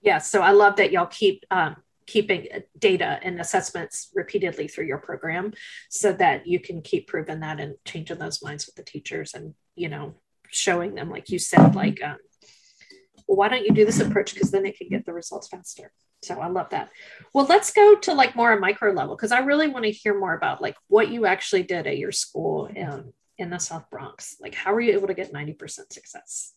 Yeah, 0.00 0.18
so 0.18 0.42
I 0.42 0.50
love 0.50 0.76
that 0.76 0.90
y'all 0.90 1.06
keep 1.06 1.44
um, 1.50 1.76
keeping 2.06 2.48
data 2.78 3.18
and 3.22 3.40
assessments 3.40 4.10
repeatedly 4.14 4.68
through 4.68 4.86
your 4.86 4.98
program 4.98 5.52
so 5.88 6.12
that 6.12 6.46
you 6.46 6.60
can 6.60 6.82
keep 6.82 7.06
proving 7.06 7.40
that 7.40 7.60
and 7.60 7.76
changing 7.84 8.18
those 8.18 8.42
minds 8.42 8.66
with 8.66 8.74
the 8.74 8.82
teachers 8.82 9.34
and 9.34 9.54
you 9.76 9.88
know 9.88 10.14
showing 10.50 10.94
them 10.94 11.08
like 11.08 11.30
you 11.30 11.38
said 11.38 11.74
like 11.74 12.02
um, 12.02 12.18
well, 13.26 13.36
why 13.36 13.48
don't 13.48 13.64
you 13.64 13.72
do 13.72 13.84
this 13.84 14.00
approach 14.00 14.34
because 14.34 14.50
then 14.50 14.66
it 14.66 14.76
can 14.76 14.88
get 14.88 15.04
the 15.04 15.12
results 15.12 15.48
faster 15.48 15.92
so 16.22 16.40
i 16.40 16.46
love 16.46 16.68
that 16.70 16.90
well 17.32 17.46
let's 17.46 17.72
go 17.72 17.96
to 17.96 18.14
like 18.14 18.36
more 18.36 18.52
a 18.52 18.60
micro 18.60 18.92
level 18.92 19.16
because 19.16 19.32
i 19.32 19.40
really 19.40 19.68
want 19.68 19.84
to 19.84 19.90
hear 19.90 20.18
more 20.18 20.34
about 20.34 20.62
like 20.62 20.76
what 20.88 21.08
you 21.08 21.26
actually 21.26 21.62
did 21.62 21.86
at 21.86 21.98
your 21.98 22.12
school 22.12 22.66
in, 22.66 23.12
in 23.38 23.50
the 23.50 23.58
south 23.58 23.88
bronx 23.90 24.36
like 24.40 24.54
how 24.54 24.72
were 24.72 24.80
you 24.80 24.92
able 24.92 25.08
to 25.08 25.14
get 25.14 25.32
90% 25.32 25.92
success 25.92 26.54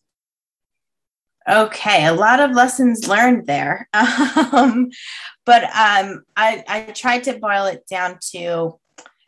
Okay, 1.48 2.08
a 2.08 2.14
lot 2.14 2.40
of 2.40 2.52
lessons 2.52 3.08
learned 3.08 3.46
there. 3.48 3.88
Um, 4.52 4.90
but 5.46 5.64
um, 5.64 6.24
I, 6.36 6.64
I 6.68 6.82
tried 6.96 7.24
to 7.26 7.40
boil 7.40 7.66
it 7.66 7.86
down 7.90 8.20
to 8.32 8.80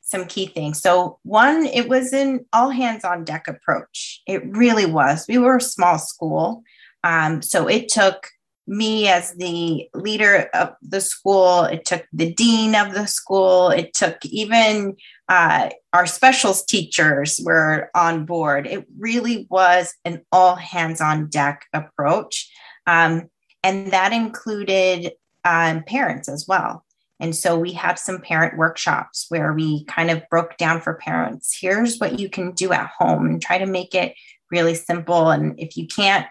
some 0.02 0.26
key 0.26 0.46
things. 0.46 0.82
So, 0.82 1.20
one, 1.24 1.66
it 1.66 1.90
was 1.90 2.14
an 2.14 2.46
all 2.54 2.70
hands 2.70 3.04
on 3.04 3.26
deck 3.26 3.48
approach. 3.48 4.22
It 4.26 4.42
really 4.56 4.86
was. 4.86 5.26
We 5.28 5.38
were 5.38 5.58
a 5.58 5.62
small 5.62 6.00
school. 6.00 6.64
Um, 7.04 7.41
so, 7.41 7.68
it 7.68 7.89
took 7.89 8.28
me 8.68 9.08
as 9.08 9.34
the 9.36 9.89
leader 9.93 10.50
of 10.54 10.76
the 10.82 11.00
school, 11.00 11.64
it 11.64 11.86
took 11.86 12.06
the 12.12 12.34
dean 12.34 12.76
of 12.76 12.93
the 12.93 13.08
school, 13.08 13.70
it 13.70 13.93
took 13.93 14.18
even 14.26 14.95
uh, 15.30 15.70
our 15.93 16.06
specials 16.06 16.66
teachers 16.66 17.39
were 17.43 17.89
on 17.95 18.26
board. 18.26 18.68
It 18.68 18.86
really 18.98 19.48
was 19.50 19.93
an 20.06 20.22
all 20.32 20.56
hands 20.56 21.02
on 21.02 21.28
deck 21.28 21.66
approach. 21.74 22.52
Um, 22.86 23.30
and 23.64 23.91
that 23.91 24.14
included 24.14 25.14
um, 25.43 25.84
parents 25.84 26.30
as 26.30 26.45
well. 26.48 26.86
And 27.20 27.36
so 27.36 27.58
we 27.58 27.74
had 27.74 27.98
some 27.98 28.22
parent 28.22 28.58
workshops 28.58 29.26
where 29.30 29.54
we 29.54 29.86
kind 29.86 30.12
of 30.12 30.22
broke 30.30 30.58
down 30.58 30.82
for 30.82 30.93
parents 30.95 31.58
here's 31.60 31.98
what 31.98 32.20
you 32.20 32.30
can 32.30 32.52
do 32.52 32.72
at 32.72 32.91
home 32.98 33.26
and 33.26 33.41
try 33.41 33.58
to 33.58 33.66
make 33.66 33.95
it 33.95 34.14
really 34.52 34.76
simple. 34.76 35.32
And 35.32 35.60
if 35.60 35.76
you 35.76 35.88
can't, 35.88 36.28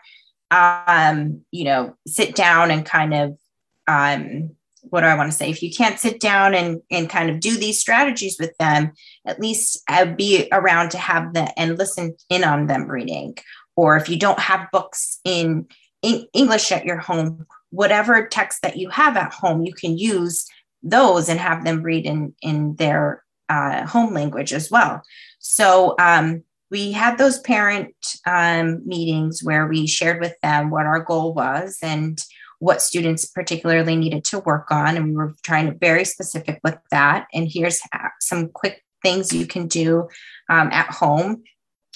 um, 0.51 1.43
you 1.51 1.65
know, 1.65 1.97
sit 2.07 2.35
down 2.35 2.71
and 2.71 2.85
kind 2.85 3.15
of, 3.15 3.39
um, 3.87 4.51
what 4.83 5.01
do 5.01 5.07
I 5.07 5.17
want 5.17 5.31
to 5.31 5.37
say? 5.37 5.51
If 5.51 5.63
you 5.63 5.73
can't 5.73 5.99
sit 5.99 6.21
down 6.21 6.55
and, 6.55 6.81
and 6.91 7.11
kind 7.11 7.31
of 7.31 7.41
do 7.41 7.57
these 7.57 7.81
strategies 7.81 8.37
with 8.39 8.57
them, 8.59 8.93
at 9.25 9.41
least 9.41 9.83
uh, 9.89 10.05
be 10.05 10.49
around 10.53 10.91
to 10.91 10.99
have 10.99 11.35
the 11.35 11.53
and 11.59 11.77
listen 11.77 12.17
in 12.31 12.45
on 12.45 12.67
them 12.67 12.87
reading. 12.87 13.37
Or 13.75 13.97
if 13.97 14.09
you 14.09 14.17
don't 14.19 14.39
have 14.39 14.71
books 14.71 15.21
in, 15.25 15.67
in 16.03 16.27
English 16.33 16.71
at 16.71 16.85
your 16.85 16.99
home, 16.99 17.47
whatever 17.71 18.27
text 18.27 18.63
that 18.63 18.77
you 18.77 18.89
have 18.91 19.17
at 19.17 19.35
home, 19.35 19.65
you 19.65 19.75
can 19.75 19.99
use 19.99 20.47
those 20.83 21.29
and 21.29 21.41
have 21.41 21.65
them 21.65 21.83
read 21.83 22.07
in 22.07 22.33
in 22.41 22.77
their 22.77 23.25
uh, 23.49 23.87
home 23.87 24.15
language 24.15 24.53
as 24.53 24.71
well. 24.71 25.03
So 25.41 25.97
um, 25.99 26.45
we 26.71 26.93
had 26.93 27.19
those 27.19 27.39
parent 27.41 27.95
um, 28.27 28.87
meetings 28.87 29.41
where 29.43 29.67
we 29.67 29.87
shared 29.87 30.21
with 30.21 30.35
them 30.43 30.71
what 30.71 30.87
our 30.87 31.01
goal 31.01 31.33
was 31.33 31.79
and 31.83 32.23
what 32.59 32.83
students 32.83 33.27
particularly 33.27 33.97
needed 33.97 34.25
to 34.25 34.39
work 34.41 34.71
on, 34.71 34.97
and 34.97 35.07
we 35.07 35.17
were 35.17 35.35
trying 35.43 35.67
to 35.67 35.79
very 35.79 36.05
specific 36.05 36.59
with 36.65 36.79
that. 36.91 37.27
And 37.35 37.49
here's 37.51 37.81
some 38.21 38.49
quick 38.49 38.83
things 39.03 39.33
you 39.33 39.47
can 39.47 39.69
do 39.69 40.09
um, 40.49 40.71
at 40.73 40.91
home. 40.91 41.43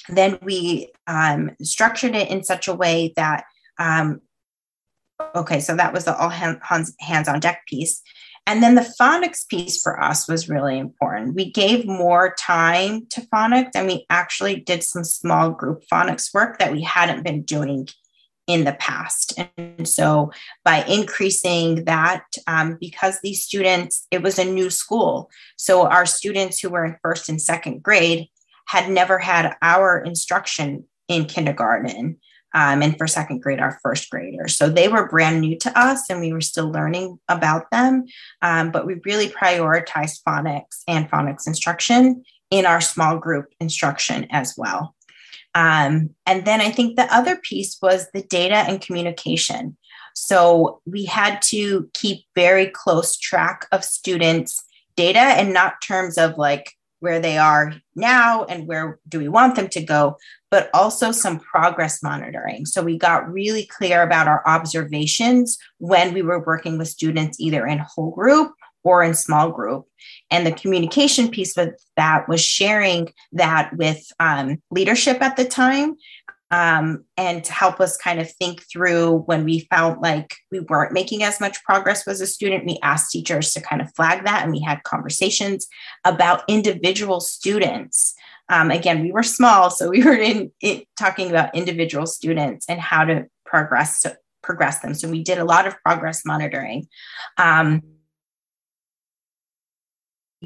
Then 0.08 0.38
we 0.42 0.92
um, 1.06 1.50
structured 1.62 2.14
it 2.14 2.30
in 2.30 2.44
such 2.44 2.68
a 2.68 2.74
way 2.74 3.12
that 3.16 3.44
um, 3.78 4.20
okay, 5.34 5.60
so 5.60 5.74
that 5.76 5.92
was 5.92 6.04
the 6.04 6.16
all 6.16 6.28
hands, 6.28 6.94
hands 7.00 7.28
on 7.28 7.40
deck 7.40 7.62
piece. 7.66 8.02
And 8.50 8.64
then 8.64 8.74
the 8.74 8.92
phonics 9.00 9.46
piece 9.46 9.80
for 9.80 10.02
us 10.02 10.26
was 10.26 10.48
really 10.48 10.76
important. 10.76 11.36
We 11.36 11.52
gave 11.52 11.86
more 11.86 12.34
time 12.36 13.06
to 13.10 13.20
phonics 13.32 13.70
and 13.76 13.86
we 13.86 14.06
actually 14.10 14.56
did 14.56 14.82
some 14.82 15.04
small 15.04 15.50
group 15.50 15.84
phonics 15.86 16.34
work 16.34 16.58
that 16.58 16.72
we 16.72 16.82
hadn't 16.82 17.22
been 17.22 17.42
doing 17.42 17.86
in 18.48 18.64
the 18.64 18.72
past. 18.72 19.38
And 19.56 19.88
so 19.88 20.32
by 20.64 20.82
increasing 20.86 21.84
that, 21.84 22.24
um, 22.48 22.76
because 22.80 23.20
these 23.20 23.44
students, 23.44 24.08
it 24.10 24.20
was 24.20 24.36
a 24.36 24.44
new 24.44 24.68
school. 24.68 25.30
So 25.56 25.86
our 25.86 26.04
students 26.04 26.58
who 26.58 26.70
were 26.70 26.84
in 26.84 26.96
first 27.02 27.28
and 27.28 27.40
second 27.40 27.84
grade 27.84 28.26
had 28.66 28.90
never 28.90 29.20
had 29.20 29.54
our 29.62 30.00
instruction 30.00 30.88
in 31.06 31.26
kindergarten 31.26 32.18
um, 32.54 32.82
and 32.82 32.96
for 32.98 33.06
second 33.06 33.42
grade, 33.42 33.60
our 33.60 33.78
first 33.82 34.10
graders. 34.10 34.56
So 34.56 34.68
they 34.68 34.88
were 34.88 35.08
brand 35.08 35.40
new 35.40 35.56
to 35.58 35.78
us 35.78 36.10
and 36.10 36.20
we 36.20 36.32
were 36.32 36.40
still 36.40 36.70
learning 36.70 37.18
about 37.28 37.70
them. 37.70 38.04
Um, 38.42 38.70
but 38.70 38.86
we 38.86 39.00
really 39.04 39.28
prioritized 39.28 40.22
phonics 40.26 40.82
and 40.88 41.10
phonics 41.10 41.46
instruction 41.46 42.24
in 42.50 42.66
our 42.66 42.80
small 42.80 43.18
group 43.18 43.46
instruction 43.60 44.26
as 44.30 44.54
well. 44.56 44.94
Um, 45.54 46.10
and 46.26 46.44
then 46.44 46.60
I 46.60 46.70
think 46.70 46.96
the 46.96 47.12
other 47.14 47.36
piece 47.36 47.78
was 47.80 48.08
the 48.12 48.22
data 48.22 48.56
and 48.56 48.80
communication. 48.80 49.76
So 50.14 50.80
we 50.86 51.04
had 51.04 51.40
to 51.42 51.88
keep 51.94 52.24
very 52.34 52.66
close 52.66 53.16
track 53.16 53.66
of 53.72 53.84
students' 53.84 54.62
data 54.96 55.20
and 55.20 55.52
not 55.52 55.80
terms 55.82 56.18
of 56.18 56.36
like 56.36 56.72
where 57.00 57.20
they 57.20 57.38
are 57.38 57.74
now 57.94 58.44
and 58.44 58.66
where 58.66 58.98
do 59.08 59.18
we 59.18 59.28
want 59.28 59.56
them 59.56 59.68
to 59.68 59.82
go, 59.82 60.16
but 60.50 60.70
also 60.72 61.12
some 61.12 61.40
progress 61.40 62.02
monitoring. 62.02 62.66
So 62.66 62.82
we 62.82 62.98
got 62.98 63.30
really 63.30 63.66
clear 63.66 64.02
about 64.02 64.28
our 64.28 64.42
observations 64.46 65.58
when 65.78 66.14
we 66.14 66.22
were 66.22 66.44
working 66.44 66.78
with 66.78 66.88
students 66.88 67.40
either 67.40 67.66
in 67.66 67.78
whole 67.78 68.12
group 68.12 68.52
or 68.82 69.02
in 69.02 69.14
small 69.14 69.50
group. 69.50 69.86
And 70.30 70.46
the 70.46 70.52
communication 70.52 71.30
piece 71.30 71.56
with 71.56 71.74
that 71.96 72.28
was 72.28 72.40
sharing 72.40 73.12
that 73.32 73.76
with 73.76 74.02
um, 74.20 74.62
leadership 74.70 75.20
at 75.20 75.36
the 75.36 75.44
time 75.44 75.96
um, 76.50 77.04
and 77.16 77.44
to 77.44 77.52
help 77.52 77.80
us 77.80 77.96
kind 77.96 78.20
of 78.20 78.30
think 78.32 78.62
through 78.70 79.18
when 79.26 79.44
we 79.44 79.60
felt 79.70 80.00
like 80.00 80.34
we 80.50 80.60
weren't 80.60 80.92
making 80.92 81.22
as 81.22 81.40
much 81.40 81.62
progress 81.64 82.06
as 82.08 82.20
a 82.20 82.26
student, 82.26 82.66
we 82.66 82.78
asked 82.82 83.12
teachers 83.12 83.52
to 83.52 83.60
kind 83.60 83.80
of 83.80 83.94
flag 83.94 84.24
that 84.24 84.42
and 84.42 84.52
we 84.52 84.60
had 84.60 84.82
conversations 84.82 85.66
about 86.04 86.42
individual 86.48 87.20
students 87.20 88.14
um, 88.50 88.72
again, 88.72 89.00
we 89.00 89.12
were 89.12 89.22
small, 89.22 89.70
so 89.70 89.88
we 89.88 90.02
were 90.02 90.16
in, 90.16 90.50
in, 90.60 90.82
talking 90.98 91.30
about 91.30 91.54
individual 91.54 92.04
students 92.04 92.66
and 92.68 92.80
how 92.80 93.04
to 93.04 93.26
progress 93.46 94.04
progress 94.42 94.80
them. 94.80 94.94
So 94.94 95.08
we 95.08 95.22
did 95.22 95.38
a 95.38 95.44
lot 95.44 95.66
of 95.66 95.80
progress 95.84 96.24
monitoring. 96.24 96.88
Um, 97.38 97.82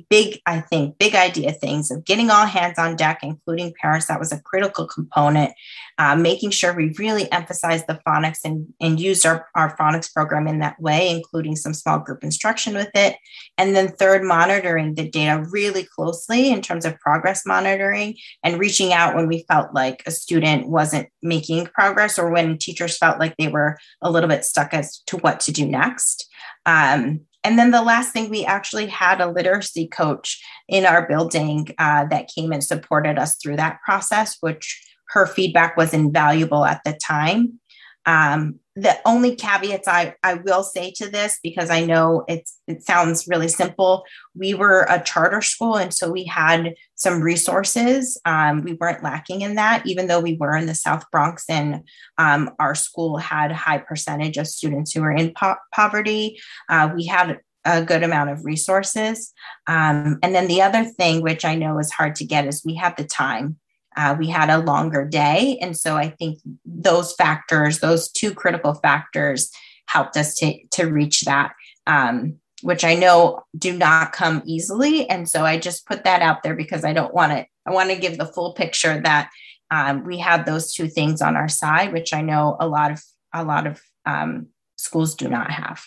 big, 0.08 0.40
I 0.46 0.60
think, 0.60 0.98
big 0.98 1.14
idea 1.14 1.52
things 1.52 1.90
of 1.90 2.04
getting 2.04 2.30
all 2.30 2.46
hands 2.46 2.78
on 2.78 2.96
deck, 2.96 3.20
including 3.22 3.74
parents. 3.80 4.06
That 4.06 4.18
was 4.18 4.32
a 4.32 4.40
critical 4.40 4.86
component. 4.86 5.52
Uh, 5.96 6.16
making 6.16 6.50
sure 6.50 6.74
we 6.74 6.92
really 6.98 7.30
emphasized 7.30 7.86
the 7.86 8.00
phonics 8.06 8.40
and, 8.44 8.66
and 8.80 8.98
used 8.98 9.24
our, 9.24 9.46
our 9.54 9.76
phonics 9.76 10.12
program 10.12 10.48
in 10.48 10.58
that 10.58 10.80
way, 10.80 11.08
including 11.08 11.54
some 11.54 11.72
small 11.72 12.00
group 12.00 12.24
instruction 12.24 12.74
with 12.74 12.90
it. 12.94 13.16
And 13.56 13.76
then, 13.76 13.88
third, 13.88 14.24
monitoring 14.24 14.94
the 14.94 15.08
data 15.08 15.44
really 15.50 15.84
closely 15.84 16.50
in 16.50 16.62
terms 16.62 16.84
of 16.84 16.98
progress 16.98 17.46
monitoring 17.46 18.16
and 18.42 18.58
reaching 18.58 18.92
out 18.92 19.14
when 19.14 19.28
we 19.28 19.44
felt 19.46 19.72
like 19.72 20.02
a 20.06 20.10
student 20.10 20.68
wasn't 20.68 21.08
making 21.22 21.66
progress 21.66 22.18
or 22.18 22.30
when 22.30 22.58
teachers 22.58 22.98
felt 22.98 23.20
like 23.20 23.36
they 23.36 23.48
were 23.48 23.78
a 24.02 24.10
little 24.10 24.28
bit 24.28 24.44
stuck 24.44 24.74
as 24.74 24.98
to 25.06 25.16
what 25.18 25.38
to 25.40 25.52
do 25.52 25.64
next. 25.64 26.28
Um, 26.66 27.20
and 27.44 27.58
then 27.58 27.70
the 27.70 27.82
last 27.82 28.12
thing, 28.12 28.30
we 28.30 28.44
actually 28.44 28.86
had 28.86 29.20
a 29.20 29.30
literacy 29.30 29.86
coach 29.86 30.42
in 30.66 30.86
our 30.86 31.06
building 31.06 31.68
uh, 31.78 32.06
that 32.06 32.30
came 32.34 32.52
and 32.52 32.64
supported 32.64 33.18
us 33.18 33.36
through 33.36 33.56
that 33.56 33.80
process, 33.84 34.38
which 34.40 34.82
her 35.10 35.26
feedback 35.26 35.76
was 35.76 35.92
invaluable 35.92 36.64
at 36.64 36.80
the 36.84 36.98
time. 37.06 37.60
Um, 38.06 38.58
the 38.76 38.98
only 39.04 39.36
caveats 39.36 39.86
I, 39.86 40.14
I 40.24 40.34
will 40.34 40.64
say 40.64 40.90
to 40.96 41.08
this, 41.08 41.38
because 41.42 41.70
I 41.70 41.84
know 41.84 42.24
it's 42.26 42.58
it 42.66 42.82
sounds 42.82 43.28
really 43.28 43.48
simple, 43.48 44.04
we 44.34 44.54
were 44.54 44.86
a 44.88 45.02
charter 45.02 45.42
school, 45.42 45.76
and 45.76 45.94
so 45.94 46.10
we 46.10 46.24
had 46.24 46.74
some 46.96 47.22
resources. 47.22 48.20
Um, 48.24 48.62
we 48.62 48.72
weren't 48.74 49.04
lacking 49.04 49.42
in 49.42 49.54
that, 49.54 49.86
even 49.86 50.08
though 50.08 50.20
we 50.20 50.36
were 50.36 50.56
in 50.56 50.66
the 50.66 50.74
South 50.74 51.04
Bronx, 51.12 51.44
and 51.48 51.86
um, 52.18 52.50
our 52.58 52.74
school 52.74 53.18
had 53.18 53.52
high 53.52 53.78
percentage 53.78 54.36
of 54.36 54.48
students 54.48 54.92
who 54.92 55.02
were 55.02 55.12
in 55.12 55.32
po- 55.34 55.56
poverty. 55.72 56.40
Uh, 56.68 56.90
we 56.94 57.06
had 57.06 57.38
a 57.64 57.82
good 57.82 58.02
amount 58.02 58.30
of 58.30 58.44
resources. 58.44 59.32
Um, 59.66 60.18
and 60.22 60.34
then 60.34 60.48
the 60.48 60.62
other 60.62 60.84
thing, 60.84 61.22
which 61.22 61.44
I 61.44 61.54
know 61.54 61.78
is 61.78 61.90
hard 61.90 62.14
to 62.16 62.24
get, 62.24 62.46
is 62.46 62.62
we 62.64 62.74
had 62.74 62.96
the 62.96 63.04
time. 63.04 63.56
Uh, 63.96 64.16
we 64.18 64.28
had 64.28 64.50
a 64.50 64.58
longer 64.58 65.04
day. 65.04 65.58
And 65.60 65.76
so 65.76 65.96
I 65.96 66.10
think 66.10 66.40
those 66.64 67.12
factors, 67.12 67.78
those 67.78 68.10
two 68.10 68.34
critical 68.34 68.74
factors, 68.74 69.50
helped 69.86 70.16
us 70.16 70.34
to, 70.36 70.58
to 70.72 70.86
reach 70.86 71.22
that, 71.22 71.52
um, 71.86 72.36
which 72.62 72.84
I 72.84 72.94
know 72.94 73.44
do 73.56 73.76
not 73.76 74.12
come 74.12 74.42
easily. 74.44 75.08
And 75.08 75.28
so 75.28 75.44
I 75.44 75.58
just 75.58 75.86
put 75.86 76.04
that 76.04 76.22
out 76.22 76.42
there 76.42 76.54
because 76.54 76.84
I 76.84 76.92
don't 76.92 77.14
want 77.14 77.32
to, 77.32 77.46
I 77.66 77.72
want 77.72 77.90
to 77.90 77.96
give 77.96 78.18
the 78.18 78.26
full 78.26 78.54
picture 78.54 79.00
that 79.02 79.30
um, 79.70 80.04
we 80.04 80.18
have 80.18 80.46
those 80.46 80.72
two 80.72 80.88
things 80.88 81.22
on 81.22 81.36
our 81.36 81.48
side, 81.48 81.92
which 81.92 82.12
I 82.12 82.20
know 82.20 82.56
a 82.58 82.66
lot 82.66 82.90
of, 82.90 83.02
a 83.32 83.44
lot 83.44 83.66
of 83.66 83.80
um, 84.06 84.48
schools 84.76 85.14
do 85.14 85.28
not 85.28 85.50
have. 85.50 85.84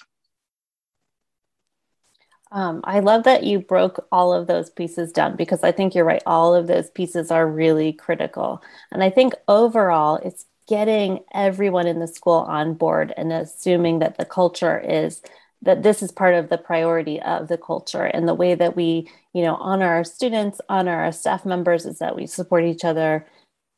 Um, 2.51 2.81
I 2.85 2.99
love 2.99 3.23
that 3.23 3.43
you 3.43 3.59
broke 3.59 4.05
all 4.11 4.33
of 4.33 4.47
those 4.47 4.69
pieces 4.69 5.11
down 5.11 5.35
because 5.35 5.63
I 5.63 5.71
think 5.71 5.93
you're 5.93 6.05
right. 6.05 6.23
All 6.25 6.55
of 6.55 6.67
those 6.67 6.89
pieces 6.89 7.31
are 7.31 7.47
really 7.47 7.93
critical. 7.93 8.61
And 8.91 9.03
I 9.03 9.09
think 9.09 9.33
overall, 9.47 10.17
it's 10.17 10.45
getting 10.67 11.23
everyone 11.33 11.87
in 11.87 11.99
the 11.99 12.07
school 12.07 12.39
on 12.47 12.73
board 12.73 13.13
and 13.17 13.31
assuming 13.31 13.99
that 13.99 14.17
the 14.17 14.25
culture 14.25 14.79
is 14.79 15.21
that 15.61 15.81
this 15.81 16.03
is 16.03 16.11
part 16.11 16.35
of 16.35 16.49
the 16.49 16.57
priority 16.57 17.21
of 17.21 17.47
the 17.47 17.57
culture 17.57 18.03
and 18.03 18.27
the 18.27 18.33
way 18.33 18.53
that 18.53 18.75
we 18.75 19.09
you 19.33 19.41
know 19.41 19.55
honor 19.55 19.87
our 19.87 20.03
students 20.03 20.61
honor 20.69 20.93
our 20.93 21.11
staff 21.11 21.45
members 21.45 21.85
is 21.85 21.99
that 21.99 22.15
we 22.15 22.27
support 22.27 22.63
each 22.63 22.83
other 22.83 23.25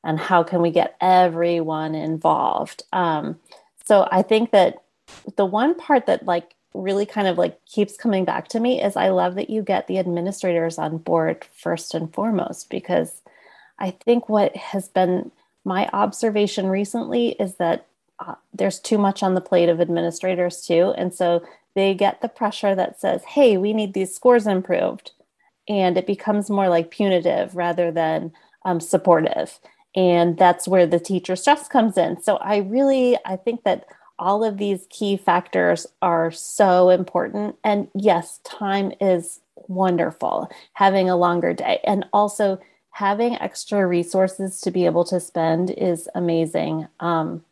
and 0.04 0.20
how 0.20 0.44
can 0.44 0.62
we 0.62 0.72
get 0.72 0.96
everyone 1.00 1.96
involved 1.96 2.84
um, 2.92 3.40
so 3.86 4.08
i 4.12 4.22
think 4.22 4.52
that 4.52 4.84
the 5.38 5.46
one 5.46 5.76
part 5.76 6.06
that 6.08 6.26
like 6.26 6.56
really 6.74 7.06
kind 7.06 7.28
of 7.28 7.38
like 7.38 7.64
keeps 7.66 7.98
coming 7.98 8.26
back 8.26 8.48
to 8.50 8.60
me 8.60 8.82
is 8.82 8.96
I 8.96 9.10
love 9.10 9.36
that 9.36 9.50
you 9.50 9.62
get 9.62 9.88
the 9.88 9.98
administrators 9.98 10.78
on 10.78 10.98
board 10.98 11.46
first 11.56 11.94
and 11.94 12.14
foremost 12.14 12.70
because 12.70 13.22
I 13.80 13.92
think 13.92 14.30
what 14.30 14.56
has 14.56 14.88
been 14.88 15.32
my 15.66 15.90
observation 15.94 16.68
recently 16.68 17.30
is 17.32 17.56
that 17.56 17.88
uh, 18.20 18.36
there's 18.54 18.80
too 18.80 18.98
much 18.98 19.24
on 19.24 19.34
the 19.34 19.42
plate 19.42 19.70
of 19.70 19.82
administrators 19.82 20.62
too. 20.62 20.94
And 20.98 21.14
so 21.14 21.44
they 21.76 21.94
get 21.94 22.22
the 22.22 22.30
pressure 22.30 22.76
that 22.76 23.00
says 23.00 23.24
hey 23.24 23.58
we 23.58 23.74
need 23.74 23.94
these 23.94 24.14
scores 24.14 24.46
improved. 24.46 25.12
And 25.68 25.98
it 25.98 26.08
becomes 26.08 26.50
more 26.50 26.70
like 26.70 26.92
punitive 26.92 27.56
rather 27.56 27.92
than 27.92 28.32
um, 28.66 28.80
supportive. 28.80 29.60
And 29.96 30.38
that's 30.38 30.68
where 30.68 30.88
the 30.88 31.00
teacher 31.00 31.36
stress 31.36 31.68
comes 31.68 31.98
in. 31.98 32.22
So 32.22 32.38
i 32.38 32.58
really 32.58 33.18
i 33.26 33.36
think 33.36 33.64
that 33.64 33.86
all 34.20 34.44
of 34.44 34.58
these 34.58 34.86
key 34.90 35.18
factors 35.18 35.88
are 36.02 36.30
so 36.30 36.90
important. 36.90 37.56
And 37.64 37.88
yes, 37.96 38.40
time 38.44 38.92
is 39.02 39.40
wonderful, 39.68 40.50
having 40.74 41.10
a 41.10 41.16
longer 41.16 41.54
day, 41.54 41.80
and 41.86 42.06
also 42.14 42.60
having 42.92 43.36
extra 43.36 43.88
resources 43.88 44.60
to 44.62 44.72
be 44.72 44.86
able 44.86 45.06
to 45.06 45.20
spend 45.20 45.72
is 45.72 46.10
amazing. 46.14 46.88
Um, 47.00 47.44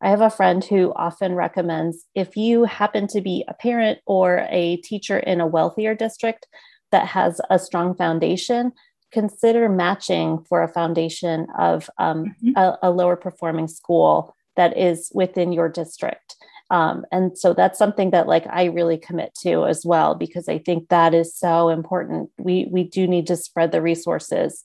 I 0.00 0.08
have 0.08 0.20
a 0.20 0.30
friend 0.30 0.64
who 0.64 0.92
often 0.96 1.34
recommends 1.34 2.06
if 2.14 2.36
you 2.36 2.64
happen 2.64 3.06
to 3.08 3.20
be 3.20 3.44
a 3.48 3.54
parent 3.54 3.98
or 4.06 4.46
a 4.50 4.76
teacher 4.78 5.18
in 5.18 5.40
a 5.40 5.46
wealthier 5.46 5.94
district 5.94 6.46
that 6.90 7.06
has 7.08 7.40
a 7.50 7.58
strong 7.58 7.94
foundation, 7.94 8.72
consider 9.12 9.68
matching 9.68 10.44
for 10.48 10.62
a 10.62 10.68
foundation 10.68 11.48
of 11.58 11.90
um, 11.98 12.34
mm-hmm. 12.42 12.56
a, 12.56 12.78
a 12.84 12.90
lower 12.90 13.16
performing 13.16 13.68
school 13.68 14.34
that 14.56 14.76
is 14.76 15.10
within 15.14 15.52
your 15.52 15.68
district. 15.68 16.36
Um, 16.70 17.04
and 17.12 17.36
so 17.38 17.52
that's 17.52 17.78
something 17.78 18.10
that 18.10 18.26
like 18.26 18.46
I 18.48 18.64
really 18.64 18.96
commit 18.96 19.34
to 19.42 19.66
as 19.66 19.84
well 19.84 20.14
because 20.14 20.48
I 20.48 20.58
think 20.58 20.88
that 20.88 21.14
is 21.14 21.36
so 21.36 21.68
important. 21.68 22.30
We 22.38 22.68
we 22.70 22.84
do 22.84 23.06
need 23.06 23.26
to 23.28 23.36
spread 23.36 23.70
the 23.70 23.82
resources 23.82 24.64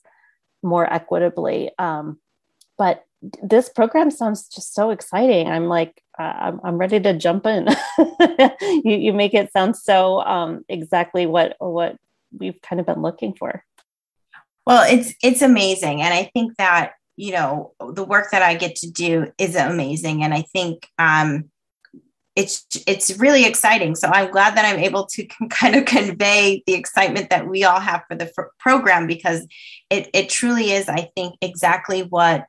more 0.62 0.90
equitably. 0.90 1.70
Um, 1.78 2.18
but 2.78 3.04
this 3.42 3.68
program 3.68 4.10
sounds 4.10 4.48
just 4.48 4.74
so 4.74 4.90
exciting. 4.90 5.48
I'm 5.48 5.66
like 5.66 6.02
uh, 6.18 6.22
I'm, 6.22 6.60
I'm 6.64 6.78
ready 6.78 7.00
to 7.00 7.12
jump 7.16 7.46
in. 7.46 7.68
you 8.84 8.96
you 8.96 9.12
make 9.12 9.34
it 9.34 9.52
sound 9.52 9.76
so 9.76 10.22
um, 10.22 10.64
exactly 10.68 11.26
what 11.26 11.56
what 11.58 11.96
we've 12.36 12.60
kind 12.62 12.80
of 12.80 12.86
been 12.86 13.02
looking 13.02 13.34
for. 13.34 13.62
Well, 14.66 14.84
it's 14.90 15.14
it's 15.22 15.42
amazing, 15.42 16.00
and 16.00 16.14
I 16.14 16.30
think 16.32 16.56
that 16.56 16.92
you 17.20 17.32
know 17.32 17.72
the 17.92 18.02
work 18.02 18.30
that 18.32 18.42
i 18.42 18.54
get 18.54 18.74
to 18.76 18.90
do 18.90 19.30
is 19.36 19.54
amazing. 19.54 20.24
And 20.24 20.32
i 20.32 20.42
think 20.42 20.88
um, 20.98 21.50
it's 22.34 22.66
it's 22.86 23.18
really 23.18 23.44
exciting. 23.44 23.94
So 23.94 24.08
i'm 24.08 24.30
glad 24.30 24.56
that 24.56 24.64
i'm 24.64 24.80
able 24.80 25.06
to 25.06 25.26
kind 25.50 25.76
of 25.76 25.84
convey 25.84 26.62
the 26.66 26.74
excitement 26.74 27.28
that 27.30 27.46
we 27.46 27.64
all 27.64 27.80
have 27.80 28.02
for 28.08 28.16
the 28.16 28.32
program 28.58 29.06
because 29.06 29.46
it, 29.90 30.08
it 30.14 30.28
truly 30.28 30.70
is 30.70 30.88
i 30.88 31.10
think 31.14 31.36
exactly 31.42 32.02
what 32.02 32.46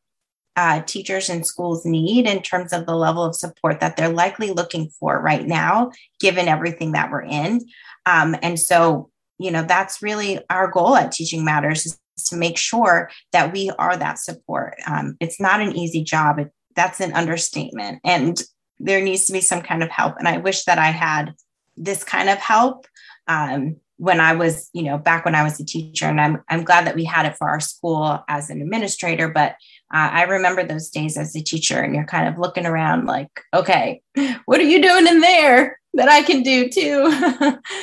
uh, 0.58 0.82
teachers 0.82 1.30
and 1.30 1.48
schools 1.48 1.86
need 1.86 2.28
in 2.28 2.42
terms 2.42 2.74
of 2.74 2.86
the 2.86 2.96
level 2.96 3.24
of 3.24 3.36
support 3.36 3.80
that 3.80 3.96
they're 3.96 4.10
likely 4.10 4.52
looking 4.52 4.90
for 5.00 5.20
right 5.22 5.48
now 5.48 5.90
given 6.20 6.50
everything 6.50 6.92
that 6.92 7.10
we're 7.10 7.24
in. 7.24 7.62
Um, 8.06 8.36
and 8.42 8.60
so 8.60 9.10
you 9.40 9.50
know 9.52 9.64
that's 9.64 10.02
really 10.02 10.40
our 10.50 10.70
goal 10.70 10.96
at 10.96 11.12
teaching 11.12 11.44
matters 11.44 11.86
is 11.86 12.01
to 12.18 12.36
make 12.36 12.58
sure 12.58 13.10
that 13.32 13.54
we 13.54 13.72
are 13.78 13.98
that 13.98 14.20
support. 14.20 14.76
Um, 14.88 15.18
it's 15.20 15.40
not 15.40 15.62
an 15.62 15.76
easy 15.76 16.04
job. 16.04 16.40
It, 16.40 16.52
that's 16.76 17.00
an 17.00 17.14
understatement. 17.14 18.00
And 18.04 18.42
there 18.80 19.02
needs 19.02 19.26
to 19.26 19.34
be 19.34 19.42
some 19.42 19.62
kind 19.62 19.84
of 19.84 19.90
help. 19.90 20.16
And 20.18 20.28
I 20.28 20.38
wish 20.38 20.66
that 20.66 20.80
I 20.80 20.88
had 20.88 21.34
this 21.78 22.04
kind 22.04 22.30
of 22.30 22.38
help 22.38 22.88
um, 23.28 23.78
when 23.98 24.20
I 24.20 24.34
was, 24.34 24.70
you 24.74 24.84
know, 24.84 24.98
back 24.98 25.26
when 25.26 25.36
I 25.36 25.44
was 25.44 25.60
a 25.60 25.66
teacher. 25.66 26.06
And 26.06 26.20
I'm, 26.20 26.44
I'm 26.50 26.64
glad 26.64 26.88
that 26.88 26.96
we 26.96 27.06
had 27.06 27.26
it 27.26 27.38
for 27.38 27.48
our 27.48 27.60
school 27.60 28.24
as 28.28 28.50
an 28.50 28.62
administrator. 28.62 29.30
But 29.30 29.52
uh, 29.94 30.10
I 30.12 30.24
remember 30.24 30.64
those 30.64 30.90
days 30.90 31.18
as 31.18 31.36
a 31.36 31.44
teacher, 31.44 31.80
and 31.80 31.94
you're 31.94 32.06
kind 32.06 32.28
of 32.28 32.40
looking 32.40 32.66
around 32.66 33.06
like, 33.06 33.30
okay, 33.54 34.02
what 34.46 34.60
are 34.60 34.64
you 34.64 34.82
doing 34.82 35.06
in 35.06 35.20
there 35.20 35.80
that 35.94 36.10
I 36.10 36.24
can 36.24 36.42
do 36.44 36.70
too? 36.70 37.12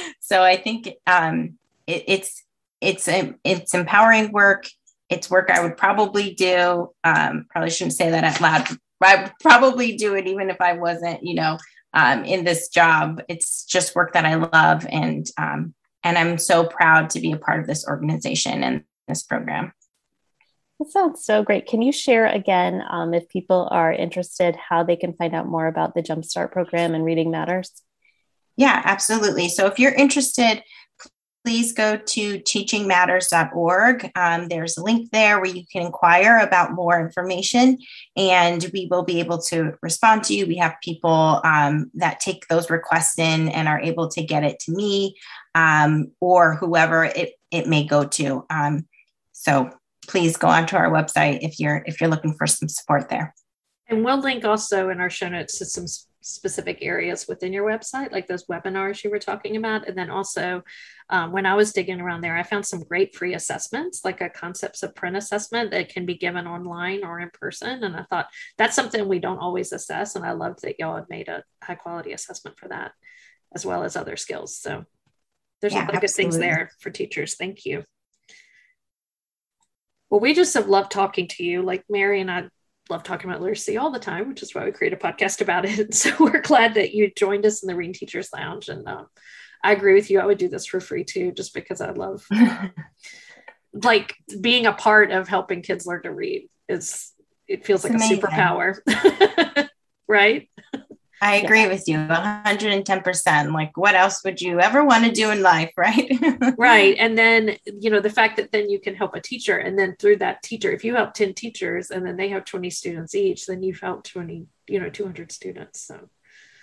so 0.20 0.42
I 0.42 0.56
think 0.56 0.88
um, 1.06 1.58
it, 1.86 2.04
it's 2.08 2.42
it's 2.80 3.08
a, 3.08 3.34
it's 3.44 3.74
empowering 3.74 4.32
work. 4.32 4.66
It's 5.08 5.30
work 5.30 5.50
I 5.50 5.62
would 5.62 5.76
probably 5.76 6.34
do. 6.34 6.90
Um, 7.02 7.46
probably 7.50 7.70
shouldn't 7.70 7.96
say 7.96 8.10
that 8.10 8.24
out 8.24 8.40
loud. 8.40 8.78
I 9.02 9.22
would 9.22 9.32
probably 9.40 9.96
do 9.96 10.14
it 10.14 10.26
even 10.26 10.50
if 10.50 10.60
I 10.60 10.74
wasn't, 10.74 11.22
you 11.22 11.34
know, 11.34 11.58
um, 11.94 12.24
in 12.24 12.44
this 12.44 12.68
job. 12.68 13.22
It's 13.28 13.64
just 13.64 13.94
work 13.94 14.12
that 14.12 14.24
I 14.24 14.34
love, 14.34 14.86
and 14.90 15.26
um, 15.38 15.74
and 16.02 16.18
I'm 16.18 16.38
so 16.38 16.64
proud 16.64 17.10
to 17.10 17.20
be 17.20 17.32
a 17.32 17.38
part 17.38 17.60
of 17.60 17.66
this 17.66 17.86
organization 17.86 18.62
and 18.62 18.84
this 19.06 19.22
program. 19.22 19.72
That 20.78 20.90
sounds 20.90 21.24
so 21.24 21.42
great. 21.42 21.66
Can 21.66 21.82
you 21.82 21.90
share 21.90 22.26
again, 22.26 22.82
um, 22.88 23.12
if 23.12 23.28
people 23.28 23.68
are 23.72 23.92
interested, 23.92 24.54
how 24.56 24.84
they 24.84 24.94
can 24.94 25.12
find 25.12 25.34
out 25.34 25.48
more 25.48 25.66
about 25.66 25.94
the 25.94 26.02
Jumpstart 26.02 26.52
program 26.52 26.94
and 26.94 27.04
Reading 27.04 27.32
Matters? 27.32 27.82
Yeah, 28.56 28.80
absolutely. 28.84 29.48
So 29.48 29.66
if 29.66 29.78
you're 29.78 29.92
interested, 29.94 30.62
please 31.48 31.72
go 31.72 31.96
to 31.96 32.38
teachingmatters.org. 32.40 34.10
Um, 34.14 34.48
there's 34.48 34.76
a 34.76 34.82
link 34.82 35.10
there 35.12 35.40
where 35.40 35.48
you 35.48 35.64
can 35.72 35.80
inquire 35.80 36.40
about 36.40 36.74
more 36.74 37.00
information, 37.00 37.78
and 38.18 38.70
we 38.74 38.86
will 38.90 39.02
be 39.02 39.18
able 39.18 39.40
to 39.44 39.72
respond 39.80 40.24
to 40.24 40.34
you. 40.34 40.46
We 40.46 40.58
have 40.58 40.74
people 40.82 41.40
um, 41.44 41.90
that 41.94 42.20
take 42.20 42.46
those 42.48 42.68
requests 42.68 43.18
in 43.18 43.48
and 43.48 43.66
are 43.66 43.80
able 43.80 44.10
to 44.10 44.22
get 44.22 44.44
it 44.44 44.58
to 44.60 44.72
me 44.72 45.16
um, 45.54 46.12
or 46.20 46.54
whoever 46.56 47.04
it, 47.04 47.32
it 47.50 47.66
may 47.66 47.86
go 47.86 48.04
to. 48.04 48.44
Um, 48.50 48.86
so 49.32 49.70
please 50.06 50.36
go 50.36 50.48
onto 50.48 50.76
our 50.76 50.90
website 50.90 51.38
if 51.40 51.58
you're 51.58 51.82
if 51.86 51.98
you're 51.98 52.10
looking 52.10 52.34
for 52.34 52.46
some 52.46 52.68
support 52.68 53.08
there. 53.08 53.34
And 53.88 54.04
we'll 54.04 54.20
link 54.20 54.44
also 54.44 54.90
in 54.90 55.00
our 55.00 55.08
show 55.08 55.30
notes 55.30 55.56
to 55.60 55.64
some 55.64 55.86
specific 56.28 56.78
areas 56.82 57.26
within 57.26 57.52
your 57.52 57.66
website, 57.66 58.12
like 58.12 58.26
those 58.26 58.46
webinars 58.46 59.02
you 59.02 59.10
were 59.10 59.18
talking 59.18 59.56
about. 59.56 59.88
And 59.88 59.96
then 59.96 60.10
also, 60.10 60.62
um, 61.10 61.32
when 61.32 61.46
I 61.46 61.54
was 61.54 61.72
digging 61.72 62.00
around 62.00 62.20
there, 62.20 62.36
I 62.36 62.42
found 62.42 62.66
some 62.66 62.82
great 62.82 63.16
free 63.16 63.34
assessments, 63.34 64.04
like 64.04 64.20
a 64.20 64.28
concepts 64.28 64.82
of 64.82 64.94
print 64.94 65.16
assessment 65.16 65.70
that 65.70 65.88
can 65.88 66.06
be 66.06 66.16
given 66.16 66.46
online 66.46 67.04
or 67.04 67.20
in 67.20 67.30
person. 67.30 67.82
And 67.82 67.96
I 67.96 68.04
thought 68.04 68.28
that's 68.56 68.76
something 68.76 69.08
we 69.08 69.18
don't 69.18 69.38
always 69.38 69.72
assess. 69.72 70.14
And 70.14 70.24
I 70.24 70.32
loved 70.32 70.62
that 70.62 70.78
y'all 70.78 70.96
had 70.96 71.08
made 71.08 71.28
a 71.28 71.42
high 71.62 71.74
quality 71.76 72.12
assessment 72.12 72.58
for 72.58 72.68
that, 72.68 72.92
as 73.54 73.64
well 73.64 73.82
as 73.82 73.96
other 73.96 74.16
skills. 74.16 74.56
So 74.56 74.84
there's 75.60 75.72
yeah, 75.72 75.84
a 75.84 75.86
lot 75.86 75.94
of 75.94 76.00
good 76.00 76.10
things 76.10 76.38
there 76.38 76.70
for 76.80 76.90
teachers. 76.90 77.34
Thank 77.34 77.64
you. 77.64 77.84
Well, 80.10 80.20
we 80.20 80.34
just 80.34 80.54
have 80.54 80.68
loved 80.68 80.90
talking 80.90 81.28
to 81.28 81.44
you. 81.44 81.62
Like 81.62 81.84
Mary 81.88 82.20
and 82.20 82.30
I 82.30 82.48
love 82.88 83.02
talking 83.02 83.28
about 83.28 83.40
literacy 83.40 83.76
all 83.76 83.90
the 83.90 83.98
time, 83.98 84.28
which 84.28 84.42
is 84.42 84.54
why 84.54 84.64
we 84.64 84.72
create 84.72 84.92
a 84.92 84.96
podcast 84.96 85.40
about 85.40 85.64
it. 85.64 85.94
So 85.98 86.14
we're 86.18 86.40
glad 86.40 86.74
that 86.74 86.94
you 86.94 87.10
joined 87.14 87.44
us 87.44 87.62
in 87.62 87.66
the 87.66 87.76
Reading 87.76 87.94
Teachers 87.94 88.30
Lounge. 88.32 88.68
And 88.68 88.86
um, 88.88 89.06
I 89.62 89.72
agree 89.72 89.94
with 89.94 90.10
you. 90.10 90.20
I 90.20 90.26
would 90.26 90.38
do 90.38 90.48
this 90.48 90.66
for 90.66 90.80
free 90.80 91.04
too, 91.04 91.32
just 91.32 91.54
because 91.54 91.80
I 91.80 91.90
love 91.90 92.26
like 93.72 94.14
being 94.40 94.66
a 94.66 94.72
part 94.72 95.10
of 95.10 95.28
helping 95.28 95.62
kids 95.62 95.86
learn 95.86 96.02
to 96.02 96.12
read. 96.12 96.48
Is 96.68 97.12
it 97.46 97.64
feels 97.64 97.84
it's 97.84 97.92
like 97.92 98.02
amazing. 98.02 98.18
a 98.18 98.28
superpower, 98.28 99.68
right? 100.08 100.48
I 101.20 101.36
agree 101.36 101.62
yeah. 101.62 101.68
with 101.68 101.88
you 101.88 101.98
110%. 101.98 103.52
Like, 103.52 103.76
what 103.76 103.94
else 103.94 104.22
would 104.24 104.40
you 104.40 104.60
ever 104.60 104.84
want 104.84 105.04
to 105.04 105.12
do 105.12 105.30
in 105.30 105.42
life? 105.42 105.72
Right. 105.78 106.10
right. 106.58 106.96
And 106.98 107.16
then, 107.16 107.56
you 107.64 107.90
know, 107.90 108.00
the 108.00 108.10
fact 108.10 108.36
that 108.36 108.52
then 108.52 108.68
you 108.68 108.80
can 108.80 108.94
help 108.94 109.14
a 109.14 109.20
teacher, 109.20 109.56
and 109.56 109.78
then 109.78 109.96
through 109.98 110.16
that 110.16 110.42
teacher, 110.42 110.70
if 110.72 110.84
you 110.84 110.94
help 110.94 111.14
10 111.14 111.34
teachers 111.34 111.90
and 111.90 112.04
then 112.04 112.16
they 112.16 112.28
have 112.28 112.44
20 112.44 112.68
students 112.70 113.14
each, 113.14 113.46
then 113.46 113.62
you've 113.62 113.80
helped 113.80 114.10
20, 114.10 114.46
you 114.66 114.80
know, 114.80 114.90
200 114.90 115.32
students. 115.32 115.80
So, 115.80 116.08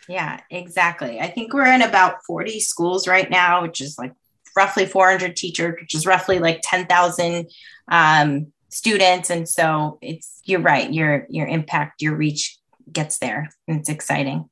yeah, 0.07 0.41
exactly. 0.49 1.19
I 1.19 1.27
think 1.27 1.53
we're 1.53 1.73
in 1.73 1.81
about 1.81 2.23
40 2.27 2.59
schools 2.59 3.07
right 3.07 3.29
now, 3.29 3.61
which 3.63 3.81
is 3.81 3.97
like 3.97 4.13
roughly 4.55 4.85
400 4.85 5.35
teachers, 5.35 5.75
which 5.79 5.95
is 5.95 6.05
roughly 6.05 6.39
like 6.39 6.61
10,000 6.63 7.49
um, 7.87 8.47
students. 8.69 9.29
And 9.29 9.47
so 9.47 9.97
it's, 10.01 10.41
you're 10.43 10.61
right. 10.61 10.91
Your, 10.93 11.25
your 11.29 11.47
impact, 11.47 12.01
your 12.01 12.15
reach 12.15 12.57
gets 12.91 13.17
there. 13.19 13.49
It's 13.67 13.89
exciting. 13.89 14.49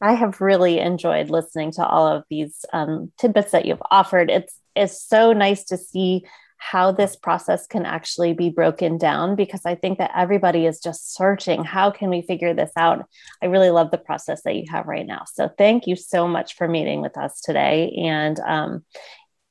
I 0.00 0.14
have 0.14 0.40
really 0.40 0.78
enjoyed 0.78 1.28
listening 1.28 1.72
to 1.72 1.86
all 1.86 2.06
of 2.06 2.24
these 2.30 2.64
um, 2.72 3.12
tidbits 3.18 3.52
that 3.52 3.66
you've 3.66 3.82
offered. 3.90 4.30
It's 4.30 4.58
it's 4.74 5.02
so 5.02 5.32
nice 5.32 5.64
to 5.64 5.76
see 5.76 6.24
how 6.56 6.92
this 6.92 7.16
process 7.16 7.66
can 7.66 7.86
actually 7.86 8.34
be 8.34 8.50
broken 8.50 8.98
down 8.98 9.34
because 9.34 9.62
I 9.64 9.74
think 9.74 9.98
that 9.98 10.12
everybody 10.14 10.66
is 10.66 10.78
just 10.78 11.14
searching 11.14 11.64
how 11.64 11.90
can 11.90 12.10
we 12.10 12.20
figure 12.20 12.52
this 12.52 12.70
out. 12.76 13.06
I 13.42 13.46
really 13.46 13.70
love 13.70 13.90
the 13.90 13.98
process 13.98 14.42
that 14.42 14.54
you 14.56 14.64
have 14.70 14.86
right 14.86 15.06
now. 15.06 15.24
So 15.32 15.50
thank 15.56 15.86
you 15.86 15.96
so 15.96 16.28
much 16.28 16.56
for 16.56 16.68
meeting 16.68 17.00
with 17.00 17.16
us 17.16 17.40
today, 17.40 17.90
and 18.04 18.38
um, 18.40 18.84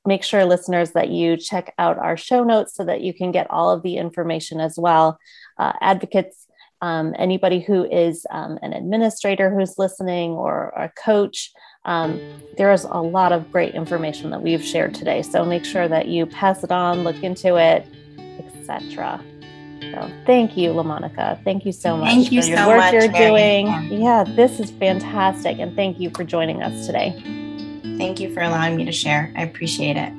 make 0.06 0.24
sure 0.24 0.46
listeners 0.46 0.92
that 0.92 1.10
you 1.10 1.36
check 1.36 1.74
out 1.78 1.98
our 1.98 2.16
show 2.16 2.44
notes 2.44 2.76
so 2.76 2.86
that 2.86 3.02
you 3.02 3.14
can 3.14 3.32
get 3.32 3.50
all 3.50 3.72
of 3.72 3.84
the 3.84 3.98
information 3.98 4.60
as 4.60 4.78
well. 4.78 5.20
Uh, 5.58 5.74
advocates 5.82 6.46
um, 6.82 7.14
anybody 7.18 7.60
who 7.60 7.86
is 7.86 8.26
um, 8.32 8.58
an 8.62 8.74
administrator 8.74 9.54
who's 9.54 9.78
listening 9.78 10.32
or 10.32 10.70
a 10.76 10.90
coach. 10.90 11.52
Um, 11.86 12.20
there's 12.58 12.84
a 12.84 13.02
lot 13.02 13.32
of 13.32 13.52
great 13.52 13.76
information 13.76 14.30
that 14.32 14.42
we've 14.42 14.64
shared 14.64 14.94
today. 14.94 15.22
So 15.22 15.46
make 15.46 15.66
sure 15.66 15.88
that 15.88 16.08
you 16.08 16.26
pass 16.26 16.64
it 16.64 16.72
on, 16.72 17.04
look 17.04 17.24
into 17.24 17.56
it, 17.58 17.86
etc. 18.40 19.24
So 19.92 20.12
thank 20.26 20.58
you, 20.58 20.72
LaMonica. 20.72 21.44
Thank 21.44 21.66
you 21.66 21.72
so 21.72 21.98
much 21.98 22.10
thank 22.10 22.32
you 22.32 22.42
for 22.42 22.48
your 22.48 22.58
so 22.58 22.68
work 22.68 22.78
much, 22.78 22.94
you're 22.94 23.12
Mary. 23.12 23.64
doing. 23.64 24.02
Yeah, 24.02 24.24
this 24.24 24.60
is 24.60 24.72
fantastic. 24.72 25.58
And 25.60 25.76
thank 25.76 26.00
you 26.00 26.10
for 26.12 26.24
joining 26.24 26.62
us 26.62 26.86
today. 26.86 27.12
Thank 27.98 28.20
you 28.20 28.34
for 28.34 28.42
allowing 28.42 28.76
me 28.76 28.86
to 28.86 28.92
share. 28.92 29.34
I 29.36 29.44
appreciate 29.44 29.98
it. 29.98 30.14